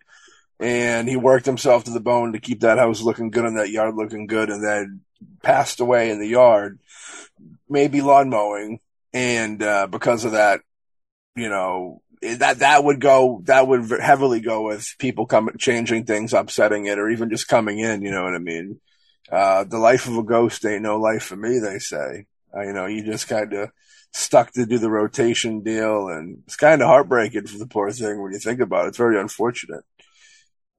And 0.59 1.07
he 1.07 1.15
worked 1.15 1.45
himself 1.45 1.85
to 1.85 1.91
the 1.91 1.99
bone 1.99 2.33
to 2.33 2.39
keep 2.39 2.61
that 2.61 2.77
house 2.77 3.01
looking 3.01 3.31
good 3.31 3.45
and 3.45 3.57
that 3.57 3.69
yard 3.69 3.95
looking 3.95 4.27
good 4.27 4.49
and 4.49 4.63
then 4.63 5.01
passed 5.41 5.79
away 5.79 6.09
in 6.09 6.19
the 6.19 6.27
yard, 6.27 6.79
maybe 7.69 8.01
lawn 8.01 8.29
mowing. 8.29 8.79
And, 9.13 9.61
uh, 9.61 9.87
because 9.87 10.25
of 10.25 10.31
that, 10.31 10.61
you 11.35 11.49
know, 11.49 12.01
that, 12.21 12.59
that 12.59 12.83
would 12.83 12.99
go, 12.99 13.41
that 13.45 13.67
would 13.67 13.89
heavily 13.99 14.39
go 14.39 14.63
with 14.63 14.95
people 14.97 15.25
coming, 15.25 15.57
changing 15.57 16.05
things, 16.05 16.33
upsetting 16.33 16.85
it, 16.85 16.97
or 16.97 17.09
even 17.09 17.29
just 17.29 17.47
coming 17.47 17.79
in, 17.79 18.01
you 18.01 18.11
know 18.11 18.23
what 18.23 18.35
I 18.35 18.39
mean? 18.39 18.79
Uh, 19.33 19.63
the 19.63 19.79
life 19.79 20.07
of 20.07 20.17
a 20.17 20.23
ghost 20.23 20.65
ain't 20.65 20.83
no 20.83 20.97
life 20.97 21.23
for 21.23 21.35
me, 21.35 21.59
they 21.59 21.79
say. 21.79 22.25
Uh, 22.55 22.61
you 22.61 22.73
know, 22.73 22.85
you 22.85 23.03
just 23.03 23.27
kind 23.27 23.51
of 23.53 23.71
stuck 24.11 24.51
to 24.51 24.65
do 24.65 24.77
the 24.77 24.89
rotation 24.89 25.63
deal, 25.63 26.09
and 26.09 26.43
it's 26.45 26.55
kind 26.55 26.81
of 26.81 26.87
heartbreaking 26.87 27.47
for 27.47 27.57
the 27.57 27.65
poor 27.65 27.91
thing 27.91 28.21
when 28.21 28.31
you 28.31 28.39
think 28.39 28.59
about 28.59 28.85
it. 28.85 28.89
It's 28.89 28.97
very 28.97 29.19
unfortunate. 29.19 29.83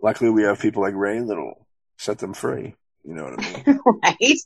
Luckily, 0.01 0.31
we 0.31 0.45
have 0.45 0.61
people 0.61 0.83
like 0.83 0.95
Ray 0.95 1.19
that'll 1.19 1.67
set 1.99 2.19
them 2.19 2.35
free. 2.35 2.77
You 3.05 3.15
know 3.15 3.25
what 3.25 3.41
I 3.41 3.63
mean? 3.67 3.81
right? 4.03 4.39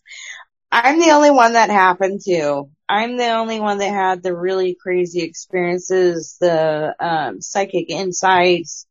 I'm 0.73 0.99
the 0.99 1.11
only 1.11 1.31
one 1.31 1.53
that 1.53 1.71
happened 1.71 2.21
to. 2.27 2.71
I'm 2.89 3.17
the 3.17 3.31
only 3.31 3.61
one 3.61 3.79
that 3.79 3.91
had 3.91 4.23
the 4.23 4.35
really 4.35 4.75
crazy 4.75 5.21
experiences, 5.21 6.37
the 6.41 6.95
um, 6.99 7.41
psychic 7.41 7.91
insights. 7.91 8.87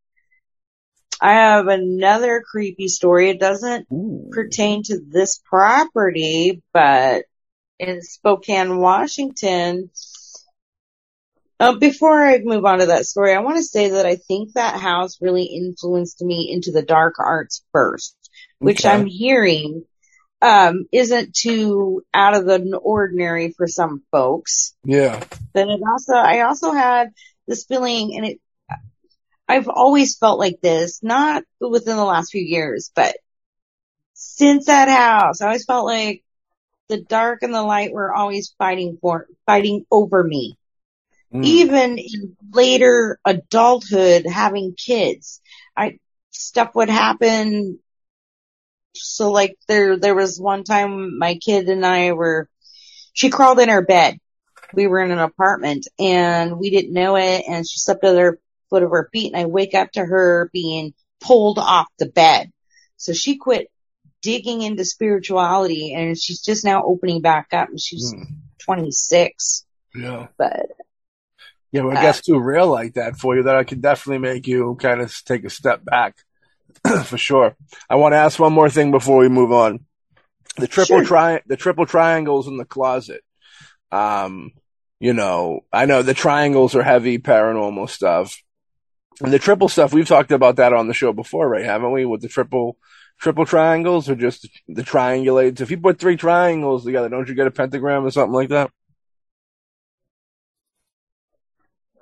I 1.20 1.34
have 1.34 1.68
another 1.68 2.44
creepy 2.50 2.88
story. 2.88 3.30
It 3.30 3.40
doesn't 3.40 3.88
pertain 4.32 4.84
to 4.84 5.00
this 5.06 5.40
property, 5.44 6.62
but 6.74 7.26
in 7.80 8.02
Spokane, 8.02 8.78
Washington. 8.78 9.90
Uh, 11.60 11.76
before 11.76 12.24
I 12.24 12.38
move 12.44 12.66
on 12.66 12.80
to 12.80 12.88
that 12.88 13.08
story, 13.08 13.34
I 13.34 13.40
want 13.40 13.58
to 13.58 13.64
say 13.64 13.90
that 13.90 14.06
I 14.06 14.16
think 14.16 14.54
that 14.54 14.80
house 14.80 15.18
really 15.22 15.46
influenced 15.46 16.22
me 16.22 16.52
into 16.52 16.72
the 16.72 16.84
dark 16.84 17.16
arts 17.20 17.64
first, 17.72 18.16
which 18.60 18.86
Okay. 18.86 18.94
I'm 18.94 19.08
hearing 19.08 19.84
um, 20.40 20.86
isn't 20.92 21.34
too 21.34 22.04
out 22.14 22.36
of 22.36 22.46
the 22.46 22.78
ordinary 22.78 23.54
for 23.58 23.68
some 23.68 24.04
folks. 24.12 24.76
Yeah. 24.84 25.24
Then 25.54 25.70
it 25.70 25.82
also, 25.84 26.14
I 26.14 26.42
also 26.42 26.74
had 26.74 27.10
this 27.48 27.66
feeling, 27.66 28.16
and 28.16 28.26
it, 28.28 28.40
I've 29.48 29.70
always 29.70 30.18
felt 30.18 30.40
like 30.40 30.60
this, 30.62 31.02
not 31.04 31.44
within 31.60 31.98
the 31.98 32.06
last 32.06 32.32
few 32.32 32.42
years, 32.42 32.92
but 32.96 33.16
since 34.14 34.66
that 34.68 34.90
house, 34.90 35.42
I 35.42 35.48
always 35.48 35.66
felt 35.66 35.86
like 35.86 36.24
the 36.90 37.02
dark 37.02 37.44
and 37.44 37.54
the 37.54 37.64
light 37.64 37.94
were 37.94 38.14
always 38.14 38.54
fighting 38.58 38.98
for, 39.02 39.28
fighting 39.46 39.86
over 39.92 40.24
me. 40.24 40.58
Mm. 41.34 41.46
Even 41.46 41.98
in 41.98 42.38
later 42.54 43.20
adulthood, 43.26 44.26
having 44.26 44.76
kids, 44.76 45.42
I, 45.76 46.00
stuff 46.32 46.76
would 46.76 46.90
happen 46.90 47.80
So 48.94 49.32
like 49.32 49.58
there, 49.68 49.98
there 49.98 50.16
was 50.16 50.40
one 50.40 50.64
time 50.64 51.18
my 51.18 51.36
kid 51.36 51.70
and 51.70 51.86
I 51.86 52.14
were, 52.14 52.50
she 53.14 53.30
crawled 53.30 53.60
in 53.60 53.70
her 53.70 53.82
bed. 53.82 54.18
We 54.74 54.88
were 54.88 55.02
in 55.02 55.12
an 55.12 55.20
apartment 55.20 55.88
and 56.00 56.60
we 56.60 56.70
didn't 56.70 56.94
know 56.94 57.16
it 57.16 57.44
and 57.48 57.68
she 57.68 57.80
slept 57.80 58.04
at 58.04 58.18
her 58.18 58.40
foot 58.70 58.84
of 58.84 58.92
her 58.92 59.10
feet 59.12 59.34
and 59.34 59.42
I 59.42 59.46
wake 59.46 59.74
up 59.74 59.92
to 59.94 60.06
her 60.06 60.50
being 60.54 60.94
pulled 61.22 61.60
off 61.60 61.88
the 62.00 62.08
bed. 62.08 62.52
So 62.98 63.14
she 63.14 63.38
quit 63.38 63.68
digging 64.22 64.62
into 64.62 64.84
spirituality 64.86 65.94
and 65.94 66.18
she's 66.18 66.42
just 66.42 66.66
now 66.66 66.84
opening 66.84 67.22
back 67.22 67.48
up 67.54 67.70
and 67.70 67.80
she's 67.80 68.14
Hmm. 68.14 68.24
26. 68.60 69.66
Yeah. 69.96 70.28
But 70.38 70.68
Yeah, 71.72 71.82
well, 71.84 71.96
I 71.98 72.00
Uh, 72.00 72.02
guess 72.02 72.22
too 72.22 72.40
real 72.40 72.68
like 72.68 72.94
that 72.94 73.18
for 73.18 73.36
you 73.36 73.44
that 73.44 73.56
I 73.56 73.64
could 73.64 73.82
definitely 73.82 74.20
make 74.20 74.48
you 74.48 74.76
kind 74.80 75.02
of 75.02 75.14
take 75.26 75.44
a 75.44 75.50
step 75.50 75.84
back 75.84 76.16
for 77.06 77.18
sure. 77.18 77.56
I 77.90 77.96
want 77.96 78.14
to 78.14 78.18
ask 78.18 78.40
one 78.40 78.54
more 78.54 78.70
thing 78.70 78.92
before 78.92 79.18
we 79.18 79.30
move 79.30 79.52
on. 79.52 79.86
The 80.58 80.68
triple 80.68 80.98
Sure. 81.00 81.06
tri 81.06 81.42
the 81.46 81.58
triple 81.58 81.86
triangles 81.86 82.48
in 82.48 82.58
the 82.58 82.66
closet. 82.66 83.22
Um, 83.92 84.52
you 85.00 85.14
know, 85.14 85.62
I 85.72 85.86
know 85.86 86.02
the 86.02 86.14
triangles 86.16 86.74
are 86.76 86.84
heavy 86.84 87.20
paranormal 87.20 87.90
stuff. 87.90 88.42
And 89.22 89.34
the 89.34 89.40
triple 89.40 89.68
stuff, 89.68 89.94
we've 89.94 90.08
talked 90.08 90.32
about 90.32 90.58
that 90.58 90.74
on 90.74 90.88
the 90.88 90.94
show 90.94 91.12
before, 91.12 91.50
right? 91.50 91.66
Haven't 91.66 91.92
we? 91.92 92.06
With 92.06 92.22
the 92.22 92.28
triple 92.28 92.78
triple 93.20 93.46
triangles 93.46 94.10
or 94.10 94.16
just 94.16 94.48
the 94.68 94.84
triangulates. 94.84 95.60
If 95.60 95.72
you 95.72 95.78
put 95.78 95.98
three 96.00 96.18
triangles 96.18 96.86
together, 96.86 97.10
don't 97.10 97.28
you 97.28 97.34
get 97.34 97.48
a 97.48 97.52
pentagram 97.52 98.06
or 98.06 98.12
something 98.12 98.34
like 98.34 98.50
that? 98.50 98.70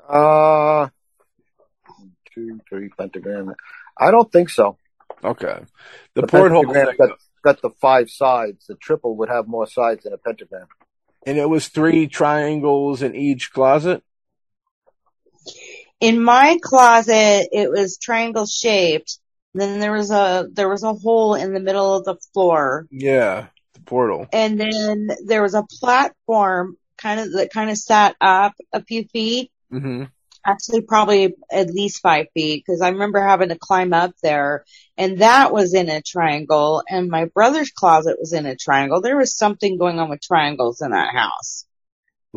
Uh, 0.07 0.89
two, 2.34 2.59
three 2.70 2.89
pentagram. 2.89 3.53
I 3.97 4.11
don't 4.11 4.32
think 4.32 4.49
so. 4.49 4.78
Okay. 5.24 5.61
The, 6.13 6.22
The 6.22 6.28
porthole 6.28 6.63
got, 6.66 6.95
got 7.43 7.61
the 7.61 7.70
five 7.82 8.09
sides. 8.09 8.68
The 8.68 8.76
triple 8.76 9.16
would 9.18 9.30
have 9.30 9.47
more 9.47 9.68
sides 9.68 10.03
than 10.03 10.13
a 10.13 10.18
pentagram. 10.18 10.68
and 11.26 11.38
it 11.38 11.49
was 11.49 11.70
three 11.70 12.07
triangles 12.07 13.01
in 13.01 13.16
each 13.16 13.51
closet. 13.51 14.03
In 16.00 16.22
my 16.24 16.58
closet, 16.62 17.50
it 17.52 17.70
was 17.70 17.98
triangle 17.98 18.46
shaped. 18.46 19.20
Then 19.54 19.80
there 19.80 19.93
was 19.93 20.12
a, 20.12 20.48
there 20.52 20.70
was 20.70 20.84
a 20.84 20.93
hole 20.93 21.36
in 21.36 21.54
the 21.54 21.60
middle 21.60 21.96
of 21.96 22.06
the 22.06 22.18
floor. 22.34 22.88
Yeah, 22.91 23.48
the 23.74 23.80
portal. 23.82 24.28
And 24.32 24.60
then 24.60 25.10
there 25.26 25.41
was 25.41 25.54
a 25.54 25.64
platform 25.80 26.78
kind 26.98 27.20
of 27.20 27.32
that 27.34 27.52
kind 27.52 27.70
of 27.70 27.78
sat 27.78 28.16
up 28.20 28.54
a 28.74 28.84
few 28.84 29.06
feet. 29.06 29.52
hmm 29.72 30.04
Actually, 30.48 30.82
probably 30.82 31.34
at 31.52 31.72
least 31.72 32.02
five 32.04 32.28
feet 32.36 32.64
because 32.64 32.80
I 32.80 32.89
remember 32.89 33.20
having 33.20 33.50
to 33.50 33.58
climb 33.58 33.93
up 33.93 34.12
there 34.22 34.64
and 34.96 35.20
that 35.22 35.52
was 35.52 35.74
in 35.74 35.89
a 35.89 36.04
triangle 36.04 36.84
and 36.88 37.10
my 37.10 37.26
brother's 37.26 37.72
closet 37.72 38.18
was 38.20 38.32
in 38.32 38.46
a 38.46 38.56
triangle. 38.56 39.02
There 39.02 39.18
was 39.18 39.36
something 39.36 39.80
going 39.80 40.00
on 40.00 40.08
with 40.08 40.22
triangles 40.22 40.82
in 40.82 40.91
that 40.91 41.16
house. 41.16 41.66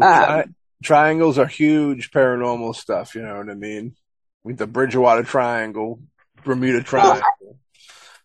Um, 0.01 0.55
triangles 0.83 1.39
are 1.39 1.47
huge 1.47 2.11
paranormal 2.11 2.75
stuff. 2.75 3.15
You 3.15 3.23
know 3.23 3.39
what 3.39 3.51
I 3.51 3.55
mean? 3.55 3.95
With 4.45 4.59
the 4.59 4.67
Bridgewater 4.67 5.23
Triangle, 5.25 6.01
Bermuda 6.45 6.83
Triangle. 6.83 7.23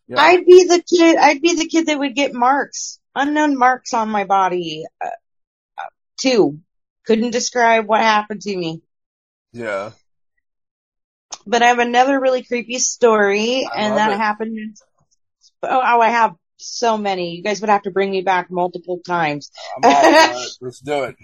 Yeah. 0.07 0.19
I'd 0.19 0.45
be 0.45 0.65
the 0.65 0.81
kid, 0.81 1.17
I'd 1.17 1.41
be 1.41 1.55
the 1.55 1.67
kid 1.67 1.87
that 1.87 1.97
would 1.97 2.15
get 2.15 2.33
marks, 2.33 2.99
unknown 3.15 3.57
marks 3.57 3.93
on 3.93 4.09
my 4.09 4.25
body, 4.25 4.85
uh, 5.03 5.07
uh, 5.77 5.83
too. 6.17 6.59
Couldn't 7.05 7.31
describe 7.31 7.85
what 7.85 8.01
happened 8.01 8.41
to 8.41 8.55
me. 8.55 8.81
yeah. 9.51 9.91
But 11.45 11.61
I 11.61 11.67
have 11.67 11.79
another 11.79 12.19
really 12.21 12.43
creepy 12.43 12.79
story, 12.79 13.67
I 13.69 13.81
and 13.81 13.97
that 13.97 14.11
it. 14.11 14.17
happened. 14.17 14.77
Oh, 15.61 15.81
oh, 15.83 15.99
I 15.99 16.09
have 16.09 16.35
so 16.57 16.97
many. 16.97 17.35
You 17.35 17.43
guys 17.43 17.59
would 17.59 17.69
have 17.69 17.81
to 17.81 17.91
bring 17.91 18.11
me 18.11 18.21
back 18.21 18.49
multiple 18.49 18.99
times. 19.05 19.51
Let's 19.83 20.79
do 20.79 21.03
it. 21.03 21.15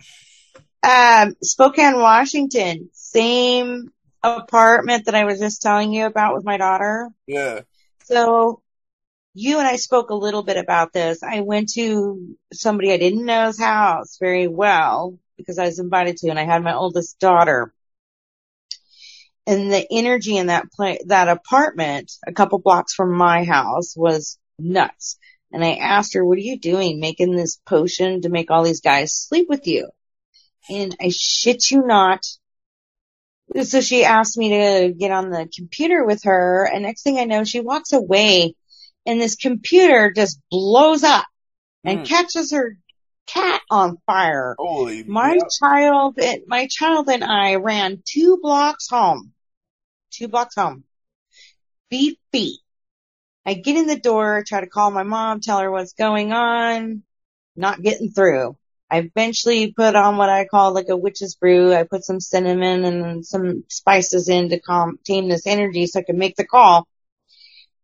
Um, 0.82 1.36
Spokane, 1.44 2.00
Washington, 2.00 2.90
same 2.94 3.92
apartment 4.24 5.06
that 5.06 5.16
I 5.16 5.26
was 5.26 5.40
just 5.40 5.62
telling 5.62 5.94
you 5.94 6.06
about 6.06 6.36
with 6.36 6.46
my 6.46 6.58
daughter. 6.58 7.10
Yeah. 7.28 7.62
So 8.04 8.62
you 9.34 9.60
and 9.60 9.68
I 9.68 9.76
spoke 9.76 10.10
a 10.10 10.16
little 10.16 10.44
bit 10.44 10.58
about 10.58 10.94
this. 10.94 11.22
I 11.24 11.42
went 11.42 11.70
to 11.74 12.36
somebody 12.54 12.92
I 12.92 12.98
didn't 12.98 13.26
know's 13.26 13.60
house 13.60 14.18
very 14.20 14.48
well 14.48 15.18
because 15.38 15.60
I 15.60 15.66
was 15.66 15.80
invited 15.80 16.18
to, 16.18 16.30
and 16.30 16.40
I 16.40 16.46
had 16.46 16.64
my 16.64 16.74
oldest 16.74 17.20
daughter. 17.20 17.74
And 19.46 19.72
the 19.72 19.86
energy 19.92 20.38
in 20.38 20.48
that 20.48 20.66
pla 20.72 20.96
that 21.08 21.28
apartment, 21.28 22.12
a 22.28 22.34
couple 22.34 22.60
blocks 22.60 22.94
from 22.94 23.14
my 23.16 23.44
house, 23.44 23.96
was 23.96 24.38
nuts. 24.60 25.18
And 25.52 25.64
I 25.64 25.76
asked 25.76 26.14
her, 26.14 26.24
"What 26.24 26.38
are 26.38 26.42
you 26.42 26.60
doing, 26.60 27.00
making 27.00 27.36
this 27.36 27.60
potion 27.66 28.22
to 28.22 28.30
make 28.30 28.52
all 28.52 28.64
these 28.64 28.82
guys 28.82 29.14
sleep 29.14 29.48
with 29.50 29.66
you?" 29.66 29.90
And 30.70 30.96
I 31.02 31.10
shit 31.10 31.72
you 31.72 31.86
not, 31.86 32.24
so 33.64 33.82
she 33.82 34.06
asked 34.06 34.38
me 34.38 34.50
to 34.50 34.94
get 34.94 35.12
on 35.12 35.32
the 35.32 35.50
computer 35.54 36.06
with 36.06 36.24
her, 36.24 36.70
and 36.72 36.84
next 36.84 37.02
thing 37.02 37.18
I 37.18 37.24
know, 37.24 37.44
she 37.44 37.60
walks 37.60 37.94
away, 37.94 38.56
and 39.06 39.20
this 39.20 39.36
computer 39.36 40.12
just 40.16 40.40
blows 40.52 41.04
up 41.04 41.26
and 41.84 42.00
Hmm. 42.00 42.06
catches 42.06 42.52
her 42.52 42.78
cat 43.26 43.62
on 43.72 43.98
fire. 44.06 44.56
Holy. 44.60 45.04
My 45.04 45.36
yeah. 45.36 45.48
child, 45.60 46.20
my 46.48 46.68
child 46.68 47.10
and 47.10 47.24
I 47.24 47.56
ran 47.56 48.04
two 48.06 48.38
blocks 48.42 48.88
home, 48.90 49.34
two 50.12 50.28
blocks 50.28 50.56
home, 50.56 50.84
beat 51.90 52.20
feet. 52.32 52.60
I 53.46 53.56
get 53.56 53.78
in 53.78 53.88
the 53.88 54.00
door, 54.00 54.44
try 54.46 54.62
to 54.62 54.68
call 54.68 54.92
my 54.92 55.04
mom, 55.04 55.40
tell 55.42 55.60
her 55.60 55.72
what's 55.72 55.94
going 55.94 56.34
on, 56.34 57.02
not 57.56 57.82
getting 57.82 58.12
through. 58.12 58.58
I 58.92 59.00
eventually 59.00 59.72
put 59.72 59.96
on 59.96 60.18
what 60.18 60.30
I 60.30 60.46
call 60.46 60.74
like 60.74 60.90
a 60.90 60.98
witch's 60.98 61.36
brew. 61.36 61.74
I 61.74 61.84
put 61.84 62.04
some 62.04 62.20
cinnamon 62.20 62.86
and 62.86 63.26
some 63.26 63.64
spices 63.68 64.30
in 64.30 64.50
to 64.50 64.60
calm, 64.60 64.98
tame 65.04 65.30
this 65.30 65.46
energy 65.46 65.86
so 65.86 66.00
I 66.00 66.04
can 66.04 66.18
make 66.18 66.36
the 66.36 66.46
call. 66.46 66.88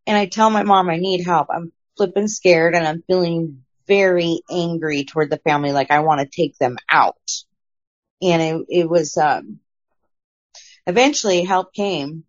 And 0.08 0.18
I 0.18 0.26
tell 0.26 0.50
my 0.50 0.64
mom 0.64 0.90
I 0.90 0.98
need 0.98 1.24
help. 1.24 1.48
I'm 1.52 1.72
flipping 1.98 2.28
scared 2.28 2.76
and 2.76 2.88
I'm 2.88 3.04
feeling 3.04 3.64
very 3.88 4.42
angry 4.50 5.04
toward 5.06 5.30
the 5.30 5.38
family. 5.38 5.72
Like 5.72 5.92
I 5.92 6.00
want 6.00 6.22
to 6.22 6.28
take 6.28 6.58
them 6.58 6.78
out. 6.90 7.16
And 8.22 8.42
it, 8.42 8.66
it 8.82 8.90
was, 8.90 9.18
um, 9.18 9.60
eventually 10.88 11.44
help 11.44 11.74
came 11.74 12.24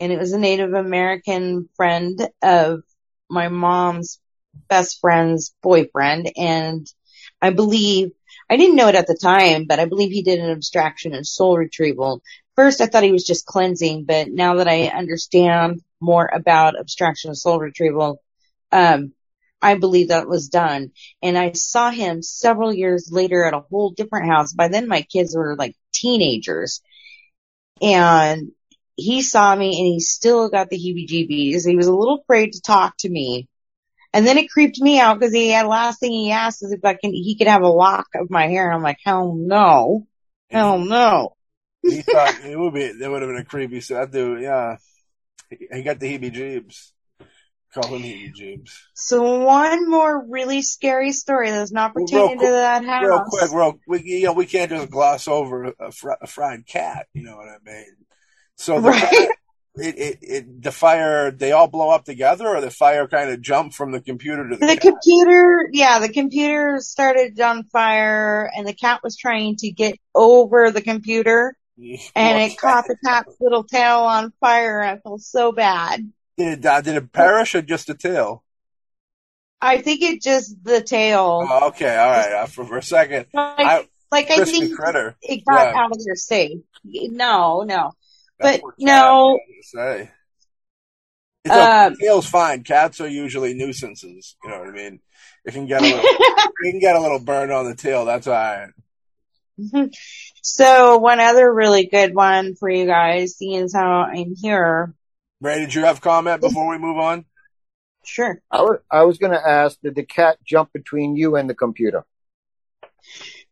and 0.00 0.12
it 0.12 0.18
was 0.18 0.32
a 0.32 0.38
Native 0.38 0.74
American 0.74 1.68
friend 1.76 2.20
of 2.42 2.82
my 3.30 3.48
mom's 3.48 4.20
best 4.68 5.00
friend's 5.00 5.54
boyfriend. 5.62 6.30
And 6.36 6.86
I 7.42 7.50
believe, 7.50 8.12
I 8.48 8.56
didn't 8.56 8.76
know 8.76 8.88
it 8.88 8.94
at 8.94 9.08
the 9.08 9.18
time, 9.20 9.66
but 9.66 9.80
I 9.80 9.86
believe 9.86 10.12
he 10.12 10.22
did 10.22 10.38
an 10.38 10.50
extraction 10.50 11.12
and 11.12 11.26
soul 11.26 11.58
retrieval. 11.58 12.22
First, 12.54 12.80
I 12.80 12.86
thought 12.86 13.02
he 13.02 13.12
was 13.12 13.26
just 13.26 13.46
cleansing, 13.46 14.04
but 14.04 14.28
now 14.28 14.56
that 14.56 14.68
I 14.68 14.86
understand 14.86 15.82
more 16.00 16.30
about 16.32 16.78
extraction 16.78 17.30
and 17.30 17.38
soul 17.38 17.58
retrieval, 17.58 18.22
um, 18.70 19.12
I 19.60 19.76
believe 19.76 20.08
that 20.08 20.28
was 20.28 20.48
done. 20.48 20.92
And 21.22 21.38
I 21.38 21.52
saw 21.52 21.90
him 21.90 22.22
several 22.22 22.72
years 22.72 23.10
later 23.12 23.44
at 23.44 23.54
a 23.54 23.60
whole 23.60 23.90
different 23.90 24.26
house. 24.26 24.52
By 24.52 24.68
then 24.68 24.88
my 24.88 25.02
kids 25.02 25.36
were 25.36 25.56
like 25.56 25.76
teenagers 25.92 26.80
and 27.80 28.52
he 28.96 29.22
saw 29.22 29.54
me 29.54 29.78
and 29.78 29.86
he 29.86 30.00
still 30.00 30.48
got 30.48 30.68
the 30.68 30.76
heebie 30.76 31.08
jeebies. 31.08 31.66
He 31.66 31.76
was 31.76 31.86
a 31.86 31.94
little 31.94 32.20
afraid 32.22 32.52
to 32.52 32.60
talk 32.60 32.96
to 32.98 33.08
me. 33.08 33.48
And 34.14 34.26
then 34.26 34.36
it 34.38 34.50
creeped 34.50 34.78
me 34.78 35.00
out 35.00 35.18
because 35.18 35.32
he 35.32 35.48
had 35.48 35.66
last 35.66 36.00
thing 36.00 36.12
he 36.12 36.32
asked 36.32 36.62
is 36.62 36.72
if 36.72 36.84
I 36.84 36.94
can, 36.94 37.12
he 37.12 37.36
could 37.36 37.46
have 37.46 37.62
a 37.62 37.68
lock 37.68 38.08
of 38.14 38.30
my 38.30 38.46
hair. 38.46 38.66
And 38.66 38.76
I'm 38.76 38.82
like, 38.82 38.98
hell 39.04 39.34
no. 39.34 40.06
Hell 40.50 40.78
mm-hmm. 40.78 40.88
no. 40.88 41.36
He 41.82 42.02
thought 42.02 42.34
it 42.44 42.58
would 42.58 42.74
be. 42.74 42.92
That 42.92 43.10
would 43.10 43.22
have 43.22 43.30
been 43.30 43.40
a 43.40 43.44
creepy. 43.44 43.80
So 43.80 44.00
I 44.00 44.06
do, 44.06 44.38
yeah, 44.38 44.76
he, 45.48 45.66
he 45.72 45.82
got 45.82 45.98
the 45.98 46.18
heebie-jeebs. 46.18 46.90
Call 47.72 47.94
him 47.94 48.02
heebie-jeebs. 48.02 48.70
So 48.94 49.40
one 49.40 49.88
more 49.88 50.26
really 50.28 50.60
scary 50.60 51.12
story 51.12 51.50
that's 51.50 51.72
not 51.72 51.94
Well, 51.94 52.04
pertaining 52.04 52.36
quick- 52.36 52.48
to 52.48 52.52
that 52.52 52.84
house. 52.84 53.04
Real 53.04 53.24
quick, 53.26 53.50
real 53.50 53.80
we 53.88 54.02
you 54.04 54.26
know 54.26 54.34
we 54.34 54.44
can't 54.44 54.70
just 54.70 54.90
gloss 54.90 55.26
over 55.26 55.72
a, 55.80 55.90
fr- 55.90 56.10
a 56.20 56.26
fried 56.26 56.66
cat. 56.66 57.06
You 57.14 57.22
know 57.22 57.36
what 57.36 57.48
I 57.48 57.56
mean? 57.64 57.96
So 58.56 58.78
the 58.78 58.90
Right. 58.90 59.28
It, 59.76 59.98
it 59.98 60.18
it 60.22 60.62
the 60.62 60.72
fire 60.72 61.30
they 61.30 61.52
all 61.52 61.68
blow 61.68 61.90
up 61.90 62.04
together, 62.04 62.46
or 62.48 62.60
the 62.60 62.70
fire 62.70 63.06
kind 63.08 63.30
of 63.30 63.40
jump 63.40 63.72
from 63.74 63.92
the 63.92 64.00
computer 64.00 64.48
to 64.48 64.56
the, 64.56 64.66
The 64.66 64.76
computer, 64.76 65.68
yeah, 65.72 65.98
the 65.98 66.08
computer 66.08 66.78
started 66.80 67.40
on 67.40 67.64
fire 67.64 68.50
and 68.54 68.66
the 68.66 68.74
cat 68.74 69.00
was 69.02 69.16
trying 69.16 69.56
to 69.56 69.70
get 69.70 69.98
over 70.14 70.70
the 70.70 70.82
computer 70.82 71.56
and 72.14 72.38
it 72.52 72.58
caught 72.58 72.86
the 72.86 72.96
cat's 73.04 73.34
little 73.40 73.64
tail 73.64 74.00
on 74.00 74.32
fire 74.40 74.82
I 74.82 74.98
felt 74.98 75.22
so 75.22 75.52
bad. 75.52 76.12
Did 76.36 76.58
it, 76.60 76.66
uh, 76.66 76.80
did 76.80 76.96
it 76.96 77.12
perish 77.12 77.54
or 77.54 77.62
just 77.62 77.86
the 77.86 77.94
tail? 77.94 78.44
I 79.60 79.78
think 79.80 80.02
it 80.02 80.22
just 80.22 80.62
the 80.64 80.82
tail. 80.82 81.46
Oh, 81.48 81.68
okay, 81.68 81.96
all 81.96 82.10
right. 82.10 82.32
Uh, 82.32 82.46
for, 82.46 82.64
for 82.64 82.78
a 82.78 82.82
second, 82.82 83.26
like, 83.32 83.58
I, 83.58 83.88
like 84.10 84.30
I 84.30 84.44
think 84.44 84.74
critter. 84.74 85.16
it 85.22 85.44
got 85.44 85.72
Yeah. 85.72 85.80
out 85.84 85.92
of 85.92 86.04
there 86.04 86.16
safe. 86.16 86.58
No, 86.84 87.62
no. 87.62 87.92
That 88.42 88.60
But 88.62 88.74
no. 88.78 89.30
I 89.30 89.56
was 89.56 89.70
say. 89.70 90.10
It's 91.44 91.54
okay. 91.54 91.86
Um, 91.86 91.96
tail's 91.96 92.28
fine. 92.28 92.62
Cats 92.62 93.00
are 93.00 93.08
usually 93.08 93.54
nuisances. 93.54 94.36
You 94.44 94.50
know 94.50 94.60
what 94.60 94.68
I 94.68 94.72
mean? 94.72 95.00
It 95.44 95.52
can 95.52 95.66
get 95.66 95.82
a 95.82 95.84
little, 95.84 96.00
it 96.04 96.70
can 96.70 96.78
get 96.78 96.96
a 96.96 97.00
little 97.00 97.18
burn 97.18 97.50
on 97.50 97.64
the 97.64 97.74
tail. 97.74 98.04
That's 98.04 98.26
all 98.26 98.34
right. 98.34 98.70
so 100.42 100.98
one 100.98 101.20
other 101.20 101.52
really 101.52 101.86
good 101.86 102.14
one 102.14 102.54
for 102.54 102.70
you 102.70 102.86
guys, 102.86 103.36
seeing 103.36 103.62
as 103.62 103.74
how 103.74 104.02
I'm 104.02 104.34
here. 104.40 104.94
Ray, 105.40 105.58
did 105.58 105.74
you 105.74 105.84
have 105.84 106.00
comment 106.00 106.40
before 106.40 106.68
we 106.68 106.78
move 106.78 106.98
on? 106.98 107.24
Sure. 108.04 108.40
I 108.50 108.62
was, 108.62 108.78
I 108.90 109.02
was 109.02 109.18
going 109.18 109.32
to 109.32 109.48
ask, 109.48 109.78
did 109.80 109.94
the 109.94 110.04
cat 110.04 110.38
jump 110.44 110.72
between 110.72 111.16
you 111.16 111.36
and 111.36 111.50
the 111.50 111.54
computer? 111.54 112.04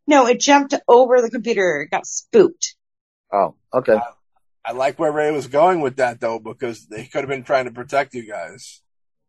No, 0.07 0.27
it 0.27 0.39
jumped 0.39 0.73
over 0.87 1.21
the 1.21 1.29
computer. 1.29 1.81
It 1.81 1.91
got 1.91 2.05
spooked. 2.05 2.75
Oh, 3.31 3.55
okay. 3.73 3.99
I 4.63 4.73
like 4.73 4.99
where 4.99 5.11
Ray 5.11 5.31
was 5.31 5.47
going 5.47 5.81
with 5.81 5.97
that 5.97 6.19
though, 6.19 6.39
because 6.39 6.85
they 6.85 7.05
could 7.05 7.21
have 7.21 7.29
been 7.29 7.43
trying 7.43 7.65
to 7.65 7.71
protect 7.71 8.13
you 8.13 8.27
guys. 8.27 8.81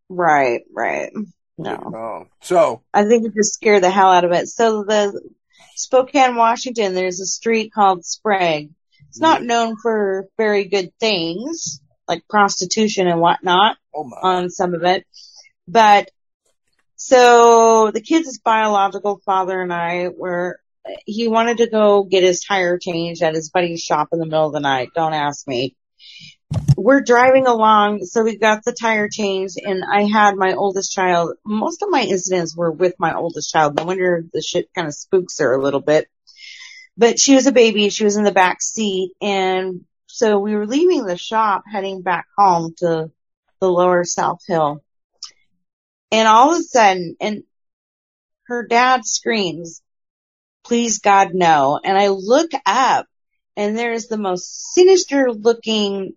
Right, 0.09 0.63
right. 0.75 1.13
No. 1.59 1.93
Oh, 1.95 2.27
so 2.41 2.83
I 2.93 3.05
think 3.05 3.27
it 3.27 3.35
just 3.35 3.55
scared 3.55 3.83
the 3.83 3.91
hell 3.91 4.11
out 4.13 4.25
of 4.25 4.33
it. 4.33 4.49
So 4.49 4.85
the 4.85 5.21
Spokane, 5.77 6.37
Washington, 6.37 6.95
there's 6.95 7.21
a 7.21 7.27
street 7.27 7.73
called 7.73 8.05
Sprague. 8.05 8.71
It's 9.09 9.21
not 9.21 9.39
mm-hmm. 9.39 9.47
known 9.47 9.77
for 9.77 10.27
very 10.39 10.65
good 10.65 10.91
things, 10.99 11.81
like 12.09 12.29
prostitution 12.29 13.09
and 13.09 13.21
whatnot 13.21 13.77
oh 13.95 14.05
my, 14.05 14.17
on 14.23 14.51
some 14.51 14.75
of 14.75 14.85
it. 14.85 15.07
But 15.69 16.11
so 16.97 17.91
the 17.91 18.01
kid's 18.01 18.39
biological 18.39 19.21
father 19.25 19.61
and 19.61 19.73
I 19.73 20.09
were, 20.09 20.61
he 21.07 21.29
wanted 21.29 21.59
to 21.59 21.69
go 21.69 22.05
get 22.05 22.23
his 22.23 22.41
tire 22.41 22.79
changed 22.79 23.23
at 23.23 23.35
his 23.35 23.51
buddy's 23.51 23.83
shop 23.83 24.09
in 24.13 24.19
the 24.19 24.27
middle 24.27 24.47
of 24.47 24.53
the 24.53 24.61
night. 24.61 24.91
Don't 24.95 25.15
ask 25.15 25.47
me. 25.47 25.77
We're 26.77 27.01
driving 27.01 27.47
along, 27.47 28.05
so 28.05 28.23
we 28.23 28.37
got 28.37 28.65
the 28.65 28.73
tire 28.79 29.09
changed 29.09 29.57
and 29.63 29.85
I 29.85 30.03
had 30.03 30.37
my 30.37 30.55
oldest 30.55 30.93
child. 30.93 31.37
Most 31.45 31.83
of 31.83 31.91
my 31.91 32.03
incidents 32.03 32.57
were 32.57 32.71
with 32.71 32.95
my 32.99 33.15
oldest 33.15 33.51
child. 33.51 33.77
No 33.77 33.85
wonder 33.85 34.25
the 34.33 34.43
shit 34.43 34.69
kind 34.75 34.89
of 34.89 34.95
spooks 34.95 35.39
her 35.39 35.53
a 35.53 35.63
little 35.63 35.81
bit. 35.81 36.09
But 36.97 37.19
she 37.19 37.35
was 37.35 37.47
a 37.47 37.53
baby. 37.53 37.89
She 37.89 38.05
was 38.05 38.17
in 38.17 38.25
the 38.25 38.33
back 38.33 38.61
seat 38.61 39.13
and 39.21 39.85
so 40.07 40.39
we 40.39 40.55
were 40.55 40.67
leaving 40.67 41.07
the 41.07 41.17
shop 41.17 41.63
heading 41.71 42.03
back 42.03 42.27
home 42.37 42.75
to 42.79 43.11
the 43.61 43.71
lower 43.71 44.05
South 44.05 44.41
Hill. 44.47 44.83
And 46.11 46.29
all 46.29 46.53
of 46.53 46.61
a 46.61 46.63
sudden, 46.63 47.17
and 47.19 47.45
her 48.47 48.67
dad 48.67 49.07
screams, 49.07 49.82
please 50.65 50.99
God, 51.01 51.31
no. 51.35 51.81
And 51.83 51.97
I 51.97 52.09
look 52.09 52.51
up 52.67 53.07
and 53.57 53.77
there's 53.77 54.07
the 54.07 54.19
most 54.19 54.73
sinister 54.75 55.31
looking 55.33 56.15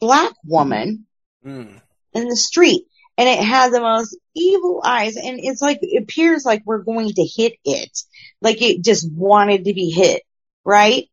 black 0.00 0.32
woman 0.44 1.06
Mm. 1.44 1.80
in 2.12 2.28
the 2.28 2.36
street. 2.36 2.86
And 3.18 3.28
it 3.28 3.42
had 3.42 3.72
the 3.72 3.80
most 3.80 4.16
evil 4.34 4.82
eyes 4.84 5.16
and 5.16 5.38
it's 5.40 5.62
like, 5.62 5.78
it 5.80 6.02
appears 6.02 6.44
like 6.44 6.62
we're 6.66 6.82
going 6.82 7.12
to 7.12 7.24
hit 7.24 7.54
it. 7.64 7.98
Like 8.42 8.60
it 8.60 8.84
just 8.84 9.10
wanted 9.10 9.64
to 9.64 9.74
be 9.74 9.90
hit, 9.90 10.22
right? 10.64 11.08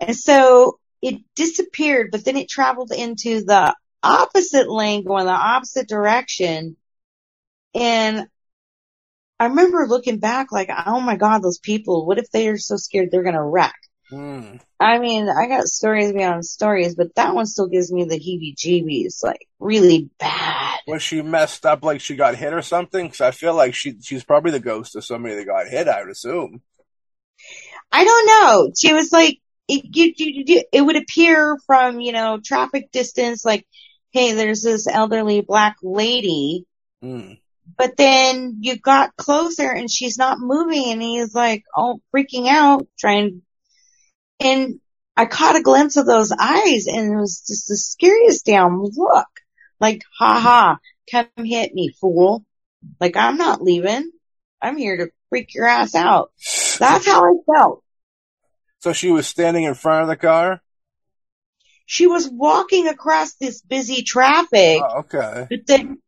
And 0.00 0.14
so 0.16 0.78
it 1.00 1.22
disappeared, 1.36 2.10
but 2.10 2.24
then 2.24 2.36
it 2.36 2.48
traveled 2.48 2.92
into 2.92 3.44
the 3.44 3.74
opposite 4.02 4.68
lane 4.68 5.04
going 5.04 5.26
the 5.26 5.32
opposite 5.32 5.88
direction. 5.88 6.76
And 7.74 8.26
I 9.40 9.46
remember 9.46 9.86
looking 9.86 10.18
back 10.18 10.50
like, 10.50 10.70
oh 10.86 11.00
my 11.00 11.16
God, 11.16 11.42
those 11.42 11.58
people, 11.58 12.06
what 12.06 12.18
if 12.18 12.30
they 12.30 12.48
are 12.48 12.58
so 12.58 12.76
scared 12.76 13.10
they're 13.10 13.22
going 13.22 13.34
to 13.34 13.42
wreck? 13.42 13.76
Mm. 14.10 14.60
I 14.80 14.98
mean, 14.98 15.28
I 15.28 15.46
got 15.46 15.66
stories 15.66 16.12
beyond 16.12 16.44
stories, 16.44 16.94
but 16.94 17.14
that 17.16 17.34
one 17.34 17.46
still 17.46 17.68
gives 17.68 17.92
me 17.92 18.04
the 18.04 18.18
heebie 18.18 18.56
jeebies, 18.56 19.22
like 19.22 19.46
really 19.58 20.08
bad. 20.18 20.78
Was 20.86 21.02
she 21.02 21.20
messed 21.20 21.66
up 21.66 21.84
like 21.84 22.00
she 22.00 22.16
got 22.16 22.36
hit 22.36 22.54
or 22.54 22.62
something? 22.62 23.06
Because 23.06 23.20
I 23.20 23.30
feel 23.32 23.54
like 23.54 23.74
she 23.74 23.96
she's 24.00 24.24
probably 24.24 24.52
the 24.52 24.60
ghost 24.60 24.96
of 24.96 25.04
somebody 25.04 25.34
that 25.34 25.46
got 25.46 25.68
hit. 25.68 25.88
I 25.88 26.00
would 26.00 26.10
assume. 26.10 26.62
I 27.92 28.04
don't 28.04 28.26
know. 28.26 28.72
She 28.76 28.92
was 28.92 29.12
like, 29.12 29.38
it, 29.68 29.84
you, 29.84 30.12
you, 30.16 30.62
it 30.72 30.80
would 30.80 30.96
appear 30.96 31.58
from, 31.66 32.00
you 32.00 32.12
know, 32.12 32.40
traffic 32.42 32.90
distance, 32.90 33.44
like, 33.44 33.66
hey, 34.10 34.32
there's 34.32 34.62
this 34.62 34.86
elderly 34.86 35.42
black 35.42 35.76
lady, 35.82 36.64
Mm. 37.02 37.38
But 37.76 37.96
then 37.96 38.58
you 38.60 38.78
got 38.78 39.16
closer 39.16 39.70
and 39.70 39.90
she's 39.90 40.16
not 40.18 40.38
moving 40.40 40.90
and 40.92 41.02
he's 41.02 41.34
like, 41.34 41.64
oh, 41.76 42.00
freaking 42.14 42.48
out, 42.48 42.86
trying, 42.98 43.42
and 44.40 44.80
I 45.16 45.26
caught 45.26 45.56
a 45.56 45.62
glimpse 45.62 45.96
of 45.96 46.06
those 46.06 46.32
eyes 46.32 46.86
and 46.86 47.12
it 47.12 47.16
was 47.16 47.44
just 47.46 47.68
the 47.68 47.76
scariest 47.76 48.46
damn 48.46 48.82
look. 48.82 49.26
Like, 49.80 50.02
ha 50.18 50.40
ha, 50.40 50.78
come 51.10 51.44
hit 51.44 51.74
me, 51.74 51.90
fool. 52.00 52.44
Like, 53.00 53.16
I'm 53.16 53.36
not 53.36 53.60
leaving. 53.62 54.10
I'm 54.62 54.76
here 54.76 54.96
to 54.96 55.10
freak 55.28 55.54
your 55.54 55.66
ass 55.66 55.94
out. 55.94 56.30
That's 56.78 57.06
how 57.06 57.24
I 57.24 57.34
felt. 57.52 57.82
So 58.80 58.92
she 58.92 59.10
was 59.10 59.26
standing 59.26 59.64
in 59.64 59.74
front 59.74 60.02
of 60.02 60.08
the 60.08 60.16
car. 60.16 60.60
she 61.86 62.06
was 62.06 62.28
walking 62.28 62.86
across 62.88 63.34
this 63.34 63.60
busy 63.62 64.02
traffic, 64.02 64.80
Oh, 64.84 65.00
okay. 65.00 65.46
but 65.50 65.66
then 65.66 65.98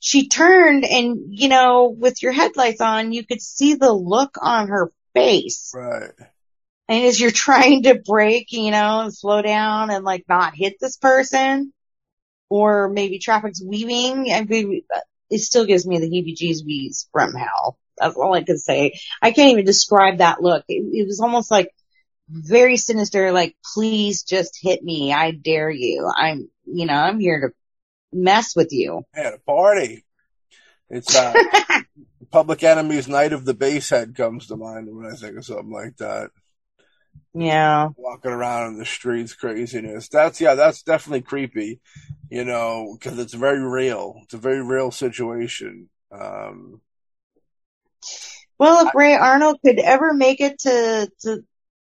she 0.00 0.28
turned 0.28 0.84
and, 0.84 1.18
you 1.28 1.48
know, 1.48 1.94
with 1.96 2.22
your 2.22 2.32
headlights 2.32 2.80
on, 2.80 3.12
you 3.12 3.26
could 3.26 3.42
see 3.42 3.74
the 3.74 3.92
look 3.92 4.36
on 4.40 4.68
her 4.68 4.92
face. 5.14 5.72
Right. 5.74 6.12
And 6.88 7.04
as 7.04 7.20
you're 7.20 7.30
trying 7.30 7.82
to 7.82 7.96
brake, 7.96 8.52
you 8.52 8.70
know, 8.70 9.00
and 9.00 9.14
slow 9.14 9.42
down 9.42 9.90
and 9.90 10.04
like 10.04 10.24
not 10.28 10.54
hit 10.54 10.76
this 10.80 10.96
person, 10.96 11.72
or 12.48 12.88
maybe 12.88 13.18
traffic's 13.18 13.62
weaving, 13.62 14.32
I 14.32 14.42
mean, 14.42 14.82
it 15.28 15.40
still 15.40 15.66
gives 15.66 15.86
me 15.86 15.98
the 15.98 16.08
heebie-jeebies 16.08 17.08
from 17.12 17.34
hell. 17.34 17.76
That's 17.98 18.16
all 18.16 18.32
I 18.32 18.42
can 18.42 18.56
say. 18.56 18.98
I 19.20 19.32
can't 19.32 19.52
even 19.52 19.66
describe 19.66 20.18
that 20.18 20.40
look. 20.40 20.64
It, 20.68 20.82
it 20.92 21.06
was 21.06 21.20
almost 21.20 21.50
like 21.50 21.70
very 22.30 22.76
sinister, 22.76 23.32
like, 23.32 23.56
please 23.74 24.22
just 24.22 24.58
hit 24.62 24.82
me. 24.82 25.12
I 25.12 25.32
dare 25.32 25.70
you. 25.70 26.10
I'm, 26.14 26.48
you 26.64 26.86
know, 26.86 26.94
I'm 26.94 27.18
here 27.18 27.40
to 27.40 27.54
mess 28.12 28.54
with 28.56 28.68
you. 28.72 29.02
At 29.14 29.34
a 29.34 29.38
party. 29.38 30.04
It's 30.90 31.14
uh, 31.14 31.34
Public 32.30 32.62
Enemy's 32.62 33.08
Night 33.08 33.32
of 33.32 33.44
the 33.44 33.54
Basehead 33.54 34.14
comes 34.16 34.46
to 34.46 34.56
mind 34.56 34.88
when 34.94 35.06
I 35.06 35.14
think 35.14 35.36
of 35.36 35.44
something 35.44 35.70
like 35.70 35.96
that. 35.98 36.30
yeah. 37.34 37.88
Walking 37.96 38.30
around 38.30 38.72
in 38.72 38.78
the 38.78 38.86
streets, 38.86 39.34
craziness. 39.34 40.08
That's 40.08 40.40
yeah, 40.40 40.54
that's 40.54 40.82
definitely 40.82 41.22
creepy. 41.22 41.80
You 42.30 42.44
know, 42.44 42.96
because 42.98 43.18
it's 43.18 43.34
very 43.34 43.60
real. 43.62 44.20
It's 44.24 44.34
a 44.34 44.38
very 44.38 44.62
real 44.62 44.90
situation. 44.90 45.88
Um, 46.12 46.80
Well, 48.58 48.86
if 48.86 48.94
Ray 48.94 49.14
Arnold 49.14 49.58
could 49.64 49.78
ever 49.78 50.12
make 50.12 50.40
it 50.40 50.58
to, 50.60 51.10
to, 51.20 51.44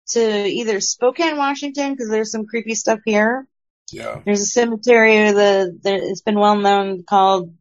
to 0.09 0.45
either 0.47 0.79
Spokane, 0.79 1.37
Washington, 1.37 1.93
because 1.93 2.09
there's 2.09 2.31
some 2.31 2.45
creepy 2.45 2.75
stuff 2.75 2.99
here. 3.05 3.47
Yeah. 3.93 4.21
There's 4.25 4.41
a 4.41 4.45
cemetery, 4.45 5.31
the, 5.31 5.77
the, 5.81 5.93
it's 5.93 6.21
been 6.21 6.39
well 6.39 6.57
known 6.57 7.03
called, 7.03 7.53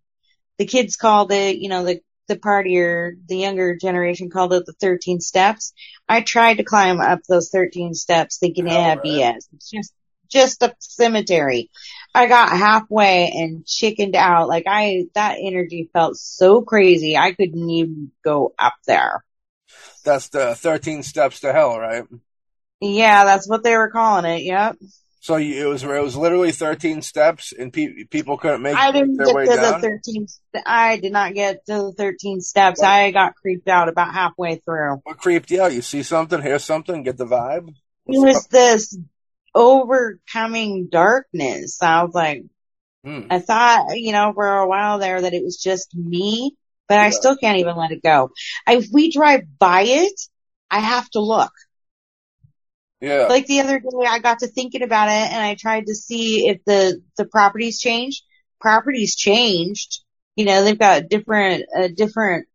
the 0.59 0.67
kids 0.67 0.97
called 0.97 1.33
it, 1.33 1.57
you 1.59 1.69
know, 1.69 1.85
the, 1.85 2.01
the 2.29 2.37
party 2.37 2.79
or 2.79 3.17
the 3.29 3.37
younger 3.37 3.77
generation 3.77 4.31
called 4.31 4.53
it 4.53 4.65
the 4.67 4.73
13 4.75 5.21
steps. 5.21 5.73
I 6.09 6.23
tried 6.23 6.59
to 6.59 6.65
climb 6.65 7.01
up 7.01 7.21
those 7.29 7.51
13 7.51 7.95
steps 7.95 8.39
thinking, 8.39 8.69
yeah, 8.69 8.95
right. 8.95 9.03
BS. 9.03 9.49
It's 9.53 9.71
just, 9.71 9.93
just 10.31 10.63
a 10.63 10.75
cemetery. 10.79 11.71
I 12.15 12.27
got 12.27 12.49
halfway 12.51 13.31
and 13.35 13.67
chickened 13.67 14.17
out. 14.17 14.49
Like 14.49 14.65
I, 14.67 15.05
that 15.15 15.37
energy 15.41 15.91
felt 15.93 16.17
so 16.17 16.63
crazy. 16.63 17.17
I 17.17 17.33
couldn't 17.33 17.69
even 17.69 18.13
go 18.25 18.55
up 18.59 18.75
there. 18.87 19.25
That's 20.05 20.29
the 20.29 20.55
13 20.55 21.03
steps 21.03 21.41
to 21.41 21.53
hell, 21.53 21.79
right? 21.79 22.05
Yeah, 22.81 23.25
that's 23.25 23.49
what 23.49 23.63
they 23.63 23.77
were 23.77 23.91
calling 23.91 24.25
it. 24.25 24.43
Yep. 24.43 24.77
So 25.23 25.37
you, 25.37 25.65
it 25.65 25.71
was 25.71 25.85
it 25.85 26.03
was 26.03 26.17
literally 26.17 26.51
13 26.51 27.01
steps, 27.01 27.53
and 27.57 27.73
pe- 27.73 28.07
people 28.11 28.37
couldn't 28.39 28.61
make 28.61 28.77
I 28.77 28.91
didn't 28.91 29.17
their 29.19 29.27
get 29.27 29.35
way 29.37 29.45
to 29.47 29.55
down. 29.55 29.81
the 29.81 29.89
13, 30.05 30.27
st- 30.27 30.65
I 30.67 30.97
did 30.97 31.13
not 31.13 31.33
get 31.33 31.65
to 31.67 31.75
the 31.75 31.93
13 31.97 32.41
steps. 32.41 32.83
I 32.83 33.13
got 33.13 33.37
creeped 33.37 33.69
out 33.69 33.89
about 33.89 34.13
halfway 34.13 34.57
through. 34.57 34.97
what 35.05 35.19
creeped 35.19 35.53
you 35.53 35.63
out? 35.63 35.73
You 35.73 35.81
see 35.81 36.03
something, 36.03 36.43
hear 36.43 36.59
something, 36.59 37.05
get 37.05 37.19
the 37.19 37.27
vibe. 37.27 37.69
It 38.09 38.19
was 38.19 38.49
this 38.49 38.99
overcoming 39.55 40.89
darkness. 40.91 41.81
I 41.81 42.03
was 42.03 42.15
like, 42.15 42.43
Hmm. 43.05 43.23
I 43.31 43.39
thought, 43.39 43.97
you 43.97 44.11
know, 44.13 44.33
for 44.33 44.47
a 44.47 44.67
while 44.69 44.99
there 44.99 45.21
that 45.21 45.35
it 45.35 45.45
was 45.45 45.57
just 45.57 45.95
me, 45.95 46.57
but 46.89 46.99
I 46.99 47.11
still 47.11 47.37
can't 47.37 47.59
even 47.59 47.77
let 47.77 47.91
it 47.93 48.03
go. 48.03 48.31
If 48.69 48.89
we 48.93 49.11
drive 49.11 49.43
by 49.59 49.83
it, 49.83 50.21
I 50.71 50.81
have 50.81 51.09
to 51.11 51.21
look. 51.21 51.53
Yeah, 53.03 53.27
Like 53.27 53.47
the 53.47 53.61
other 53.61 53.81
day, 53.81 54.07
I 54.09 54.21
got 54.21 54.39
to 54.39 54.47
thinking 54.47 54.83
about 54.83 55.09
it 55.09 55.33
and 55.33 55.43
I 55.43 55.57
tried 55.57 55.87
to 55.87 55.95
see 55.95 56.49
if 56.49 56.65
the, 56.65 57.03
the 57.19 57.25
properties 57.25 57.81
changed. 57.81 58.23
Properties 58.61 59.17
changed. 59.17 60.03
You 60.37 60.45
know, 60.45 60.63
they've 60.63 60.79
got 60.79 61.09
different, 61.09 61.65
a 61.77 61.89
different 61.89 62.47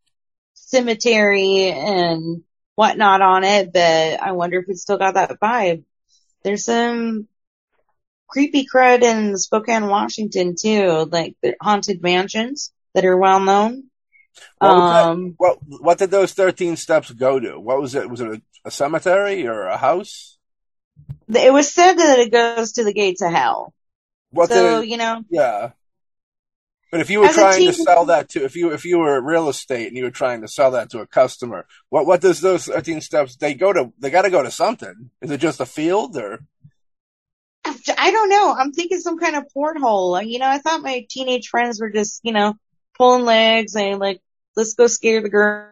cemetery 0.54 1.66
and 1.66 2.44
whatnot 2.76 3.22
on 3.22 3.44
it, 3.44 3.74
but 3.74 4.22
I 4.22 4.32
wonder 4.32 4.60
if 4.60 4.66
it's 4.70 4.84
still 4.84 4.98
got 4.98 5.16
that 5.16 5.38
vibe. 5.40 5.84
There's 6.44 6.64
some 6.64 7.28
creepy 8.28 8.66
crud 8.74 9.02
in 9.02 9.36
Spokane, 9.38 9.88
Washington 9.88 10.56
too, 10.58 11.10
like 11.12 11.36
the 11.42 11.56
haunted 11.62 12.02
mansions 12.02 12.72
that 12.94 13.04
are 13.04 13.18
well 13.18 13.42
known. 13.42 13.86
What, 14.60 14.72
Um, 14.72 15.34
what 15.38 15.58
what 15.68 15.98
did 15.98 16.12
those 16.12 16.34
thirteen 16.34 16.76
steps 16.76 17.12
go 17.12 17.40
to? 17.40 17.60
What 17.60 17.82
was 17.82 17.96
it? 17.96 18.10
Was 18.10 18.22
it 18.22 18.28
a, 18.28 18.42
a 18.66 18.72
cemetery 18.72 19.48
or 19.48 19.64
a 19.64 19.78
house? 19.78 20.37
It 21.30 21.52
was 21.52 21.74
said 21.74 21.94
that 21.94 22.20
it 22.20 22.32
goes 22.32 22.74
to 22.74 22.84
the 22.84 22.94
gates 22.94 23.22
of 23.22 23.32
hell. 23.32 23.74
What 24.32 24.50
so, 24.50 24.82
it, 24.82 24.88
you 24.88 24.98
know, 24.98 25.24
yeah. 25.30 25.72
But 26.92 27.02
if 27.02 27.10
you 27.10 27.20
were 27.20 27.28
a 27.28 27.34
trying 27.34 27.66
to 27.66 27.74
sell 27.74 28.06
that 28.06 28.30
to 28.30 28.46
if 28.46 28.56
you 28.56 28.72
if 28.72 28.86
you 28.86 29.00
were 29.00 29.20
real 29.20 29.50
estate 29.50 29.88
and 29.88 29.98
you 29.98 30.06
were 30.06 30.12
trying 30.12 30.42
to 30.42 30.48
sell 30.48 30.72
that 30.72 30.90
to 30.92 31.00
a 31.00 31.08
customer, 31.08 31.66
what 31.90 32.06
what 32.06 32.22
does 32.22 32.40
those 32.40 32.66
thirteen 32.66 33.02
steps 33.02 33.36
they 33.36 33.54
go 33.54 33.74
to 33.74 33.92
they 34.00 34.10
gotta 34.10 34.30
go 34.30 34.42
to 34.42 34.52
something. 34.52 35.10
Is 35.22 35.32
it 35.32 35.40
just 35.40 35.60
a 35.60 35.66
field 35.66 36.16
or 36.18 36.40
I 37.98 38.12
don't 38.12 38.30
know. 38.30 38.56
I'm 38.58 38.72
thinking 38.72 39.00
some 39.00 39.20
kind 39.20 39.36
of 39.36 39.50
porthole. 39.54 40.22
You 40.22 40.40
know, 40.40 40.48
I 40.48 40.60
thought 40.60 40.82
my 40.82 41.06
teenage 41.10 41.50
friends 41.50 41.82
were 41.82 41.90
just, 41.90 42.22
you 42.24 42.32
know, 42.32 42.56
pulling 42.98 43.26
legs 43.26 43.76
and 43.76 44.00
like, 44.00 44.22
let's 44.56 44.74
go 44.74 44.88
scare 44.88 45.22
the 45.22 45.30
girl. 45.30 45.70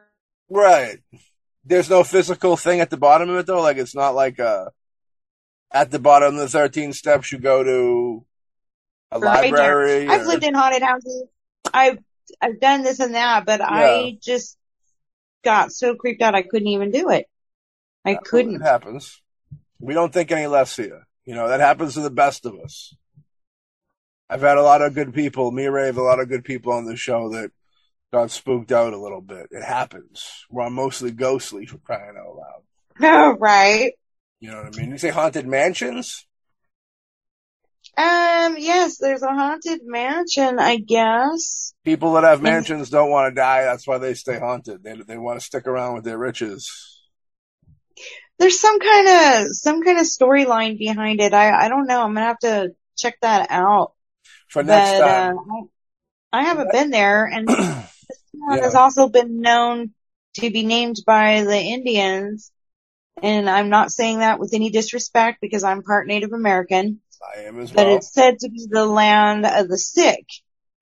Right. 0.49 0.99
There's 1.63 1.89
no 1.89 2.03
physical 2.03 2.57
thing 2.57 2.81
at 2.81 2.89
the 2.89 2.97
bottom 2.97 3.29
of 3.29 3.37
it 3.37 3.45
though. 3.45 3.61
Like 3.61 3.77
it's 3.77 3.95
not 3.95 4.15
like 4.15 4.39
uh 4.39 4.65
at 5.75 5.91
the 5.91 5.99
bottom 5.99 6.35
of 6.35 6.41
the 6.41 6.49
thirteen 6.49 6.93
steps 6.93 7.31
you 7.31 7.37
go 7.37 7.63
to 7.63 8.25
a 9.11 9.19
Right 9.19 9.51
library. 9.51 10.07
I've 10.09 10.25
lived 10.25 10.43
in 10.43 10.53
haunted 10.53 10.81
houses. 10.81 11.23
I've 11.73 11.99
I've 12.41 12.59
done 12.59 12.83
this 12.83 12.99
and 12.99 13.13
that, 13.13 13.45
but 13.45 13.61
I 13.61 14.17
just 14.21 14.57
got 15.43 15.71
so 15.71 15.95
creeped 15.95 16.21
out 16.21 16.33
I 16.35 16.41
couldn't 16.41 16.69
even 16.69 16.91
do 16.91 17.09
it. 17.09 17.27
I 18.05 18.13
It 18.13 18.23
couldn't. 18.23 18.61
happens. 18.61 19.21
We 19.79 19.93
don't 19.93 20.13
think 20.13 20.31
any 20.31 20.47
less 20.47 20.75
here. 20.75 21.05
You 21.25 21.33
You 21.33 21.35
know, 21.35 21.49
that 21.49 21.59
happens 21.59 21.95
to 21.95 22.01
the 22.01 22.09
best 22.09 22.45
of 22.45 22.55
us. 22.63 22.95
I've 24.29 24.41
had 24.41 24.57
a 24.57 24.63
lot 24.63 24.81
of 24.81 24.95
good 24.95 25.13
people, 25.13 25.51
me 25.51 25.65
and 25.65 25.73
Ray 25.73 25.85
have 25.87 25.97
a 25.97 26.03
lot 26.03 26.19
of 26.19 26.29
good 26.29 26.43
people 26.43 26.73
on 26.73 26.85
the 26.85 26.95
show 26.95 27.29
that 27.29 27.51
got 28.11 28.31
spooked 28.31 28.71
out 28.71 28.93
a 28.93 28.97
little 28.99 29.21
bit. 29.21 29.47
It 29.51 29.63
happens. 29.63 30.45
We're 30.49 30.69
mostly 30.69 31.11
ghostly 31.11 31.65
for 31.67 31.77
crying 31.79 32.15
out 32.17 32.35
loud. 32.35 32.63
Oh, 33.01 33.35
right. 33.39 33.93
You 34.45 34.51
know 34.51 34.57
what 34.57 34.77
I 34.77 34.79
mean? 34.79 34.91
You 34.91 34.99
say 34.99 35.09
haunted 35.09 35.47
mansions? 35.47 36.27
Um, 37.97 38.57
yes, 38.59 38.99
there's 38.99 39.23
a 39.23 39.33
haunted 39.33 39.79
mansion, 39.85 40.59
I 40.59 40.77
guess. 40.77 41.73
People 41.83 42.13
that 42.13 42.25
have 42.25 42.43
mansions 42.43 42.91
don't 42.91 43.09
want 43.09 43.31
to 43.31 43.35
die. 43.41 43.63
That's 43.63 43.87
why 43.87 43.97
they 43.97 44.13
stay 44.13 44.37
haunted. 44.37 44.83
They 44.83 44.93
they 45.01 45.17
want 45.17 45.39
to 45.39 45.43
stick 45.43 45.65
around 45.65 45.95
with 45.95 46.03
their 46.03 46.19
riches. 46.19 46.69
There's 48.37 48.59
some 48.59 48.79
kind 48.79 49.07
of 49.07 49.47
some 49.55 49.81
kind 49.81 49.97
of 49.97 50.05
storyline 50.05 50.77
behind 50.77 51.21
it. 51.21 51.33
I 51.33 51.65
I 51.65 51.67
don't 51.67 51.87
know. 51.87 52.03
I'm 52.03 52.13
gonna 52.13 52.27
have 52.27 52.39
to 52.39 52.75
check 52.95 53.15
that 53.23 53.47
out. 53.49 53.93
For 54.49 54.61
next 54.61 54.91
but 54.91 54.99
time, 54.99 55.37
uh, 55.39 55.41
I, 56.33 56.41
I 56.41 56.43
haven't 56.43 56.71
been 56.71 56.91
there, 56.91 57.25
and 57.25 57.47
this 57.47 57.57
town 57.57 58.57
Yeah. 58.57 58.61
has 58.61 58.75
also 58.75 59.09
been 59.09 59.41
known 59.41 59.95
to 60.35 60.51
be 60.51 60.63
named 60.63 60.97
by 61.03 61.41
the 61.41 61.57
Indians. 61.57 62.51
And 63.21 63.49
I'm 63.49 63.69
not 63.69 63.91
saying 63.91 64.19
that 64.19 64.39
with 64.39 64.53
any 64.53 64.69
disrespect 64.69 65.39
because 65.41 65.63
I'm 65.63 65.83
part 65.83 66.07
Native 66.07 66.33
American, 66.33 66.99
I 67.35 67.41
am 67.41 67.59
as 67.59 67.71
but 67.71 67.87
well. 67.87 67.97
it's 67.97 68.13
said 68.13 68.39
to 68.39 68.49
be 68.49 68.67
the 68.69 68.85
land 68.85 69.45
of 69.45 69.67
the 69.69 69.77
sick. 69.77 70.25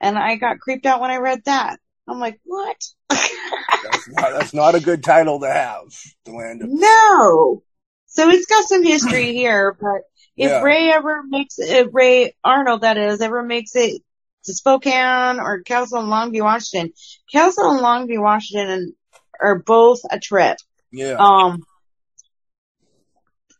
And 0.02 0.18
I 0.18 0.36
got 0.36 0.60
creeped 0.60 0.86
out 0.86 1.00
when 1.00 1.12
I 1.12 1.18
read 1.18 1.44
that. 1.46 1.80
I'm 2.08 2.20
like, 2.20 2.40
what? 2.44 2.78
That's 3.10 4.10
not, 4.10 4.32
that's 4.34 4.54
not 4.54 4.76
a 4.76 4.80
good 4.80 5.04
title 5.04 5.40
to 5.42 5.52
have. 5.52 5.86
The 6.26 6.32
land 6.32 6.62
of 6.62 6.70
no. 6.72 7.64
So 8.08 8.30
it's 8.30 8.46
got 8.46 8.66
some 8.66 8.84
history 8.84 9.34
here, 9.34 9.78
but 9.80 10.02
if 10.36 10.52
Yeah. 10.52 10.62
Ray 10.62 10.92
ever 10.92 11.24
makes 11.24 11.60
if 11.60 11.88
Ray 11.92 12.36
Arnold, 12.44 12.82
that 12.82 12.98
is, 12.98 13.22
ever 13.22 13.44
makes 13.44 13.76
it 13.76 14.02
to 14.46 14.54
Spokane 14.54 15.40
or 15.40 15.62
Kelso 15.62 16.00
and 16.00 16.10
Longview, 16.10 16.44
Washington, 16.44 16.94
Kelso 17.32 17.70
and 17.70 17.80
Longview, 17.80 18.22
Washington 18.22 18.96
are 19.40 19.60
both 19.60 20.02
a 20.10 20.20
trip. 20.20 20.58
yeah. 20.92 21.16
Um, 21.18 21.64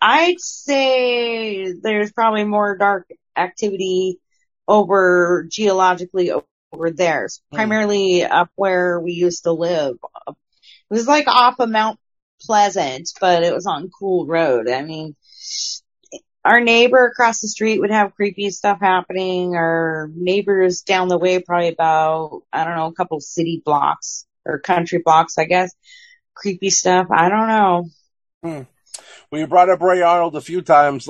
I'd 0.06 0.40
say 0.42 1.72
there's 1.82 2.12
probably 2.12 2.44
more 2.44 2.78
dark 2.78 3.08
activity 3.38 4.20
over 4.68 5.48
geologically 5.50 6.32
over 6.32 6.92
there, 6.92 7.30
Hmm. 7.52 7.56
primarily 7.56 8.24
up 8.26 8.50
where 8.56 9.00
we 9.00 9.14
used 9.14 9.44
to 9.44 9.54
live. 9.54 9.96
It 10.28 10.36
was 10.90 11.08
like 11.08 11.28
off 11.28 11.60
of 11.60 11.70
Mount 11.70 12.00
Pleasant, 12.42 13.10
but 13.22 13.44
it 13.44 13.54
was 13.54 13.66
on 13.66 13.90
Cool 13.98 14.26
Road. 14.28 14.70
I 14.70 14.82
mean, 14.82 15.16
our 16.44 16.60
neighbor 16.60 17.06
across 17.06 17.40
the 17.40 17.48
street 17.48 17.80
would 17.80 17.92
have 17.92 18.16
creepy 18.16 18.50
stuff 18.50 18.80
happening. 18.82 19.56
Our 19.56 20.10
neighbors 20.14 20.82
down 20.82 21.08
the 21.08 21.18
way, 21.18 21.40
probably 21.40 21.70
about, 21.70 22.44
I 22.52 22.66
don't 22.66 22.76
know, 22.76 22.88
a 22.88 22.94
couple 22.94 23.22
city 23.22 23.62
blocks 23.64 24.26
or 24.46 24.60
country 24.60 25.02
blocks, 25.04 25.38
I 25.38 25.46
guess. 25.46 25.72
Creepy 26.34 26.72
stuff. 26.72 27.08
I 27.12 27.30
don't 27.30 27.48
know. 27.48 27.86
Well, 28.42 28.68
you 29.40 29.48
brought 29.48 29.70
up 29.70 29.82
Ray 29.82 30.02
Arnold 30.02 30.36
a 30.36 30.42
few 30.42 30.62
times. 30.62 31.08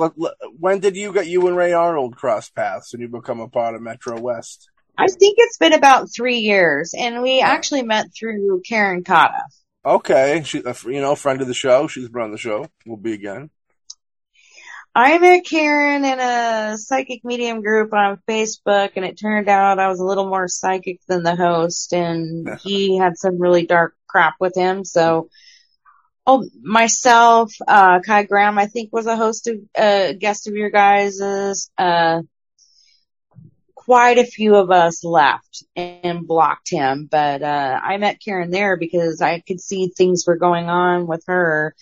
When 0.58 0.80
did 0.80 0.96
you 0.96 1.12
get 1.12 1.26
you 1.26 1.46
and 1.46 1.56
Ray 1.56 1.72
Arnold 1.72 2.16
cross 2.16 2.48
paths 2.48 2.94
and 2.94 3.02
you 3.02 3.08
become 3.08 3.40
a 3.40 3.48
part 3.48 3.74
of 3.74 3.82
Metro 3.82 4.20
West? 4.20 4.68
I 4.96 5.06
think 5.08 5.36
it's 5.38 5.58
been 5.58 5.72
about 5.72 6.08
three 6.14 6.38
years, 6.38 6.94
and 6.96 7.22
we 7.22 7.40
actually 7.40 7.82
met 7.82 8.06
through 8.16 8.62
Karen 8.66 9.02
Cotta. 9.02 9.42
Okay, 9.84 10.42
she, 10.44 10.62
a 10.64 10.74
you 10.84 11.00
know, 11.00 11.14
friend 11.14 11.42
of 11.42 11.48
the 11.48 11.54
show. 11.54 11.88
She's 11.88 12.08
been 12.08 12.22
on 12.22 12.30
the 12.30 12.38
show. 12.38 12.66
We'll 12.86 12.96
be 12.96 13.12
again. 13.12 13.50
I 14.94 15.18
met 15.18 15.44
Karen 15.44 16.04
in 16.04 16.20
a 16.20 16.78
psychic 16.78 17.24
medium 17.24 17.60
group 17.60 17.92
on 17.92 18.20
Facebook, 18.28 18.90
and 18.94 19.04
it 19.04 19.18
turned 19.18 19.48
out 19.48 19.80
I 19.80 19.88
was 19.88 19.98
a 19.98 20.04
little 20.04 20.28
more 20.28 20.46
psychic 20.46 21.00
than 21.08 21.24
the 21.24 21.34
host, 21.34 21.92
and 21.92 22.48
he 22.62 22.96
had 22.96 23.18
some 23.18 23.40
really 23.40 23.66
dark 23.66 23.96
crap 24.06 24.34
with 24.38 24.54
him. 24.54 24.84
So, 24.84 25.28
oh, 26.26 26.48
myself, 26.62 27.52
uh, 27.66 28.00
Kai 28.00 28.24
Graham, 28.24 28.58
I 28.58 28.66
think 28.66 28.92
was 28.92 29.06
a 29.06 29.16
host 29.16 29.48
of, 29.48 29.56
uh, 29.76 30.12
guest 30.12 30.48
of 30.48 30.54
your 30.54 30.70
guys's, 30.70 31.70
uh, 31.78 32.22
quite 33.74 34.18
a 34.18 34.24
few 34.24 34.56
of 34.56 34.70
us 34.70 35.04
left 35.04 35.64
and 35.76 36.06
blocked 36.26 36.70
him, 36.70 37.08
but, 37.10 37.42
uh, 37.42 37.80
I 37.82 37.98
met 37.98 38.20
Karen 38.24 38.50
there 38.50 38.76
because 38.76 39.20
I 39.20 39.40
could 39.40 39.60
see 39.60 39.88
things 39.88 40.24
were 40.26 40.36
going 40.36 40.68
on 40.68 41.06
with 41.06 41.24
her 41.26 41.74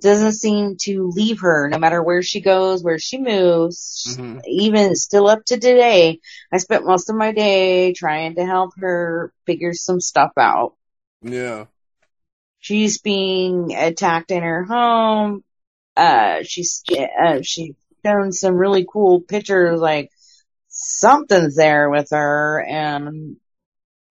doesn't 0.00 0.32
seem 0.32 0.76
to 0.80 1.08
leave 1.14 1.40
her 1.40 1.68
no 1.68 1.78
matter 1.78 2.02
where 2.02 2.22
she 2.22 2.40
goes, 2.40 2.82
where 2.82 2.98
she 2.98 3.18
moves. 3.18 4.16
Mhm. 4.18 4.42
Even 4.46 4.96
still 4.96 5.28
up 5.28 5.44
to 5.46 5.54
today, 5.58 6.18
I 6.52 6.58
spent 6.58 6.84
most 6.86 7.10
of 7.10 7.16
my 7.16 7.32
day 7.32 7.92
trying 7.92 8.34
to 8.36 8.44
help 8.44 8.72
her 8.78 9.32
figure 9.46 9.74
some 9.74 10.00
stuff 10.00 10.32
out. 10.36 10.74
Yeah. 11.22 11.66
She's 12.60 12.98
being 12.98 13.74
attacked 13.74 14.30
in 14.30 14.42
her 14.42 14.64
home. 14.64 15.44
Uh, 15.96 16.42
she's, 16.42 16.82
uh, 16.90 17.42
she's 17.42 17.74
shown 18.04 18.32
some 18.32 18.54
really 18.54 18.86
cool 18.90 19.20
pictures, 19.20 19.80
like 19.80 20.10
something's 20.68 21.56
there 21.56 21.90
with 21.90 22.08
her. 22.10 22.64
And 22.64 23.36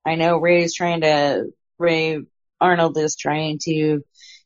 I 0.06 0.16
know 0.16 0.38
Ray's 0.38 0.74
trying 0.74 1.02
to, 1.02 1.54
Ray 1.78 2.20
Arnold 2.60 2.98
is 2.98 3.16
trying 3.16 3.60
to 3.64 4.04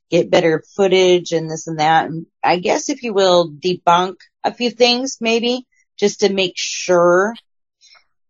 get 0.10 0.30
better 0.30 0.64
footage 0.76 1.32
and 1.32 1.49
this 1.49 1.68
and 1.68 1.80
that. 1.80 2.08
And 2.08 2.26
I 2.43 2.60
guess 2.60 2.89
if 2.89 3.02
you 3.02 3.14
will 3.14 3.49
debunk 3.49 4.16
a 4.43 4.54
few 4.54 4.70
things 4.70 5.18
maybe 5.22 5.66
just 5.97 6.20
to 6.20 6.34
make 6.34 6.54
sure. 6.56 7.34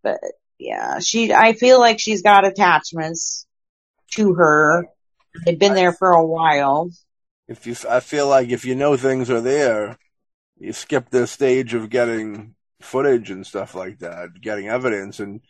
But 0.03 0.19
yeah, 0.59 0.99
she, 0.99 1.33
I 1.33 1.53
feel 1.53 1.79
like 1.79 1.99
she's 1.99 2.21
got 2.21 2.45
attachments 2.45 3.47
to 4.11 4.35
her. 4.35 4.87
They've 5.45 5.57
been 5.57 5.75
there 5.75 5.93
for 5.93 6.11
a 6.11 6.25
while. 6.25 6.91
If 7.47 7.67
you, 7.67 7.75
I 7.89 7.99
feel 7.99 8.27
like 8.27 8.49
if 8.49 8.65
you 8.65 8.75
know 8.75 8.95
things 8.97 9.29
are 9.29 9.41
there, 9.41 9.97
you 10.57 10.73
skip 10.73 11.09
the 11.09 11.27
stage 11.27 11.73
of 11.73 11.89
getting 11.89 12.55
footage 12.81 13.29
and 13.29 13.45
stuff 13.45 13.75
like 13.75 13.99
that, 13.99 14.29
getting 14.39 14.67
evidence, 14.67 15.19
and 15.19 15.41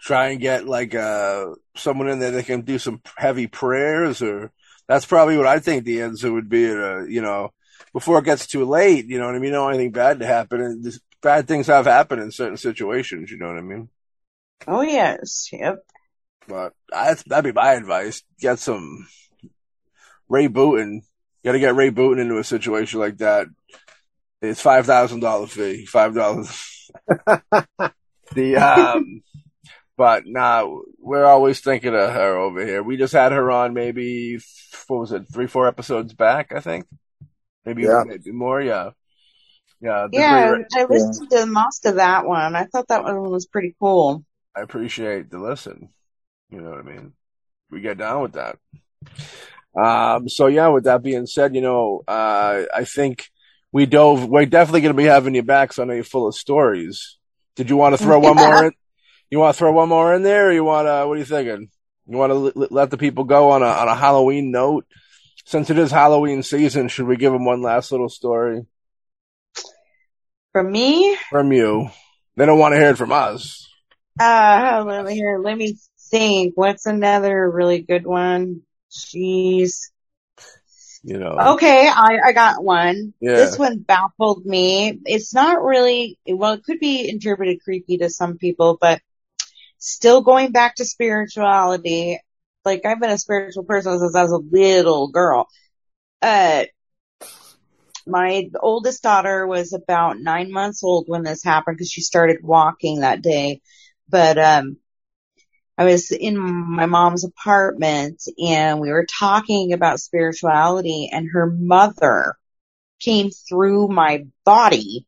try 0.00 0.28
and 0.28 0.40
get 0.40 0.64
like 0.66 0.94
uh 0.94 1.46
someone 1.76 2.08
in 2.08 2.18
there 2.20 2.30
that 2.30 2.46
can 2.46 2.62
do 2.62 2.78
some 2.78 3.00
heavy 3.16 3.46
prayers, 3.46 4.22
or 4.22 4.52
that's 4.86 5.06
probably 5.06 5.36
what 5.36 5.46
I 5.46 5.58
think 5.58 5.84
the 5.84 6.02
answer 6.02 6.32
would 6.32 6.48
be. 6.48 6.70
Uh, 6.70 7.04
you 7.04 7.22
know, 7.22 7.52
before 7.92 8.18
it 8.18 8.24
gets 8.24 8.46
too 8.46 8.64
late, 8.64 9.06
you 9.06 9.18
know 9.18 9.26
what 9.26 9.34
I 9.34 9.38
mean. 9.38 9.48
You 9.48 9.52
don't 9.52 9.64
want 9.64 9.74
anything 9.74 9.92
bad 9.92 10.20
to 10.20 10.26
happen, 10.26 10.60
and 10.60 10.84
this, 10.84 11.00
bad 11.22 11.46
things 11.48 11.66
have 11.68 11.86
happened 11.86 12.22
in 12.22 12.30
certain 12.30 12.56
situations. 12.56 13.30
You 13.30 13.38
know 13.38 13.48
what 13.48 13.58
I 13.58 13.62
mean. 13.62 13.88
Oh 14.66 14.82
yes, 14.82 15.48
yep. 15.52 15.84
But 16.48 16.72
I, 16.92 17.14
that'd 17.26 17.44
be 17.44 17.52
my 17.52 17.74
advice. 17.74 18.22
Get 18.40 18.58
some 18.58 19.06
Ray 20.28 20.48
Booten. 20.48 21.02
Got 21.44 21.52
to 21.52 21.58
get 21.60 21.76
Ray 21.76 21.90
Booten 21.90 22.20
into 22.20 22.38
a 22.38 22.44
situation 22.44 22.98
like 22.98 23.18
that. 23.18 23.46
It's 24.40 24.60
five 24.60 24.86
thousand 24.86 25.20
dollar 25.20 25.46
fee. 25.46 25.84
Five 25.86 26.14
dollars. 26.14 26.90
the 28.34 28.56
um, 28.56 29.22
but 29.96 30.24
nah, 30.26 30.68
we're 30.98 31.24
always 31.24 31.60
thinking 31.60 31.94
of 31.94 32.12
her 32.12 32.36
over 32.36 32.64
here. 32.64 32.82
We 32.82 32.96
just 32.96 33.12
had 33.12 33.32
her 33.32 33.50
on 33.50 33.74
maybe 33.74 34.38
what 34.86 35.00
was 35.00 35.12
it 35.12 35.26
three 35.32 35.48
four 35.48 35.68
episodes 35.68 36.14
back? 36.14 36.52
I 36.54 36.60
Yeah, 37.84 38.02
maybe 38.06 38.32
more, 38.32 38.62
Yeah, 40.12 40.48
pretty- 40.48 40.64
I 40.76 40.84
listened 40.84 41.30
to 41.30 41.46
most 41.46 41.84
of 41.86 41.96
that 41.96 42.26
one. 42.26 42.56
I 42.56 42.64
thought 42.64 42.88
that 42.88 43.04
one 43.04 43.30
was 43.30 43.46
pretty 43.46 43.76
cool. 43.78 44.24
I 44.56 44.60
appreciate 44.62 45.30
the 45.30 45.38
listen. 45.38 45.90
You 46.50 46.60
know 46.60 46.70
what 46.70 46.80
I 46.80 46.82
mean? 46.82 47.12
We 47.70 47.80
get 47.80 47.98
down 47.98 48.22
with 48.22 48.32
that. 48.32 48.56
Um, 49.76 50.28
so 50.28 50.46
yeah, 50.46 50.68
with 50.68 50.84
that 50.84 51.02
being 51.02 51.26
said, 51.26 51.54
you 51.54 51.60
know, 51.60 52.02
uh, 52.08 52.62
I 52.74 52.84
think 52.84 53.28
we 53.70 53.86
dove, 53.86 54.26
we're 54.26 54.46
definitely 54.46 54.80
going 54.80 54.94
to 54.94 55.02
be 55.02 55.04
having 55.04 55.34
you 55.34 55.42
back. 55.42 55.72
So 55.72 55.82
I 55.82 55.86
know 55.86 55.92
you're 55.94 56.04
full 56.04 56.26
of 56.26 56.34
stories. 56.34 57.18
Did 57.54 57.70
you 57.70 57.76
want 57.76 57.96
to 57.96 58.02
throw 58.02 58.18
one 58.18 58.36
more 58.36 58.64
in? 58.64 58.72
You 59.30 59.38
want 59.38 59.54
to 59.54 59.58
throw 59.58 59.72
one 59.72 59.90
more 59.90 60.14
in 60.14 60.22
there 60.22 60.48
or 60.48 60.52
you 60.52 60.64
want 60.64 60.86
to, 60.86 61.06
what 61.06 61.16
are 61.16 61.18
you 61.18 61.24
thinking? 61.24 61.68
You 62.06 62.16
want 62.16 62.32
to 62.32 62.60
l- 62.60 62.68
let 62.70 62.90
the 62.90 62.96
people 62.96 63.24
go 63.24 63.50
on 63.50 63.62
a, 63.62 63.66
on 63.66 63.88
a 63.88 63.94
Halloween 63.94 64.50
note? 64.50 64.86
Since 65.44 65.68
it 65.70 65.78
is 65.78 65.90
Halloween 65.90 66.42
season, 66.42 66.88
should 66.88 67.06
we 67.06 67.16
give 67.16 67.32
them 67.32 67.44
one 67.44 67.62
last 67.62 67.92
little 67.92 68.08
story 68.08 68.62
From 70.52 70.72
me, 70.72 71.16
from 71.30 71.52
you? 71.52 71.90
They 72.36 72.46
don't 72.46 72.58
want 72.58 72.72
to 72.72 72.78
hear 72.78 72.90
it 72.90 72.96
from 72.98 73.12
us. 73.12 73.68
uh, 74.20 74.84
let 74.86 75.04
me 75.04 75.14
hear, 75.14 75.38
let 75.38 75.56
me 75.58 75.76
think. 76.10 76.52
What's 76.56 76.86
another 76.86 77.50
really 77.50 77.80
good 77.80 78.06
one? 78.06 78.62
Jeez. 78.90 79.90
You 81.02 81.18
know, 81.18 81.36
Okay, 81.38 81.88
I, 81.88 82.18
I 82.26 82.32
got 82.32 82.62
one. 82.62 83.14
Yeah. 83.20 83.36
This 83.36 83.58
one 83.58 83.78
baffled 83.78 84.44
me. 84.44 84.98
It's 85.04 85.32
not 85.32 85.62
really, 85.62 86.18
well, 86.26 86.54
it 86.54 86.64
could 86.64 86.80
be 86.80 87.08
interpreted 87.08 87.62
creepy 87.62 87.98
to 87.98 88.10
some 88.10 88.36
people, 88.36 88.76
but 88.80 89.00
still 89.78 90.22
going 90.22 90.50
back 90.50 90.74
to 90.76 90.84
spirituality. 90.84 92.20
Like 92.64 92.84
I've 92.84 93.00
been 93.00 93.10
a 93.10 93.18
spiritual 93.18 93.64
person 93.64 93.98
since 93.98 94.14
I 94.14 94.22
was 94.22 94.32
a 94.32 94.38
little 94.38 95.08
girl. 95.08 95.48
Uh, 96.20 96.64
my 98.06 98.50
oldest 98.60 99.02
daughter 99.02 99.46
was 99.46 99.72
about 99.72 100.18
nine 100.18 100.50
months 100.50 100.82
old 100.82 101.04
when 101.08 101.22
this 101.22 101.44
happened 101.44 101.76
because 101.76 101.90
she 101.90 102.00
started 102.00 102.38
walking 102.42 103.00
that 103.00 103.22
day. 103.22 103.60
But, 104.08 104.38
um, 104.38 104.78
I 105.78 105.84
was 105.84 106.10
in 106.10 106.36
my 106.36 106.86
mom's 106.86 107.24
apartment 107.24 108.20
and 108.36 108.80
we 108.80 108.90
were 108.90 109.06
talking 109.06 109.72
about 109.72 110.00
spirituality 110.00 111.08
and 111.12 111.28
her 111.32 111.46
mother 111.46 112.34
came 112.98 113.30
through 113.30 113.86
my 113.86 114.26
body, 114.44 115.06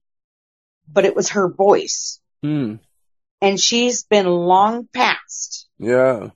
but 0.87 1.05
it 1.05 1.17
was 1.17 1.31
her 1.31 1.53
voice 1.53 2.21
hmm. 2.41 2.77
and 3.43 3.59
she's 3.59 4.05
been 4.05 4.27
long 4.27 4.87
past, 4.95 5.69
Yeah. 5.81 6.29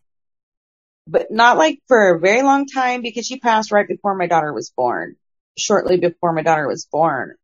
but 1.06 1.30
not 1.30 1.56
like 1.56 1.78
for 1.86 2.16
a 2.16 2.18
very 2.18 2.42
long 2.42 2.66
time 2.66 3.02
because 3.02 3.26
she 3.26 3.38
passed 3.38 3.70
right 3.70 3.86
before 3.86 4.16
my 4.16 4.26
daughter 4.26 4.52
was 4.52 4.72
born, 4.76 5.14
shortly 5.56 5.96
before 5.96 6.32
my 6.32 6.42
daughter 6.42 6.66
was 6.66 6.88
born. 6.90 7.36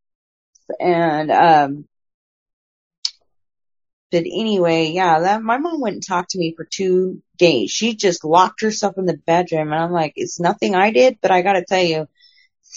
And, 0.80 1.30
um, 1.30 1.84
but 4.10 4.24
anyway, 4.26 4.90
yeah, 4.92 5.20
that 5.20 5.42
my 5.42 5.58
mom 5.58 5.80
wouldn't 5.80 6.06
talk 6.06 6.28
to 6.28 6.38
me 6.38 6.54
for 6.56 6.64
two 6.64 7.22
days. 7.38 7.70
She 7.70 7.94
just 7.94 8.24
locked 8.24 8.62
herself 8.62 8.98
in 8.98 9.06
the 9.06 9.16
bedroom 9.16 9.72
and 9.72 9.82
I'm 9.82 9.92
like, 9.92 10.14
it's 10.16 10.40
nothing 10.40 10.74
I 10.74 10.90
did, 10.90 11.18
but 11.20 11.30
I 11.30 11.42
gotta 11.42 11.64
tell 11.64 11.82
you, 11.82 12.08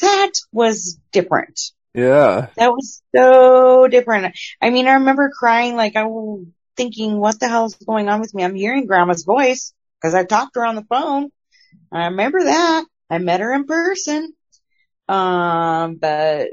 that 0.01 0.31
was 0.51 0.99
different. 1.11 1.59
Yeah. 1.93 2.47
That 2.55 2.71
was 2.71 3.01
so 3.15 3.87
different. 3.87 4.37
I 4.61 4.69
mean, 4.69 4.87
I 4.87 4.93
remember 4.93 5.31
crying 5.37 5.75
like 5.75 5.95
I 5.95 6.05
was 6.05 6.45
thinking, 6.75 7.19
what 7.19 7.39
the 7.39 7.47
hell's 7.47 7.75
going 7.75 8.09
on 8.09 8.19
with 8.19 8.33
me? 8.33 8.43
I'm 8.43 8.55
hearing 8.55 8.85
grandma's 8.85 9.23
voice 9.23 9.73
because 9.99 10.13
I 10.15 10.23
talked 10.23 10.53
to 10.53 10.61
her 10.61 10.65
on 10.65 10.75
the 10.75 10.85
phone. 10.85 11.29
I 11.91 12.05
remember 12.05 12.43
that. 12.43 12.85
I 13.09 13.17
met 13.19 13.41
her 13.41 13.53
in 13.53 13.65
person. 13.65 14.33
Um, 15.07 15.95
but 15.95 16.49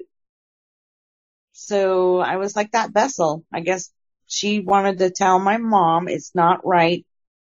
so 1.52 2.18
I 2.20 2.36
was 2.36 2.56
like 2.56 2.72
that 2.72 2.92
vessel. 2.92 3.44
I 3.52 3.60
guess 3.60 3.90
she 4.30 4.60
wanted 4.60 4.98
to 4.98 5.10
tell 5.10 5.38
my 5.38 5.58
mom 5.58 6.08
it's 6.08 6.34
not 6.34 6.64
right 6.64 7.04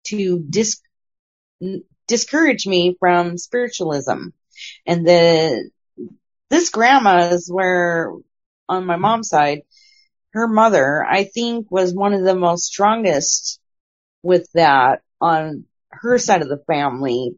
to 0.06 0.40
dis- 0.40 0.82
discourage 2.08 2.66
me 2.68 2.98
from 3.00 3.38
spiritualism. 3.38 4.30
And 4.86 5.08
the, 5.08 5.70
this 6.50 6.70
grandma 6.70 7.30
is 7.30 7.50
where 7.52 8.12
on 8.68 8.86
my 8.86 8.96
mom's 8.96 9.30
side, 9.30 9.62
her 10.34 10.48
mother, 10.48 11.06
I 11.06 11.26
think 11.26 11.70
was 11.70 11.94
one 11.94 12.14
of 12.14 12.24
the 12.24 12.36
most 12.36 12.66
strongest 12.66 13.60
with 14.24 14.50
that 14.54 15.02
on 15.22 15.66
her 15.90 16.18
side 16.18 16.42
of 16.42 16.50
the 16.50 16.64
family. 16.66 17.36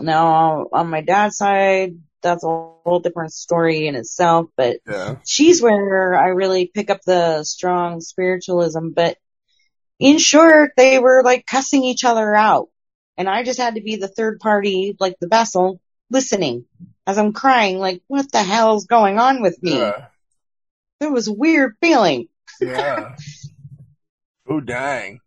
Now 0.00 0.66
on 0.72 0.90
my 0.90 1.00
dad's 1.00 1.36
side, 1.36 1.96
that's 2.24 2.42
a 2.42 2.48
whole 2.48 3.00
different 3.00 3.32
story 3.32 3.86
in 3.86 3.94
itself, 3.94 4.48
but 4.56 4.78
Yeah. 4.88 5.16
she's 5.24 5.62
where 5.62 6.18
I 6.18 6.28
really 6.28 6.66
pick 6.66 6.90
up 6.90 7.02
the 7.02 7.44
strong 7.44 8.00
spiritualism, 8.00 8.88
but 8.88 9.16
in 10.00 10.18
short, 10.18 10.72
they 10.76 10.98
were 10.98 11.22
like 11.22 11.46
cussing 11.46 11.84
each 11.84 12.04
other 12.04 12.34
out. 12.34 12.68
And 13.16 13.28
I 13.28 13.44
just 13.44 13.60
had 13.60 13.76
to 13.76 13.80
be 13.80 13.94
the 13.94 14.08
third 14.08 14.40
party, 14.40 14.96
like 14.98 15.16
the 15.20 15.28
vessel, 15.28 15.80
listening 16.10 16.64
as 17.06 17.18
I'm 17.18 17.32
crying, 17.32 17.78
like, 17.78 18.02
what 18.08 18.30
the 18.32 18.42
hell's 18.42 18.86
going 18.86 19.18
on 19.18 19.42
with 19.42 19.62
me? 19.62 19.78
Yeah. 19.78 20.06
It 21.00 21.10
was 21.10 21.28
a 21.28 21.32
weird 21.32 21.74
feeling. 21.80 22.28
Yeah. 22.60 23.14
oh 24.48 24.60
dang. 24.60 25.20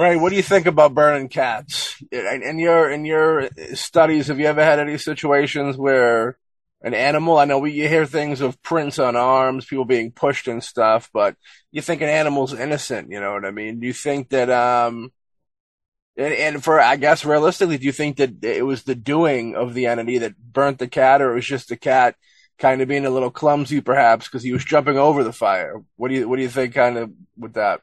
Ray, 0.00 0.16
what 0.16 0.30
do 0.30 0.36
you 0.36 0.42
think 0.42 0.64
about 0.64 0.94
burning 0.94 1.28
cats? 1.28 2.02
In, 2.10 2.58
your 2.58 2.90
in 2.90 3.04
your 3.04 3.50
studies, 3.74 4.28
have 4.28 4.40
you 4.40 4.46
ever 4.46 4.64
had 4.64 4.78
any 4.78 4.96
situations 4.96 5.76
where 5.76 6.38
an 6.80 6.94
animal? 6.94 7.36
I 7.36 7.44
know 7.44 7.58
we 7.58 7.72
you 7.72 7.86
hear 7.86 8.06
things 8.06 8.40
of 8.40 8.62
prints 8.62 8.98
on 8.98 9.14
arms, 9.14 9.66
people 9.66 9.84
being 9.84 10.10
pushed 10.10 10.48
and 10.48 10.64
stuff, 10.64 11.10
but 11.12 11.36
you 11.70 11.82
think 11.82 12.00
an 12.00 12.08
animal's 12.08 12.54
innocent. 12.54 13.10
You 13.10 13.20
know 13.20 13.34
what 13.34 13.44
I 13.44 13.50
mean? 13.50 13.78
Do 13.78 13.86
you 13.86 13.92
think 13.92 14.30
that 14.30 14.48
um, 14.48 15.12
and, 16.16 16.32
and 16.32 16.64
for 16.64 16.80
I 16.80 16.96
guess 16.96 17.22
realistically, 17.26 17.76
do 17.76 17.84
you 17.84 17.92
think 17.92 18.16
that 18.16 18.42
it 18.42 18.64
was 18.64 18.84
the 18.84 18.94
doing 18.94 19.54
of 19.54 19.74
the 19.74 19.84
entity 19.84 20.16
that 20.16 20.38
burnt 20.38 20.78
the 20.78 20.88
cat, 20.88 21.20
or 21.20 21.32
it 21.32 21.34
was 21.34 21.46
just 21.46 21.68
the 21.68 21.76
cat 21.76 22.16
kind 22.58 22.80
of 22.80 22.88
being 22.88 23.04
a 23.04 23.10
little 23.10 23.30
clumsy, 23.30 23.82
perhaps 23.82 24.28
because 24.28 24.42
he 24.44 24.52
was 24.52 24.64
jumping 24.64 24.96
over 24.96 25.24
the 25.24 25.32
fire? 25.34 25.82
What 25.96 26.08
do 26.08 26.14
you 26.14 26.26
what 26.26 26.36
do 26.36 26.42
you 26.42 26.48
think, 26.48 26.72
kind 26.72 26.96
of 26.96 27.12
with 27.36 27.52
that? 27.52 27.82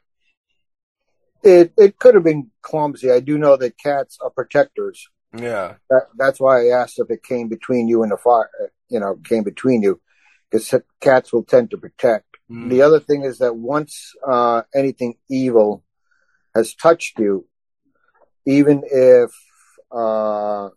It 1.42 1.72
it 1.76 1.98
could 1.98 2.14
have 2.14 2.24
been 2.24 2.50
clumsy. 2.62 3.10
I 3.10 3.20
do 3.20 3.38
know 3.38 3.56
that 3.56 3.78
cats 3.78 4.18
are 4.20 4.30
protectors. 4.30 5.08
Yeah. 5.36 5.74
That, 5.90 6.06
that's 6.16 6.40
why 6.40 6.62
I 6.62 6.80
asked 6.80 6.98
if 6.98 7.10
it 7.10 7.22
came 7.22 7.48
between 7.48 7.88
you 7.88 8.02
and 8.02 8.12
the 8.12 8.16
fire. 8.16 8.50
You 8.88 9.00
know, 9.00 9.16
came 9.16 9.44
between 9.44 9.82
you, 9.82 10.00
because 10.50 10.74
cats 11.00 11.32
will 11.32 11.44
tend 11.44 11.70
to 11.70 11.78
protect. 11.78 12.26
Mm. 12.50 12.70
The 12.70 12.82
other 12.82 13.00
thing 13.00 13.24
is 13.24 13.38
that 13.38 13.54
once 13.54 14.14
uh, 14.26 14.62
anything 14.74 15.16
evil 15.28 15.84
has 16.54 16.74
touched 16.74 17.18
you, 17.18 17.46
even 18.46 18.82
if 18.90 19.30
uh, 19.92 20.70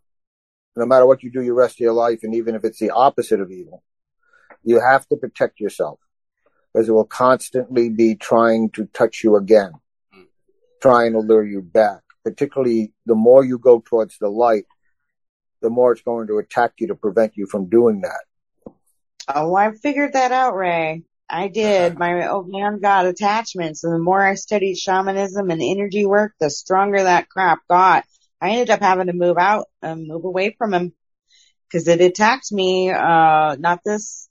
no 0.75 0.85
matter 0.85 1.05
what 1.05 1.23
you 1.23 1.31
do 1.31 1.41
your 1.41 1.55
rest 1.55 1.75
of 1.75 1.79
your 1.79 1.93
life, 1.93 2.19
and 2.23 2.35
even 2.35 2.55
if 2.55 2.63
it's 2.65 2.79
the 2.79 2.91
opposite 2.91 3.39
of 3.39 3.51
evil, 3.51 3.83
you 4.63 4.79
have 4.79 5.07
to 5.07 5.15
protect 5.15 5.59
yourself 5.59 5.99
because 6.73 6.87
it 6.87 6.91
will 6.91 7.05
constantly 7.05 7.89
be 7.89 8.15
trying 8.15 8.69
to 8.71 8.85
touch 8.85 9.23
you 9.23 9.35
again, 9.35 9.73
trying 10.81 11.13
to 11.13 11.19
lure 11.19 11.45
you 11.45 11.61
back. 11.61 12.01
Particularly, 12.23 12.93
the 13.05 13.15
more 13.15 13.43
you 13.43 13.57
go 13.57 13.81
towards 13.83 14.17
the 14.19 14.29
light, 14.29 14.65
the 15.61 15.69
more 15.69 15.91
it's 15.93 16.01
going 16.01 16.27
to 16.27 16.37
attack 16.37 16.73
you 16.79 16.87
to 16.87 16.95
prevent 16.95 17.33
you 17.35 17.45
from 17.45 17.69
doing 17.69 18.01
that. 18.01 18.73
Oh, 19.27 19.55
I 19.55 19.71
figured 19.71 20.13
that 20.13 20.31
out, 20.31 20.55
Ray. 20.55 21.03
I 21.29 21.47
did. 21.47 21.97
My 21.99 22.27
old 22.27 22.49
man 22.49 22.79
got 22.79 23.05
attachments, 23.05 23.83
and 23.83 23.93
the 23.93 23.99
more 23.99 24.21
I 24.21 24.35
studied 24.35 24.77
shamanism 24.77 25.49
and 25.49 25.61
energy 25.61 26.05
work, 26.05 26.33
the 26.39 26.49
stronger 26.49 27.03
that 27.03 27.29
crap 27.29 27.59
got. 27.69 28.05
I 28.39 28.51
ended 28.51 28.71
up 28.71 28.81
having 28.81 29.07
to 29.07 29.13
move 29.13 29.37
out 29.37 29.67
and 29.81 30.07
move 30.07 30.25
away 30.25 30.55
from 30.57 30.73
him 30.73 30.93
because 31.67 31.87
it 31.87 32.01
attacked 32.01 32.51
me. 32.51 32.89
Uh, 32.89 33.55
not 33.59 33.81
this, 33.85 34.27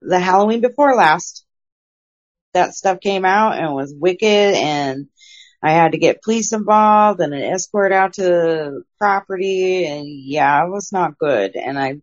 the 0.00 0.18
Halloween 0.18 0.60
before 0.60 0.94
last. 0.94 1.44
That 2.54 2.72
stuff 2.72 3.00
came 3.00 3.24
out 3.24 3.58
and 3.58 3.74
was 3.74 3.92
wicked, 3.96 4.54
and 4.54 5.08
I 5.64 5.70
had 5.70 5.92
to 5.92 5.98
get 5.98 6.22
police 6.22 6.52
involved 6.52 7.20
and 7.20 7.32
an 7.32 7.42
escort 7.42 7.90
out 7.90 8.12
to 8.14 8.22
the 8.22 8.82
property, 8.98 9.86
and 9.86 10.06
yeah, 10.06 10.62
it 10.62 10.70
was 10.70 10.92
not 10.92 11.16
good. 11.16 11.56
And 11.56 11.78
I 11.78 12.00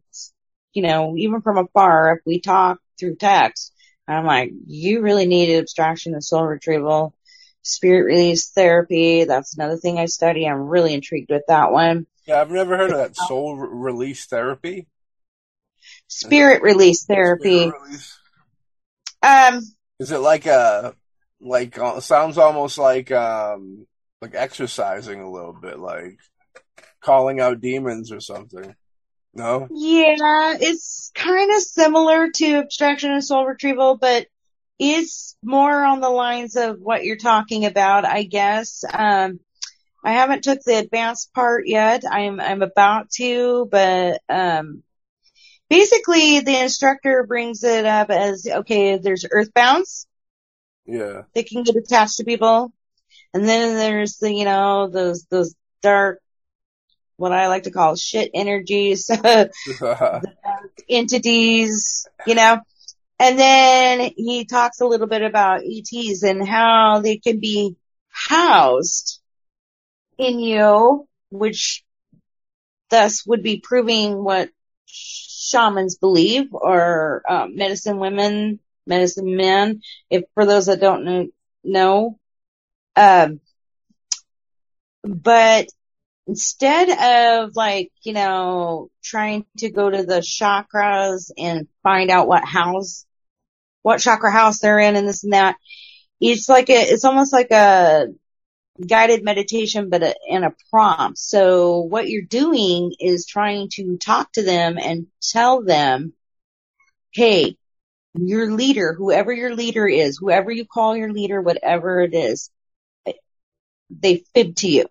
you 0.73 0.81
know, 0.81 1.15
even 1.17 1.41
from 1.41 1.57
afar, 1.57 2.13
if 2.13 2.19
we 2.25 2.39
talk 2.39 2.79
through 2.99 3.17
text, 3.17 3.73
I'm 4.07 4.25
like, 4.25 4.51
you 4.65 5.01
really 5.01 5.27
need 5.27 5.55
extraction 5.55 6.13
and 6.13 6.23
soul 6.23 6.45
retrieval, 6.45 7.13
spirit 7.61 8.05
release 8.05 8.49
therapy. 8.49 9.25
That's 9.25 9.55
another 9.55 9.77
thing 9.77 9.99
I 9.99 10.05
study. 10.05 10.47
I'm 10.47 10.67
really 10.67 10.93
intrigued 10.93 11.29
with 11.29 11.43
that 11.47 11.71
one. 11.71 12.07
Yeah, 12.25 12.41
I've 12.41 12.51
never 12.51 12.77
heard 12.77 12.91
of 12.91 12.97
that 12.97 13.15
soul 13.15 13.57
re- 13.57 13.91
release 13.91 14.25
therapy. 14.25 14.87
Spirit 16.07 16.61
release 16.61 17.05
therapy. 17.05 17.59
Spirit 17.59 17.81
release. 17.81 18.17
Um, 19.21 19.61
Is 19.99 20.11
it 20.11 20.19
like 20.19 20.45
a 20.45 20.95
like 21.41 21.77
uh, 21.77 21.99
sounds 21.99 22.37
almost 22.37 22.77
like 22.77 23.11
um 23.11 23.87
like 24.21 24.35
exorcising 24.35 25.21
a 25.21 25.29
little 25.29 25.53
bit, 25.53 25.79
like 25.79 26.17
calling 27.01 27.39
out 27.39 27.61
demons 27.61 28.11
or 28.11 28.19
something? 28.19 28.75
No? 29.33 29.67
Yeah, 29.71 30.57
it's 30.59 31.11
kind 31.15 31.51
of 31.51 31.61
similar 31.61 32.29
to 32.29 32.59
extraction 32.59 33.11
and 33.11 33.23
soul 33.23 33.45
retrieval, 33.45 33.97
but 33.97 34.27
it's 34.77 35.37
more 35.43 35.83
on 35.83 36.01
the 36.01 36.09
lines 36.09 36.55
of 36.55 36.79
what 36.79 37.03
you're 37.03 37.15
talking 37.15 37.65
about, 37.65 38.03
I 38.03 38.23
guess. 38.23 38.83
Um, 38.91 39.39
I 40.03 40.13
haven't 40.13 40.43
took 40.43 40.59
the 40.65 40.77
advanced 40.77 41.33
part 41.33 41.67
yet. 41.67 42.03
I'm, 42.09 42.39
I'm 42.39 42.61
about 42.61 43.11
to, 43.11 43.67
but, 43.71 44.21
um, 44.27 44.83
basically 45.69 46.41
the 46.41 46.61
instructor 46.63 47.25
brings 47.27 47.63
it 47.63 47.85
up 47.85 48.09
as, 48.09 48.45
okay, 48.45 48.97
there's 48.97 49.25
earth 49.31 49.49
earthbounds. 49.53 50.05
Yeah. 50.85 51.23
They 51.33 51.43
can 51.43 51.63
get 51.63 51.75
attached 51.75 52.17
to 52.17 52.23
people. 52.23 52.73
And 53.33 53.47
then 53.47 53.75
there's 53.75 54.17
the, 54.17 54.33
you 54.33 54.45
know, 54.45 54.89
those, 54.89 55.25
those 55.25 55.55
dark, 55.81 56.21
what 57.17 57.31
I 57.31 57.47
like 57.47 57.63
to 57.63 57.71
call 57.71 57.95
shit 57.95 58.31
energies, 58.33 59.09
entities, 60.89 62.07
you 62.25 62.35
know. 62.35 62.59
And 63.19 63.37
then 63.37 64.11
he 64.17 64.45
talks 64.45 64.81
a 64.81 64.87
little 64.87 65.07
bit 65.07 65.21
about 65.21 65.61
ETs 65.63 66.23
and 66.23 66.47
how 66.47 67.01
they 67.01 67.17
can 67.17 67.39
be 67.39 67.75
housed 68.09 69.21
in 70.17 70.39
you, 70.39 71.07
which 71.29 71.83
thus 72.89 73.25
would 73.25 73.43
be 73.43 73.59
proving 73.59 74.23
what 74.23 74.49
shamans 74.85 75.97
believe 75.97 76.47
or 76.51 77.21
um, 77.29 77.55
medicine 77.55 77.97
women, 77.97 78.59
medicine 78.85 79.35
men. 79.35 79.81
If 80.09 80.23
for 80.33 80.45
those 80.45 80.67
that 80.67 80.79
don't 80.79 81.05
know, 81.05 81.27
know 81.63 82.19
um, 82.95 83.39
but 85.03 85.67
instead 86.27 86.89
of 86.89 87.55
like, 87.55 87.91
you 88.03 88.13
know, 88.13 88.89
trying 89.03 89.45
to 89.57 89.69
go 89.69 89.89
to 89.89 90.03
the 90.03 90.19
chakras 90.19 91.31
and 91.37 91.67
find 91.83 92.09
out 92.09 92.27
what 92.27 92.45
house, 92.45 93.05
what 93.81 93.99
chakra 93.99 94.31
house 94.31 94.59
they're 94.59 94.79
in 94.79 94.95
and 94.95 95.07
this 95.07 95.23
and 95.23 95.33
that, 95.33 95.55
it's 96.19 96.47
like 96.47 96.69
a, 96.69 96.73
it's 96.73 97.05
almost 97.05 97.33
like 97.33 97.51
a 97.51 98.07
guided 98.85 99.23
meditation, 99.23 99.89
but 99.89 100.03
a, 100.03 100.15
in 100.27 100.43
a 100.43 100.53
prompt. 100.69 101.17
So 101.17 101.79
what 101.79 102.07
you're 102.07 102.21
doing 102.23 102.93
is 102.99 103.25
trying 103.25 103.69
to 103.73 103.97
talk 103.97 104.31
to 104.33 104.43
them 104.43 104.77
and 104.77 105.07
tell 105.21 105.63
them, 105.63 106.13
Hey, 107.13 107.57
your 108.13 108.51
leader, 108.51 108.93
whoever 108.93 109.31
your 109.33 109.55
leader 109.55 109.87
is, 109.87 110.17
whoever 110.17 110.51
you 110.51 110.65
call 110.65 110.95
your 110.95 111.11
leader, 111.11 111.41
whatever 111.41 112.01
it 112.01 112.13
is, 112.13 112.49
they 113.89 114.23
fib 114.33 114.55
to 114.57 114.67
you. 114.69 114.85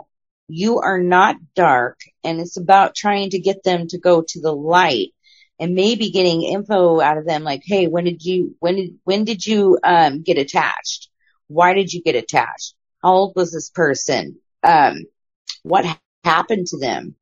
You 0.49 0.81
are 0.81 0.99
not 1.01 1.37
dark 1.55 2.01
and 2.25 2.41
it's 2.41 2.57
about 2.57 2.95
trying 2.95 3.31
to 3.31 3.39
get 3.39 3.63
them 3.63 3.87
to 3.89 3.99
go 3.99 4.23
to 4.27 4.41
the 4.41 4.53
light 4.53 5.13
and 5.59 5.75
maybe 5.75 6.11
getting 6.11 6.43
info 6.43 7.01
out 7.01 7.19
of 7.19 7.27
them 7.27 7.45
like, 7.45 7.63
Hey, 7.65 7.87
when 7.87 8.05
did 8.05 8.25
you, 8.25 8.57
when 8.59 8.77
did, 8.77 8.99
when 9.05 9.25
did 9.25 9.47
you, 9.47 9.79
um, 9.85 10.23
get 10.23 10.39
attached? 10.39 11.09
Why 11.47 11.75
did 11.75 11.93
you 11.93 12.03
get 12.03 12.17
attached? 12.17 12.75
How 13.03 13.13
old 13.13 13.37
was 13.37 13.53
this 13.53 13.71
person? 13.71 14.39
Um, 14.63 15.05
what 15.63 15.87
happened 16.25 16.67
to 16.69 16.79
them? 16.79 17.15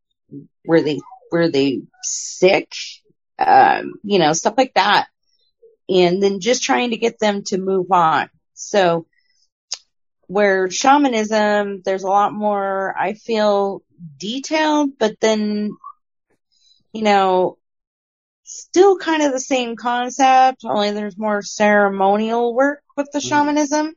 Were 0.64 0.80
they, 0.80 1.00
were 1.30 1.50
they 1.50 1.82
sick? 2.02 2.72
Um, 3.38 3.94
you 4.02 4.18
know, 4.18 4.32
stuff 4.32 4.54
like 4.56 4.74
that. 4.74 5.06
And 5.88 6.22
then 6.22 6.40
just 6.40 6.62
trying 6.62 6.90
to 6.90 6.96
get 6.96 7.18
them 7.18 7.44
to 7.44 7.58
move 7.58 7.90
on. 7.90 8.28
So 8.54 9.06
where 10.26 10.70
shamanism, 10.70 11.82
there's 11.84 12.02
a 12.02 12.08
lot 12.08 12.32
more, 12.34 12.94
I 12.96 13.14
feel 13.14 13.82
detailed, 14.18 14.98
but 14.98 15.18
then, 15.20 15.72
you 16.92 17.02
know, 17.02 17.56
still 18.44 18.98
kind 18.98 19.22
of 19.22 19.32
the 19.32 19.40
same 19.40 19.76
concept, 19.76 20.64
only 20.64 20.90
there's 20.90 21.18
more 21.18 21.42
ceremonial 21.42 22.54
work 22.54 22.82
with 22.96 23.08
the 23.12 23.18
mm. 23.18 23.28
shamanism. 23.28 23.94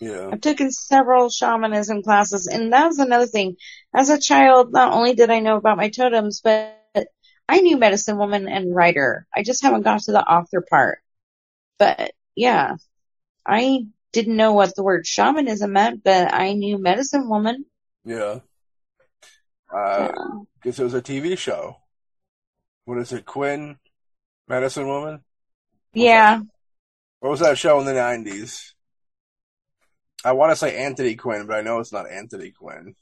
Yeah. 0.00 0.28
I've 0.32 0.40
taken 0.40 0.70
several 0.70 1.30
shamanism 1.30 2.02
classes 2.02 2.46
and 2.46 2.72
that 2.72 2.86
was 2.86 2.98
another 2.98 3.26
thing. 3.26 3.56
As 3.94 4.10
a 4.10 4.20
child, 4.20 4.72
not 4.72 4.92
only 4.92 5.14
did 5.14 5.30
I 5.30 5.40
know 5.40 5.56
about 5.56 5.78
my 5.78 5.88
totems, 5.88 6.40
but 6.42 6.74
I 7.48 7.60
knew 7.60 7.78
medicine 7.78 8.18
woman 8.18 8.48
and 8.48 8.74
writer. 8.74 9.26
I 9.34 9.42
just 9.42 9.62
haven't 9.62 9.82
got 9.82 10.00
to 10.02 10.12
the 10.12 10.22
author 10.22 10.64
part. 10.68 10.98
But 11.78 12.12
yeah, 12.34 12.76
I 13.46 13.86
didn't 14.12 14.36
know 14.36 14.52
what 14.52 14.74
the 14.74 14.82
word 14.82 15.06
shamanism 15.06 15.72
meant, 15.72 16.02
but 16.04 16.32
I 16.32 16.52
knew 16.52 16.78
medicine 16.78 17.28
woman. 17.28 17.66
Yeah. 18.04 18.40
Uh, 19.74 20.12
cause 20.62 20.78
it 20.78 20.84
was 20.84 20.94
a 20.94 21.02
TV 21.02 21.36
show. 21.36 21.76
What 22.84 22.98
is 22.98 23.12
it? 23.12 23.26
Quinn? 23.26 23.78
Medicine 24.48 24.86
Woman? 24.86 25.20
Yeah. 25.92 26.40
What 27.20 27.30
was 27.30 27.40
that 27.40 27.58
show 27.58 27.80
in 27.80 27.86
the 27.86 27.92
90s? 27.92 28.72
I 30.24 30.32
want 30.32 30.52
to 30.52 30.56
say 30.56 30.76
Anthony 30.84 31.16
Quinn, 31.16 31.46
but 31.46 31.56
I 31.56 31.62
know 31.62 31.80
it's 31.80 31.92
not 31.92 32.10
Anthony 32.10 32.52
Quinn. 32.52 32.94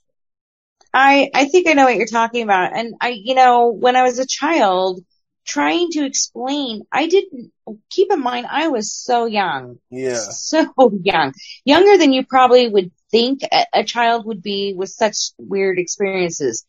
I, 0.93 1.31
I 1.35 1.47
think 1.47 1.69
I 1.69 1.73
know 1.73 1.85
what 1.85 1.97
you're 1.97 2.07
talking 2.07 2.43
about. 2.43 2.77
And 2.77 2.95
I, 3.01 3.09
you 3.09 3.35
know, 3.35 3.69
when 3.69 3.97
I 3.97 4.05
was 4.05 4.19
a 4.19 4.27
child, 4.27 5.01
trying 5.45 5.91
to 5.91 6.05
explain, 6.05 6.83
I 6.91 7.07
didn't, 7.07 7.53
keep 7.91 8.11
in 8.13 8.21
mind, 8.21 8.47
I 8.51 8.69
was 8.69 8.95
so 8.95 9.27
young. 9.27 9.79
Yeah. 9.91 10.15
So 10.15 10.73
young. 11.03 11.35
Younger 11.65 11.99
than 11.99 12.13
you 12.13 12.25
probably 12.25 12.69
would 12.69 12.91
think 13.11 13.43
a, 13.43 13.67
a 13.73 13.85
child 13.85 14.27
would 14.27 14.43
be 14.43 14.75
with 14.75 14.91
such 14.91 15.33
weird 15.39 15.79
experiences. 15.79 16.65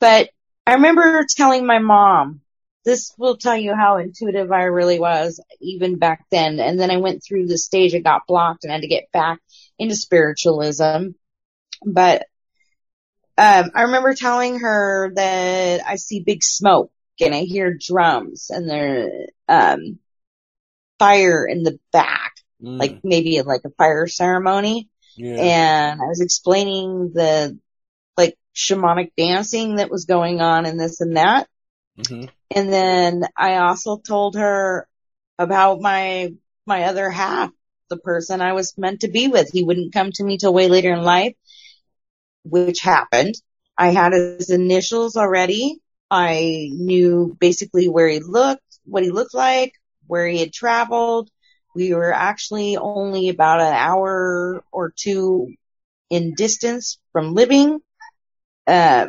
But 0.00 0.30
I 0.66 0.74
remember 0.74 1.24
telling 1.28 1.66
my 1.66 1.78
mom, 1.78 2.40
this 2.84 3.14
will 3.16 3.36
tell 3.36 3.56
you 3.56 3.74
how 3.74 3.96
intuitive 3.98 4.52
I 4.52 4.64
really 4.64 4.98
was 4.98 5.40
even 5.60 5.98
back 5.98 6.24
then. 6.30 6.60
And 6.60 6.78
then 6.78 6.90
I 6.90 6.98
went 6.98 7.22
through 7.22 7.46
the 7.46 7.58
stage, 7.58 7.94
I 7.94 8.00
got 8.00 8.26
blocked 8.26 8.64
and 8.64 8.72
had 8.72 8.82
to 8.82 8.88
get 8.88 9.10
back 9.12 9.40
into 9.78 9.96
spiritualism. 9.96 11.10
But, 11.84 12.26
um, 13.36 13.70
I 13.74 13.82
remember 13.82 14.14
telling 14.14 14.60
her 14.60 15.12
that 15.14 15.80
I 15.86 15.96
see 15.96 16.20
big 16.20 16.42
smoke 16.42 16.90
and 17.20 17.34
I 17.34 17.40
hear 17.40 17.76
drums 17.78 18.50
and 18.50 18.68
there, 18.68 19.10
um, 19.48 19.98
fire 20.98 21.46
in 21.46 21.62
the 21.62 21.78
back, 21.92 22.32
Mm. 22.60 22.78
like 22.78 22.98
maybe 23.04 23.40
like 23.42 23.62
a 23.64 23.70
fire 23.70 24.06
ceremony. 24.06 24.88
yeah. 25.16 25.50
And 25.50 26.00
I 26.00 26.06
was 26.06 26.20
explaining 26.20 27.12
the, 27.14 27.58
like 28.16 28.36
shamanic 28.54 29.12
dancing 29.16 29.76
that 29.76 29.90
was 29.90 30.04
going 30.06 30.40
on 30.40 30.66
and 30.66 30.78
this 30.80 31.00
and 31.00 31.16
that. 31.16 31.48
hmm 31.96 32.26
And 32.50 32.72
then 32.72 33.24
I 33.36 33.56
also 33.56 33.98
told 33.98 34.36
her 34.36 34.88
about 35.38 35.80
my, 35.80 36.32
my 36.66 36.84
other 36.84 37.10
half, 37.10 37.50
the 37.90 37.96
person 37.98 38.40
I 38.40 38.52
was 38.52 38.76
meant 38.78 39.00
to 39.00 39.08
be 39.08 39.28
with. 39.28 39.50
He 39.52 39.64
wouldn't 39.64 39.92
come 39.92 40.10
to 40.12 40.24
me 40.24 40.38
till 40.38 40.54
way 40.54 40.68
later 40.68 40.92
in 40.92 41.02
life, 41.02 41.34
which 42.44 42.80
happened. 42.80 43.34
I 43.76 43.90
had 43.90 44.12
his 44.12 44.50
initials 44.50 45.16
already. 45.16 45.80
I 46.10 46.68
knew 46.72 47.36
basically 47.40 47.88
where 47.88 48.08
he 48.08 48.20
looked, 48.20 48.62
what 48.84 49.02
he 49.02 49.10
looked 49.10 49.34
like, 49.34 49.74
where 50.06 50.26
he 50.26 50.38
had 50.38 50.52
traveled. 50.52 51.30
We 51.74 51.94
were 51.94 52.12
actually 52.12 52.76
only 52.76 53.28
about 53.28 53.60
an 53.60 53.72
hour 53.74 54.64
or 54.70 54.92
two 54.96 55.52
in 56.10 56.34
distance 56.34 56.98
from 57.12 57.34
living. 57.34 57.80
Uh, 58.66 59.08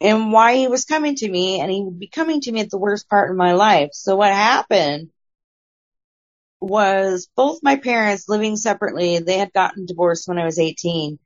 and 0.00 0.32
why 0.32 0.56
he 0.56 0.68
was 0.68 0.84
coming 0.84 1.14
to 1.16 1.28
me 1.28 1.60
and 1.60 1.70
he 1.70 1.82
would 1.82 1.98
be 1.98 2.08
coming 2.08 2.40
to 2.42 2.52
me 2.52 2.60
at 2.60 2.70
the 2.70 2.78
worst 2.78 3.08
part 3.08 3.30
of 3.30 3.36
my 3.36 3.52
life. 3.52 3.90
So 3.92 4.16
what 4.16 4.32
happened 4.32 5.10
was 6.60 7.28
both 7.36 7.60
my 7.62 7.76
parents 7.76 8.28
living 8.28 8.56
separately, 8.56 9.18
they 9.18 9.38
had 9.38 9.52
gotten 9.52 9.86
divorced 9.86 10.28
when 10.28 10.38
I 10.38 10.44
was 10.44 10.58
18. 10.58 11.18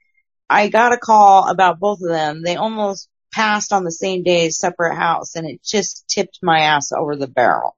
I 0.51 0.69
got 0.69 0.93
a 0.93 0.99
call 0.99 1.49
about 1.49 1.81
both 1.81 2.01
of 2.03 2.09
them. 2.09 2.43
They 2.43 2.57
almost 2.57 3.09
passed 3.39 3.73
on 3.73 3.85
the 3.85 3.93
same 3.93 4.25
day, 4.25 4.49
as 4.49 4.59
separate 4.59 4.97
house, 4.97 5.37
and 5.37 5.49
it 5.49 5.63
just 5.63 6.09
tipped 6.09 6.41
my 6.43 6.63
ass 6.63 6.91
over 6.91 7.15
the 7.15 7.29
barrel. 7.29 7.77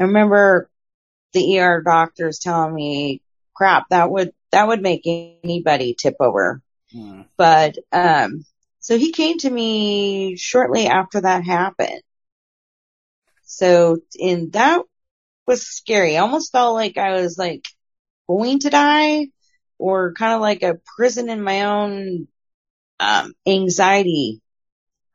I 0.00 0.04
remember 0.04 0.70
the 1.34 1.58
ER 1.58 1.82
doctors 1.82 2.38
telling 2.38 2.74
me, 2.74 3.20
crap, 3.52 3.90
that 3.90 4.10
would, 4.10 4.32
that 4.52 4.66
would 4.66 4.80
make 4.80 5.02
anybody 5.04 5.92
tip 5.92 6.16
over. 6.18 6.62
Mm. 6.94 7.26
But, 7.36 7.76
um, 7.92 8.46
so 8.80 8.96
he 8.96 9.12
came 9.12 9.36
to 9.38 9.50
me 9.50 10.36
shortly 10.36 10.86
after 10.86 11.20
that 11.20 11.44
happened. 11.44 12.00
So, 13.44 13.98
and 14.18 14.50
that 14.54 14.80
was 15.46 15.66
scary. 15.66 16.16
I 16.16 16.20
almost 16.20 16.52
felt 16.52 16.74
like 16.74 16.96
I 16.96 17.20
was 17.20 17.36
like 17.36 17.66
going 18.26 18.60
to 18.60 18.70
die 18.70 19.26
or 19.76 20.14
kind 20.14 20.32
of 20.32 20.40
like 20.40 20.62
a 20.62 20.80
prison 20.96 21.28
in 21.28 21.42
my 21.42 21.64
own, 21.64 22.28
um, 22.98 23.34
anxiety. 23.46 24.40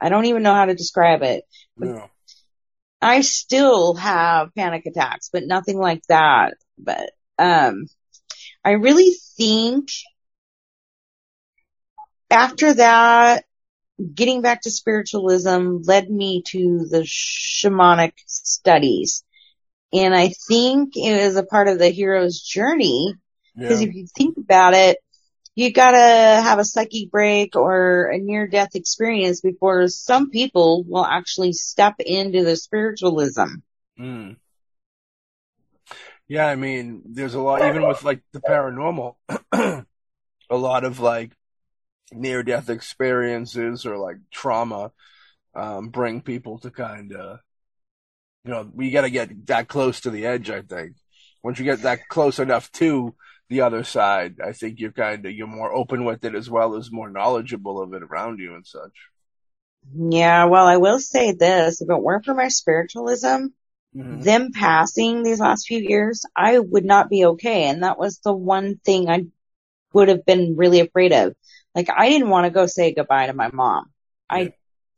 I 0.01 0.09
don't 0.09 0.25
even 0.25 0.43
know 0.43 0.53
how 0.53 0.65
to 0.65 0.75
describe 0.75 1.21
it. 1.21 1.43
Yeah. 1.79 2.07
I 3.01 3.21
still 3.21 3.95
have 3.95 4.53
panic 4.55 4.85
attacks, 4.85 5.29
but 5.31 5.45
nothing 5.45 5.77
like 5.77 6.03
that. 6.07 6.55
But, 6.77 7.11
um, 7.39 7.87
I 8.63 8.71
really 8.71 9.13
think 9.37 9.89
after 12.29 12.73
that, 12.75 13.45
getting 14.13 14.41
back 14.41 14.61
to 14.63 14.71
spiritualism 14.71 15.77
led 15.83 16.09
me 16.09 16.43
to 16.47 16.87
the 16.89 17.01
shamanic 17.01 18.13
studies. 18.25 19.23
And 19.93 20.15
I 20.15 20.29
think 20.47 20.93
it 20.95 21.25
was 21.25 21.35
a 21.35 21.43
part 21.43 21.67
of 21.67 21.77
the 21.77 21.89
hero's 21.89 22.39
journey. 22.39 23.13
Because 23.55 23.81
Yeah. 23.81 23.89
if 23.89 23.95
you 23.95 24.07
think 24.07 24.37
about 24.37 24.73
it, 24.73 24.97
you 25.55 25.71
gotta 25.71 25.97
have 26.41 26.59
a 26.59 26.65
psychic 26.65 27.11
break 27.11 27.55
or 27.55 28.05
a 28.05 28.17
near 28.17 28.47
death 28.47 28.75
experience 28.75 29.41
before 29.41 29.87
some 29.87 30.29
people 30.29 30.83
will 30.87 31.05
actually 31.05 31.53
step 31.53 31.95
into 31.99 32.43
the 32.43 32.55
spiritualism. 32.55 33.47
Mm. 33.99 34.37
Yeah, 36.27 36.47
I 36.47 36.55
mean, 36.55 37.01
there's 37.05 37.33
a 37.33 37.41
lot, 37.41 37.61
even 37.67 37.85
with 37.85 38.03
like 38.03 38.21
the 38.31 38.39
paranormal, 38.39 39.15
a 40.49 40.55
lot 40.55 40.85
of 40.85 41.01
like 41.01 41.33
near 42.13 42.41
death 42.41 42.69
experiences 42.69 43.85
or 43.85 43.97
like 43.97 44.17
trauma 44.31 44.91
um, 45.53 45.89
bring 45.89 46.21
people 46.21 46.59
to 46.59 46.71
kind 46.71 47.11
of, 47.13 47.39
you 48.45 48.51
know, 48.51 48.69
we 48.73 48.91
got 48.91 49.01
to 49.01 49.09
get 49.09 49.47
that 49.47 49.67
close 49.67 50.01
to 50.01 50.09
the 50.09 50.25
edge, 50.25 50.49
I 50.49 50.61
think. 50.61 50.93
Once 51.43 51.59
you 51.59 51.65
get 51.65 51.81
that 51.81 52.07
close 52.07 52.39
enough 52.39 52.71
to 52.73 53.13
the 53.51 53.61
other 53.61 53.83
side, 53.83 54.39
I 54.43 54.53
think 54.53 54.79
you're 54.79 54.93
kind 54.93 55.25
of, 55.25 55.31
you're 55.33 55.45
more 55.45 55.73
open 55.73 56.05
with 56.05 56.23
it 56.23 56.35
as 56.35 56.49
well 56.49 56.75
as 56.77 56.89
more 56.89 57.09
knowledgeable 57.09 57.81
of 57.81 57.93
it 57.93 58.01
around 58.01 58.39
you 58.39 58.55
and 58.55 58.65
such. 58.65 58.93
Yeah, 59.93 60.45
well, 60.45 60.65
I 60.65 60.77
will 60.77 60.99
say 60.99 61.33
this, 61.33 61.81
if 61.81 61.89
it 61.89 62.01
weren't 62.01 62.23
for 62.23 62.33
my 62.33 62.47
spiritualism, 62.47 63.47
Mhm. 63.93 64.23
them 64.23 64.51
passing 64.53 65.21
these 65.21 65.41
last 65.41 65.67
few 65.67 65.79
years, 65.79 66.23
I 66.33 66.57
would 66.59 66.85
not 66.85 67.09
be 67.09 67.25
okay. 67.25 67.65
And 67.65 67.83
that 67.83 67.99
was 67.99 68.19
the 68.19 68.31
one 68.31 68.77
thing 68.85 69.09
I 69.09 69.25
would 69.91 70.07
have 70.07 70.25
been 70.25 70.55
really 70.55 70.79
afraid 70.79 71.11
of. 71.11 71.35
Like, 71.75 71.89
I 71.89 72.07
didn't 72.07 72.29
want 72.29 72.45
to 72.45 72.51
go 72.51 72.67
say 72.67 72.93
goodbye 72.93 73.27
to 73.27 73.33
my 73.33 73.49
mom. 73.51 73.91
Yeah. 74.31 74.37
I 74.37 74.53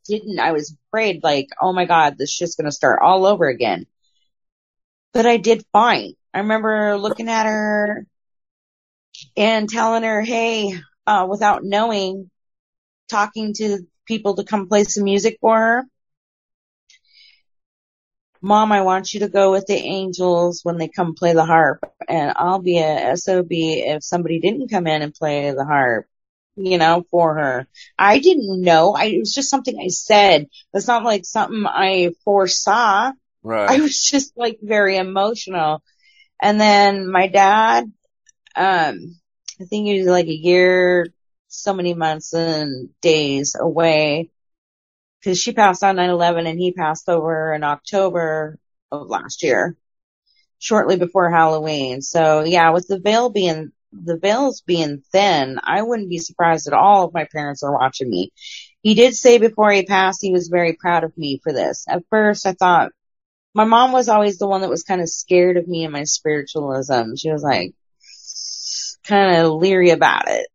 didn't. 0.06 0.40
I 0.40 0.52
was 0.52 0.78
afraid, 0.90 1.24
like, 1.24 1.48
oh 1.60 1.74
my 1.74 1.86
God, 1.86 2.20
this 2.20 2.32
shit's 2.32 2.56
going 2.56 2.66
to 2.66 2.72
start 2.72 3.00
all 3.02 3.26
over 3.26 3.48
again. 3.48 3.88
But 5.12 5.26
I 5.26 5.38
did 5.38 5.66
fine. 5.74 6.14
I 6.32 6.40
remember 6.40 6.96
looking 6.98 7.30
at 7.30 7.48
her 7.48 8.06
and 9.36 9.70
telling 9.70 10.04
her, 10.04 10.22
hey, 10.22 10.74
uh, 11.08 11.28
without 11.30 11.64
knowing, 11.64 12.30
talking 13.10 13.54
to 13.54 13.80
people 14.06 14.36
to 14.36 14.44
come 14.44 14.68
play 14.68 14.84
some 14.84 15.04
music 15.04 15.38
for 15.42 15.58
her. 15.58 15.84
Mom, 18.42 18.74
I 18.74 18.82
want 18.82 19.14
you 19.14 19.22
to 19.22 19.30
go 19.30 19.52
with 19.52 19.66
the 19.68 19.76
angels 19.76 20.62
when 20.64 20.78
they 20.78 20.90
come 20.90 21.16
play 21.16 21.34
the 21.34 21.46
harp 21.46 21.86
and 22.10 22.34
I'll 22.36 22.60
be 22.60 22.78
a 22.78 23.16
SOB 23.16 23.48
if 23.50 24.04
somebody 24.04 24.40
didn't 24.40 24.68
come 24.68 24.86
in 24.86 25.02
and 25.02 25.14
play 25.14 25.52
the 25.52 25.64
harp, 25.64 26.08
you 26.58 26.78
know, 26.78 27.06
for 27.10 27.36
her. 27.36 27.68
I 27.98 28.20
didn't 28.20 28.62
know. 28.62 28.96
I, 28.96 29.06
it 29.06 29.20
was 29.20 29.34
just 29.34 29.50
something 29.50 29.80
I 29.80 29.88
said. 29.88 30.50
It's 30.74 30.88
not 30.88 31.06
like 31.06 31.24
something 31.24 31.66
I 31.66 32.12
foresaw. 32.26 33.14
Right. 33.44 33.70
I 33.70 33.82
was 33.82 34.02
just 34.02 34.38
like 34.38 34.60
very 34.62 34.98
emotional. 34.98 35.82
And 36.42 36.60
then 36.60 37.10
my 37.10 37.28
dad, 37.28 37.90
um, 38.56 39.20
I 39.60 39.66
think 39.66 39.88
he 39.88 40.00
was 40.00 40.08
like 40.08 40.28
a 40.28 40.34
year, 40.34 41.08
so 41.48 41.74
many 41.74 41.94
months 41.94 42.34
and 42.34 42.90
days 43.02 43.56
away 43.60 44.32
because 45.20 45.40
she 45.40 45.54
passed 45.54 45.84
on 45.84 45.96
9-11 45.96 46.50
and 46.50 46.60
he 46.60 46.74
passed 46.74 47.08
over 47.08 47.54
in 47.54 47.64
October 47.64 48.60
of 48.92 49.08
last 49.08 49.44
year, 49.44 49.78
shortly 50.60 50.98
before 50.98 51.30
Halloween. 51.32 52.02
So 52.02 52.44
yeah, 52.44 52.72
with 52.72 52.88
the 52.88 53.00
veil 53.00 53.30
being, 53.30 53.72
the 53.92 54.18
veils 54.18 54.62
being 54.62 55.02
thin, 55.12 55.60
I 55.64 55.82
wouldn't 55.84 56.10
be 56.10 56.18
surprised 56.18 56.68
at 56.68 56.74
all 56.74 57.08
if 57.08 57.14
my 57.14 57.26
parents 57.32 57.64
are 57.64 57.74
watching 57.74 58.10
me. 58.10 58.32
He 58.82 58.96
did 58.96 59.16
say 59.16 59.38
before 59.38 59.72
he 59.72 59.86
passed 59.86 60.22
he 60.22 60.32
was 60.34 60.50
very 60.50 60.74
proud 60.74 61.04
of 61.04 61.18
me 61.18 61.40
for 61.42 61.54
this. 61.54 61.86
At 61.88 62.04
first 62.10 62.46
I 62.46 62.54
thought, 62.54 62.92
my 63.56 63.66
mom 63.66 63.92
was 63.92 64.10
always 64.10 64.40
the 64.40 64.48
one 64.48 64.62
that 64.62 64.70
was 64.70 64.84
kind 64.84 65.00
of 65.00 65.10
scared 65.10 65.58
of 65.58 65.68
me 65.68 65.84
and 65.84 65.94
my 65.94 66.04
spiritualism. 66.04 67.16
She 67.16 67.32
was 67.32 67.44
like, 67.44 67.76
kind 69.04 69.38
of 69.38 69.54
leery 69.54 69.90
about 69.92 70.28
it, 70.30 70.48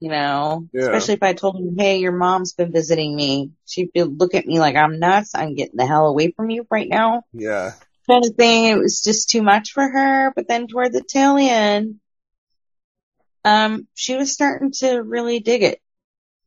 you 0.00 0.10
know, 0.10 0.68
Yeah. 0.72 0.82
especially 0.82 1.14
if 1.14 1.22
I 1.22 1.32
told 1.32 1.56
her, 1.58 1.70
Hey, 1.76 1.98
your 1.98 2.12
mom's 2.12 2.52
been 2.54 2.72
visiting 2.72 3.14
me. 3.14 3.52
She'd 3.66 3.92
be, 3.92 4.02
look 4.02 4.34
at 4.34 4.46
me 4.46 4.58
like 4.60 4.76
I'm 4.76 4.98
nuts. 4.98 5.34
I'm 5.34 5.54
getting 5.54 5.76
the 5.76 5.86
hell 5.86 6.06
away 6.06 6.32
from 6.32 6.50
you 6.50 6.66
right 6.70 6.88
now 6.88 7.22
Yeah. 7.32 7.72
kind 8.08 8.24
of 8.24 8.34
thing. 8.36 8.64
It 8.66 8.78
was 8.78 9.02
just 9.02 9.30
too 9.30 9.42
much 9.42 9.72
for 9.72 9.82
her. 9.88 10.32
But 10.34 10.48
then 10.48 10.66
toward 10.66 10.92
the 10.92 11.02
tail 11.02 11.36
end, 11.36 11.96
um, 13.44 13.86
she 13.94 14.16
was 14.16 14.32
starting 14.32 14.72
to 14.72 14.98
really 15.02 15.40
dig 15.40 15.62
it. 15.62 15.80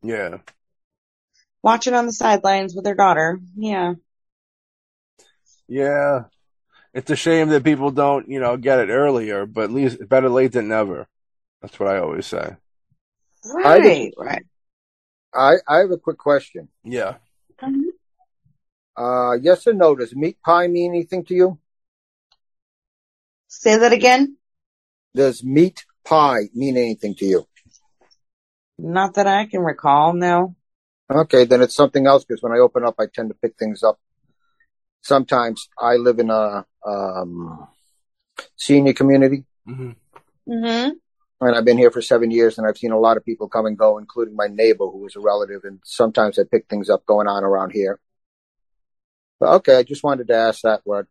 Yeah. 0.02 0.38
Watching 1.62 1.94
on 1.94 2.06
the 2.06 2.12
sidelines 2.12 2.74
with 2.74 2.86
her 2.86 2.94
daughter. 2.94 3.40
Yeah. 3.56 3.94
Yeah. 5.66 6.24
It's 6.92 7.10
a 7.10 7.16
shame 7.16 7.48
that 7.48 7.64
people 7.64 7.90
don't, 7.90 8.28
you 8.28 8.38
know, 8.38 8.56
get 8.56 8.78
it 8.78 8.90
earlier, 8.90 9.46
but 9.46 9.64
at 9.64 9.72
least 9.72 10.08
better 10.08 10.28
late 10.28 10.52
than 10.52 10.68
never. 10.68 11.08
That's 11.64 11.80
what 11.80 11.88
I 11.88 11.98
always 11.98 12.26
say. 12.26 12.56
I 13.46 13.78
Right, 13.78 14.14
right. 14.18 14.44
I, 15.32 15.54
I 15.66 15.78
have 15.78 15.90
a 15.92 15.96
quick 15.96 16.18
question. 16.18 16.68
Yeah. 16.84 17.14
Mhm. 17.58 17.84
Uh, 18.94 19.38
yes 19.40 19.66
or 19.66 19.72
no? 19.72 19.96
Does 19.96 20.14
meat 20.14 20.36
pie 20.44 20.66
mean 20.66 20.92
anything 20.92 21.24
to 21.24 21.34
you? 21.34 21.58
Say 23.48 23.78
that 23.78 23.94
again. 23.94 24.36
Does 25.14 25.42
meat 25.42 25.86
pie 26.04 26.50
mean 26.52 26.76
anything 26.76 27.14
to 27.14 27.24
you? 27.24 27.48
Not 28.76 29.14
that 29.14 29.26
I 29.26 29.46
can 29.46 29.62
recall. 29.62 30.12
No. 30.12 30.56
Okay, 31.10 31.46
then 31.46 31.62
it's 31.62 31.74
something 31.74 32.06
else 32.06 32.26
because 32.26 32.42
when 32.42 32.52
I 32.52 32.58
open 32.58 32.84
up, 32.84 32.96
I 32.98 33.06
tend 33.06 33.30
to 33.30 33.34
pick 33.40 33.56
things 33.56 33.82
up. 33.82 33.98
Sometimes 35.00 35.70
I 35.78 35.94
live 35.94 36.18
in 36.18 36.28
a 36.28 36.66
um, 36.86 37.68
senior 38.54 38.92
community, 38.92 39.44
hmm 39.64 39.92
hmm 40.46 40.88
and 41.44 41.56
I've 41.56 41.64
been 41.64 41.78
here 41.78 41.90
for 41.90 42.02
seven 42.02 42.30
years, 42.30 42.58
and 42.58 42.66
I've 42.66 42.78
seen 42.78 42.92
a 42.92 42.98
lot 42.98 43.16
of 43.16 43.24
people 43.24 43.48
come 43.48 43.66
and 43.66 43.76
go, 43.78 43.98
including 43.98 44.36
my 44.36 44.46
neighbor 44.46 44.86
who 44.86 45.06
is 45.06 45.16
a 45.16 45.20
relative, 45.20 45.62
and 45.64 45.80
sometimes 45.84 46.38
I 46.38 46.42
pick 46.50 46.68
things 46.68 46.90
up 46.90 47.04
going 47.06 47.26
on 47.26 47.44
around 47.44 47.70
here. 47.70 47.98
But 49.40 49.50
okay, 49.56 49.78
I 49.78 49.82
just 49.82 50.04
wanted 50.04 50.28
to 50.28 50.34
ask 50.34 50.62
that, 50.62 50.80
what 50.84 51.06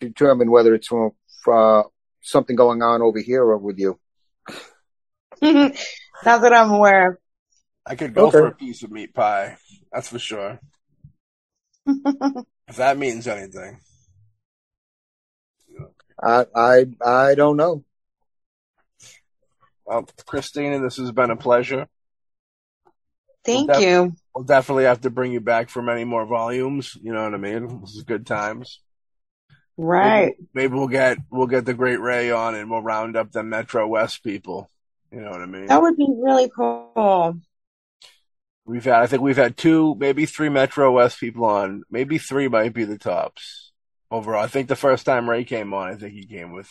determine 0.00 0.50
whether 0.50 0.74
it's 0.74 0.88
from, 0.88 1.12
uh, 1.50 1.82
something 2.20 2.56
going 2.56 2.82
on 2.82 3.02
over 3.02 3.18
here 3.18 3.42
or 3.42 3.56
with 3.56 3.78
you. 3.78 3.98
Not 5.42 5.72
that 6.24 6.52
I'm 6.52 6.70
aware 6.70 7.12
of. 7.12 7.16
I 7.86 7.94
could 7.94 8.14
go 8.14 8.26
Okay. 8.26 8.38
for 8.38 8.48
a 8.48 8.54
piece 8.54 8.82
of 8.82 8.90
meat 8.90 9.14
pie. 9.14 9.56
That's 9.92 10.08
for 10.08 10.18
sure. 10.18 10.60
If 12.68 12.76
that 12.76 12.98
means 12.98 13.28
anything. 13.28 13.78
I 16.20 16.46
I 16.54 16.86
I 17.04 17.34
don't 17.36 17.56
know. 17.56 17.84
Well, 19.86 20.06
Christina, 20.26 20.80
this 20.80 20.96
has 20.96 21.12
been 21.12 21.30
a 21.30 21.36
pleasure. 21.36 21.86
Thank 23.44 23.68
Well, 23.68 23.80
that- 23.80 23.86
you. 23.86 24.16
We'll 24.34 24.44
definitely 24.44 24.84
have 24.84 25.00
to 25.02 25.10
bring 25.10 25.32
you 25.32 25.40
back 25.40 25.70
for 25.70 25.80
many 25.80 26.04
more 26.04 26.26
volumes. 26.26 26.94
You 27.00 27.14
know 27.14 27.22
what 27.24 27.32
I 27.32 27.38
mean? 27.38 27.80
This 27.80 27.94
is 27.94 28.02
good 28.02 28.26
times. 28.26 28.80
Right. 29.78 30.34
Maybe, 30.38 30.48
maybe 30.52 30.74
we'll 30.74 30.88
get 30.88 31.18
we'll 31.30 31.46
get 31.46 31.64
the 31.64 31.74
Great 31.74 32.00
Ray 32.00 32.30
on 32.30 32.54
and 32.54 32.70
we'll 32.70 32.82
round 32.82 33.16
up 33.16 33.32
the 33.32 33.42
Metro 33.42 33.86
West 33.86 34.22
people. 34.22 34.70
You 35.12 35.20
know 35.20 35.30
what 35.30 35.40
I 35.40 35.46
mean? 35.46 35.66
That 35.66 35.80
would 35.80 35.96
be 35.96 36.08
really 36.10 36.50
cool. 36.54 37.38
We've 38.64 38.84
had 38.84 38.96
I 39.02 39.06
think 39.06 39.22
we've 39.22 39.36
had 39.36 39.56
two, 39.56 39.94
maybe 39.98 40.26
three 40.26 40.48
Metro 40.48 40.92
West 40.92 41.20
people 41.20 41.44
on. 41.44 41.84
Maybe 41.90 42.18
three 42.18 42.48
might 42.48 42.74
be 42.74 42.84
the 42.84 42.98
tops 42.98 43.72
overall. 44.10 44.42
I 44.42 44.48
think 44.48 44.68
the 44.68 44.76
first 44.76 45.06
time 45.06 45.30
Ray 45.30 45.44
came 45.44 45.72
on, 45.72 45.88
I 45.88 45.94
think 45.94 46.12
he 46.14 46.26
came 46.26 46.52
with 46.52 46.68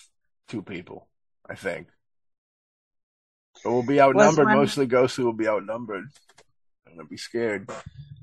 two 0.50 0.62
people. 0.62 1.08
I 1.48 1.56
think. 1.56 1.88
But 3.66 3.72
we'll 3.72 3.84
be 3.84 4.00
outnumbered. 4.00 4.46
one- 4.46 4.58
Mostly 4.58 4.86
Ghostly 4.86 5.24
will 5.26 5.34
be 5.34 5.48
outnumbered. 5.48 6.06
I'm 6.88 6.96
gonna 6.96 7.08
be 7.10 7.18
scared. 7.18 7.68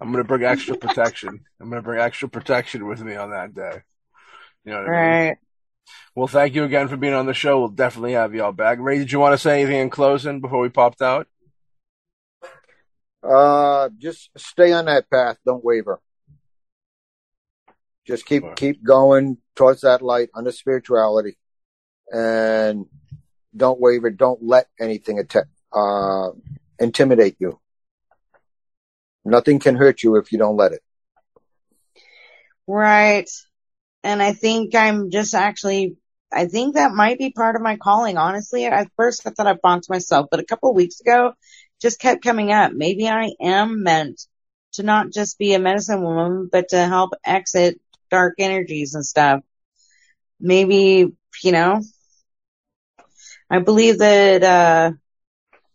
I'm 0.00 0.12
gonna 0.12 0.22
bring 0.24 0.44
extra 0.44 0.76
protection. 0.76 1.44
I'm 1.60 1.68
gonna 1.68 1.82
bring 1.82 2.00
extra 2.00 2.28
protection 2.28 2.86
with 2.86 3.02
me 3.02 3.16
on 3.16 3.30
that 3.32 3.52
day. 3.52 3.82
You 4.64 4.72
know 4.72 4.78
what 4.78 4.88
I 4.88 4.90
mean? 4.92 5.00
Right. 5.28 5.36
Well, 6.14 6.28
thank 6.28 6.54
you 6.54 6.62
again 6.62 6.86
for 6.86 6.96
being 6.96 7.12
on 7.12 7.26
the 7.26 7.34
show. 7.34 7.58
We'll 7.58 7.68
definitely 7.70 8.12
have 8.12 8.34
you 8.36 8.44
all 8.44 8.52
back. 8.52 8.78
Ray, 8.80 8.98
did 8.98 9.10
you 9.10 9.18
want 9.18 9.32
to 9.32 9.38
say 9.38 9.60
anything 9.60 9.80
in 9.80 9.90
closing 9.90 10.40
before 10.40 10.60
we 10.60 10.68
popped 10.68 11.02
out? 11.02 11.26
Uh, 13.22 13.88
just 13.98 14.30
stay 14.36 14.72
on 14.72 14.84
that 14.84 15.10
path. 15.10 15.38
Don't 15.44 15.64
waver. 15.64 16.00
Just 18.06 18.26
keep 18.26 18.42
Sure. 18.44 18.54
keep 18.54 18.84
going 18.84 19.38
towards 19.56 19.80
that 19.80 20.02
light 20.02 20.28
under 20.34 20.52
spirituality, 20.52 21.36
and 22.12 22.86
don't 23.56 23.80
waver. 23.80 24.10
Don't 24.10 24.42
let 24.42 24.68
anything 24.80 25.18
atta- 25.18 25.48
uh, 25.72 26.30
intimidate 26.78 27.36
you. 27.38 27.58
Nothing 29.24 29.58
can 29.58 29.76
hurt 29.76 30.02
you 30.02 30.16
if 30.16 30.32
you 30.32 30.38
don't 30.38 30.56
let 30.56 30.72
it. 30.72 30.82
Right. 32.66 33.30
And 34.02 34.22
I 34.22 34.32
think 34.32 34.74
I'm 34.74 35.10
just 35.10 35.34
actually, 35.34 35.96
I 36.32 36.46
think 36.46 36.74
that 36.74 36.92
might 36.92 37.18
be 37.18 37.30
part 37.30 37.56
of 37.56 37.62
my 37.62 37.76
calling, 37.76 38.16
honestly. 38.16 38.64
At 38.64 38.90
first 38.96 39.26
I 39.26 39.30
thought 39.30 39.46
I 39.46 39.54
bonked 39.54 39.88
myself, 39.88 40.26
but 40.30 40.40
a 40.40 40.44
couple 40.44 40.70
of 40.70 40.76
weeks 40.76 41.00
ago, 41.00 41.34
just 41.80 42.00
kept 42.00 42.24
coming 42.24 42.52
up. 42.52 42.72
Maybe 42.72 43.08
I 43.08 43.32
am 43.40 43.82
meant 43.82 44.26
to 44.74 44.82
not 44.82 45.12
just 45.12 45.38
be 45.38 45.54
a 45.54 45.58
medicine 45.58 46.02
woman, 46.02 46.48
but 46.50 46.70
to 46.70 46.84
help 46.84 47.12
exit 47.24 47.80
dark 48.10 48.34
energies 48.38 48.94
and 48.94 49.04
stuff. 49.04 49.40
Maybe, 50.40 51.12
you 51.42 51.52
know, 51.52 51.80
I 53.52 53.58
believe 53.58 53.98
that, 53.98 54.42
uh, 54.42 54.92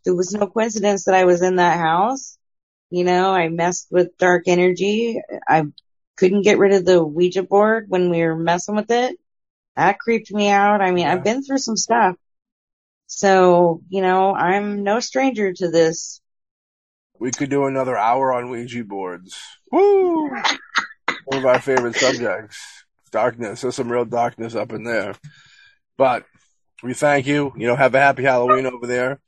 there 0.03 0.15
was 0.15 0.33
no 0.33 0.47
coincidence 0.47 1.05
that 1.05 1.15
I 1.15 1.25
was 1.25 1.41
in 1.41 1.57
that 1.57 1.77
house. 1.77 2.37
You 2.89 3.03
know, 3.03 3.31
I 3.33 3.49
messed 3.49 3.87
with 3.91 4.17
dark 4.17 4.43
energy. 4.47 5.21
I 5.47 5.65
couldn't 6.15 6.41
get 6.41 6.57
rid 6.57 6.73
of 6.73 6.85
the 6.85 7.03
Ouija 7.03 7.43
board 7.43 7.85
when 7.89 8.09
we 8.09 8.21
were 8.23 8.35
messing 8.35 8.75
with 8.75 8.89
it. 8.89 9.17
That 9.75 9.99
creeped 9.99 10.31
me 10.31 10.49
out. 10.49 10.81
I 10.81 10.89
mean, 10.91 11.05
Yeah. 11.05 11.13
I've 11.13 11.23
been 11.23 11.43
through 11.43 11.59
some 11.59 11.77
stuff. 11.77 12.15
So, 13.05 13.81
you 13.89 14.01
know, 14.01 14.33
I'm 14.33 14.83
no 14.83 14.99
stranger 14.99 15.53
to 15.53 15.69
this. 15.69 16.19
We 17.19 17.31
could 17.31 17.49
do 17.49 17.65
another 17.65 17.95
hour 17.95 18.33
on 18.33 18.49
Ouija 18.49 18.83
boards. 18.83 19.37
Woo! 19.71 20.29
One 20.29 21.37
of 21.39 21.45
our 21.45 21.59
favorite 21.59 21.95
subjects. 21.95 22.57
Darkness. 23.11 23.61
There's 23.61 23.75
some 23.75 23.91
real 23.91 24.05
darkness 24.05 24.55
up 24.55 24.71
in 24.71 24.83
there. 24.83 25.13
But 25.97 26.25
we 26.83 26.93
thank 26.93 27.27
you. 27.27 27.53
You 27.55 27.67
know, 27.67 27.75
have 27.75 27.95
a 27.95 27.99
happy 27.99 28.23
Halloween 28.23 28.65
over 28.65 28.85
there. 28.87 29.19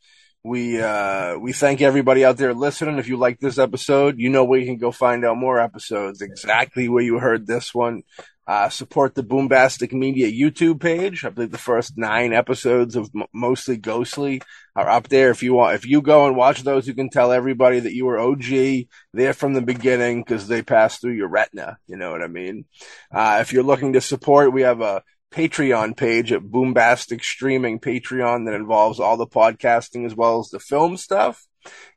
We 0.44 0.82
uh 0.82 1.38
we 1.38 1.52
thank 1.52 1.82
everybody 1.82 2.24
out 2.24 2.38
there 2.38 2.54
listening. 2.54 2.98
If 2.98 3.10
you 3.10 3.18
like 3.18 3.40
this 3.40 3.58
episode, 3.58 4.20
you 4.20 4.30
know 4.30 4.46
where 4.46 4.60
you 4.60 4.66
can 4.66 4.78
go 4.78 4.92
find 4.92 5.26
out 5.26 5.38
more 5.38 5.60
episodes. 5.60 6.22
Exactly 6.22 6.88
where 6.88 7.04
you 7.04 7.20
heard 7.20 7.46
this 7.46 7.74
one. 7.74 8.04
Uh, 8.48 8.68
support 8.68 9.14
the 9.14 9.22
Boombastic 9.22 9.94
Media 9.94 10.32
YouTube 10.32 10.82
page. 10.82 11.24
I 11.24 11.30
believe 11.30 11.52
the 11.52 11.60
first 11.60 12.00
nine 12.00 12.34
episodes 12.34 12.96
of 12.96 13.08
m- 13.16 13.28
mostly 13.32 13.78
ghostly 13.78 14.42
are 14.76 14.90
up 14.90 15.08
there. 15.08 15.30
If 15.30 15.44
you 15.44 15.54
want, 15.54 15.76
if 15.76 15.86
you 15.86 16.02
go 16.02 16.26
and 16.26 16.36
watch 16.36 16.64
those, 16.64 16.88
you 16.88 16.96
can 16.96 17.12
tell 17.12 17.32
everybody 17.32 17.80
that 17.80 17.94
you 17.94 18.08
were 18.08 18.18
OG 18.18 18.88
there 19.14 19.34
from 19.34 19.54
the 19.54 19.62
beginning 19.62 20.24
because 20.24 20.48
they 20.48 20.64
passed 20.64 21.00
through 21.00 21.14
your 21.14 21.28
retina. 21.28 21.78
You 21.86 21.98
know 21.98 22.10
what 22.10 22.24
I 22.24 22.28
mean? 22.28 22.66
Uh, 23.14 23.38
if 23.42 23.54
you're 23.54 23.62
looking 23.62 23.94
to 23.94 24.02
support, 24.02 24.52
we 24.52 24.64
have 24.64 24.82
a 24.82 25.04
Patreon 25.32 25.96
page 25.96 26.32
at 26.32 26.42
Boombastic 26.42 27.24
Streaming 27.24 27.80
Patreon 27.80 28.46
that 28.46 28.56
involves 28.56 29.00
all 29.00 29.18
the 29.18 29.28
podcasting 29.28 30.06
as 30.06 30.16
well 30.16 30.40
as 30.40 30.50
the 30.50 30.60
film 30.60 30.98
stuff. 30.98 31.48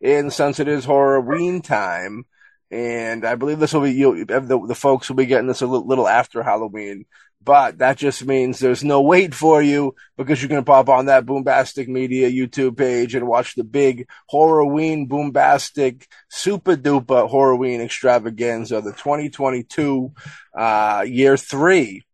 And 0.03 0.33
since 0.33 0.61
it 0.61 0.69
is 0.69 0.85
Halloween 0.85 1.63
time, 1.63 2.25
and 2.71 3.25
I 3.25 3.35
believe 3.35 3.59
this 3.59 3.73
will 3.75 3.83
be 3.83 3.93
you, 3.93 4.25
the, 4.25 4.41
the 4.67 4.75
folks 4.75 5.09
will 5.09 5.17
be 5.17 5.27
getting 5.27 5.47
this 5.47 5.63
a 5.63 5.67
little, 5.67 5.87
little 5.87 6.09
after 6.09 6.43
Halloween. 6.43 7.07
But 7.45 7.79
that 7.79 7.97
just 7.97 8.25
means 8.25 8.59
there's 8.59 8.85
no 8.85 9.03
wait 9.03 9.35
for 9.35 9.61
you 9.61 9.97
because 10.17 10.41
you 10.43 10.49
can 10.49 10.65
pop 10.65 10.89
on 10.89 11.07
that 11.07 11.27
Boombastic 11.27 11.89
Media 11.89 12.31
YouTube 12.31 12.77
page 12.77 13.15
and 13.15 13.27
watch 13.27 13.57
the 13.57 13.65
big 13.65 14.09
Horrorween 14.33 15.09
Boombastic 15.09 16.07
Super 16.29 16.77
Duper 16.77 17.29
Horrorween 17.29 17.81
Extravaganza, 17.81 18.81
the 18.81 18.93
2022 18.93 20.13
uh, 20.57 21.05
year 21.07 21.37
three 21.37 22.05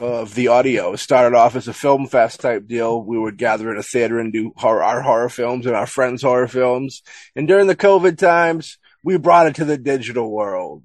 of 0.00 0.34
the 0.34 0.48
audio. 0.48 0.92
It 0.92 0.98
started 0.98 1.36
off 1.36 1.56
as 1.56 1.68
a 1.68 1.74
film 1.74 2.06
fest 2.06 2.40
type 2.40 2.66
deal. 2.66 3.02
We 3.02 3.18
would 3.18 3.36
gather 3.36 3.70
in 3.70 3.78
a 3.78 3.82
theater 3.82 4.18
and 4.18 4.32
do 4.32 4.52
horror, 4.56 4.82
our 4.82 5.02
horror 5.02 5.28
films 5.28 5.66
and 5.66 5.76
our 5.76 5.86
friends' 5.86 6.22
horror 6.22 6.48
films. 6.48 7.02
And 7.36 7.46
during 7.46 7.66
the 7.66 7.76
COVID 7.76 8.16
times, 8.18 8.78
we 9.02 9.18
brought 9.18 9.48
it 9.48 9.56
to 9.56 9.64
the 9.64 9.78
digital 9.78 10.30
world. 10.30 10.84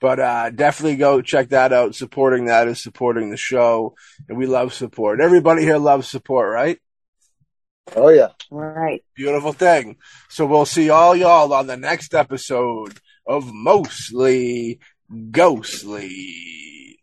But 0.00 0.20
uh, 0.20 0.50
definitely 0.50 0.96
go 0.96 1.22
check 1.22 1.48
that 1.48 1.72
out. 1.72 1.94
Supporting 1.94 2.46
that 2.46 2.68
is 2.68 2.82
supporting 2.82 3.30
the 3.30 3.38
show, 3.38 3.94
and 4.28 4.36
we 4.36 4.46
love 4.46 4.74
support. 4.74 5.20
Everybody 5.20 5.62
here 5.62 5.78
loves 5.78 6.08
support, 6.08 6.52
right? 6.52 6.78
Oh 7.96 8.08
yeah. 8.08 8.28
Right. 8.50 9.02
Beautiful 9.14 9.52
thing. 9.52 9.96
So 10.28 10.46
we'll 10.46 10.66
see 10.66 10.90
all 10.90 11.16
y'all 11.16 11.52
on 11.52 11.66
the 11.66 11.76
next 11.76 12.14
episode 12.14 12.98
of 13.26 13.52
Mostly 13.52 14.78
Ghostly. 15.30 16.98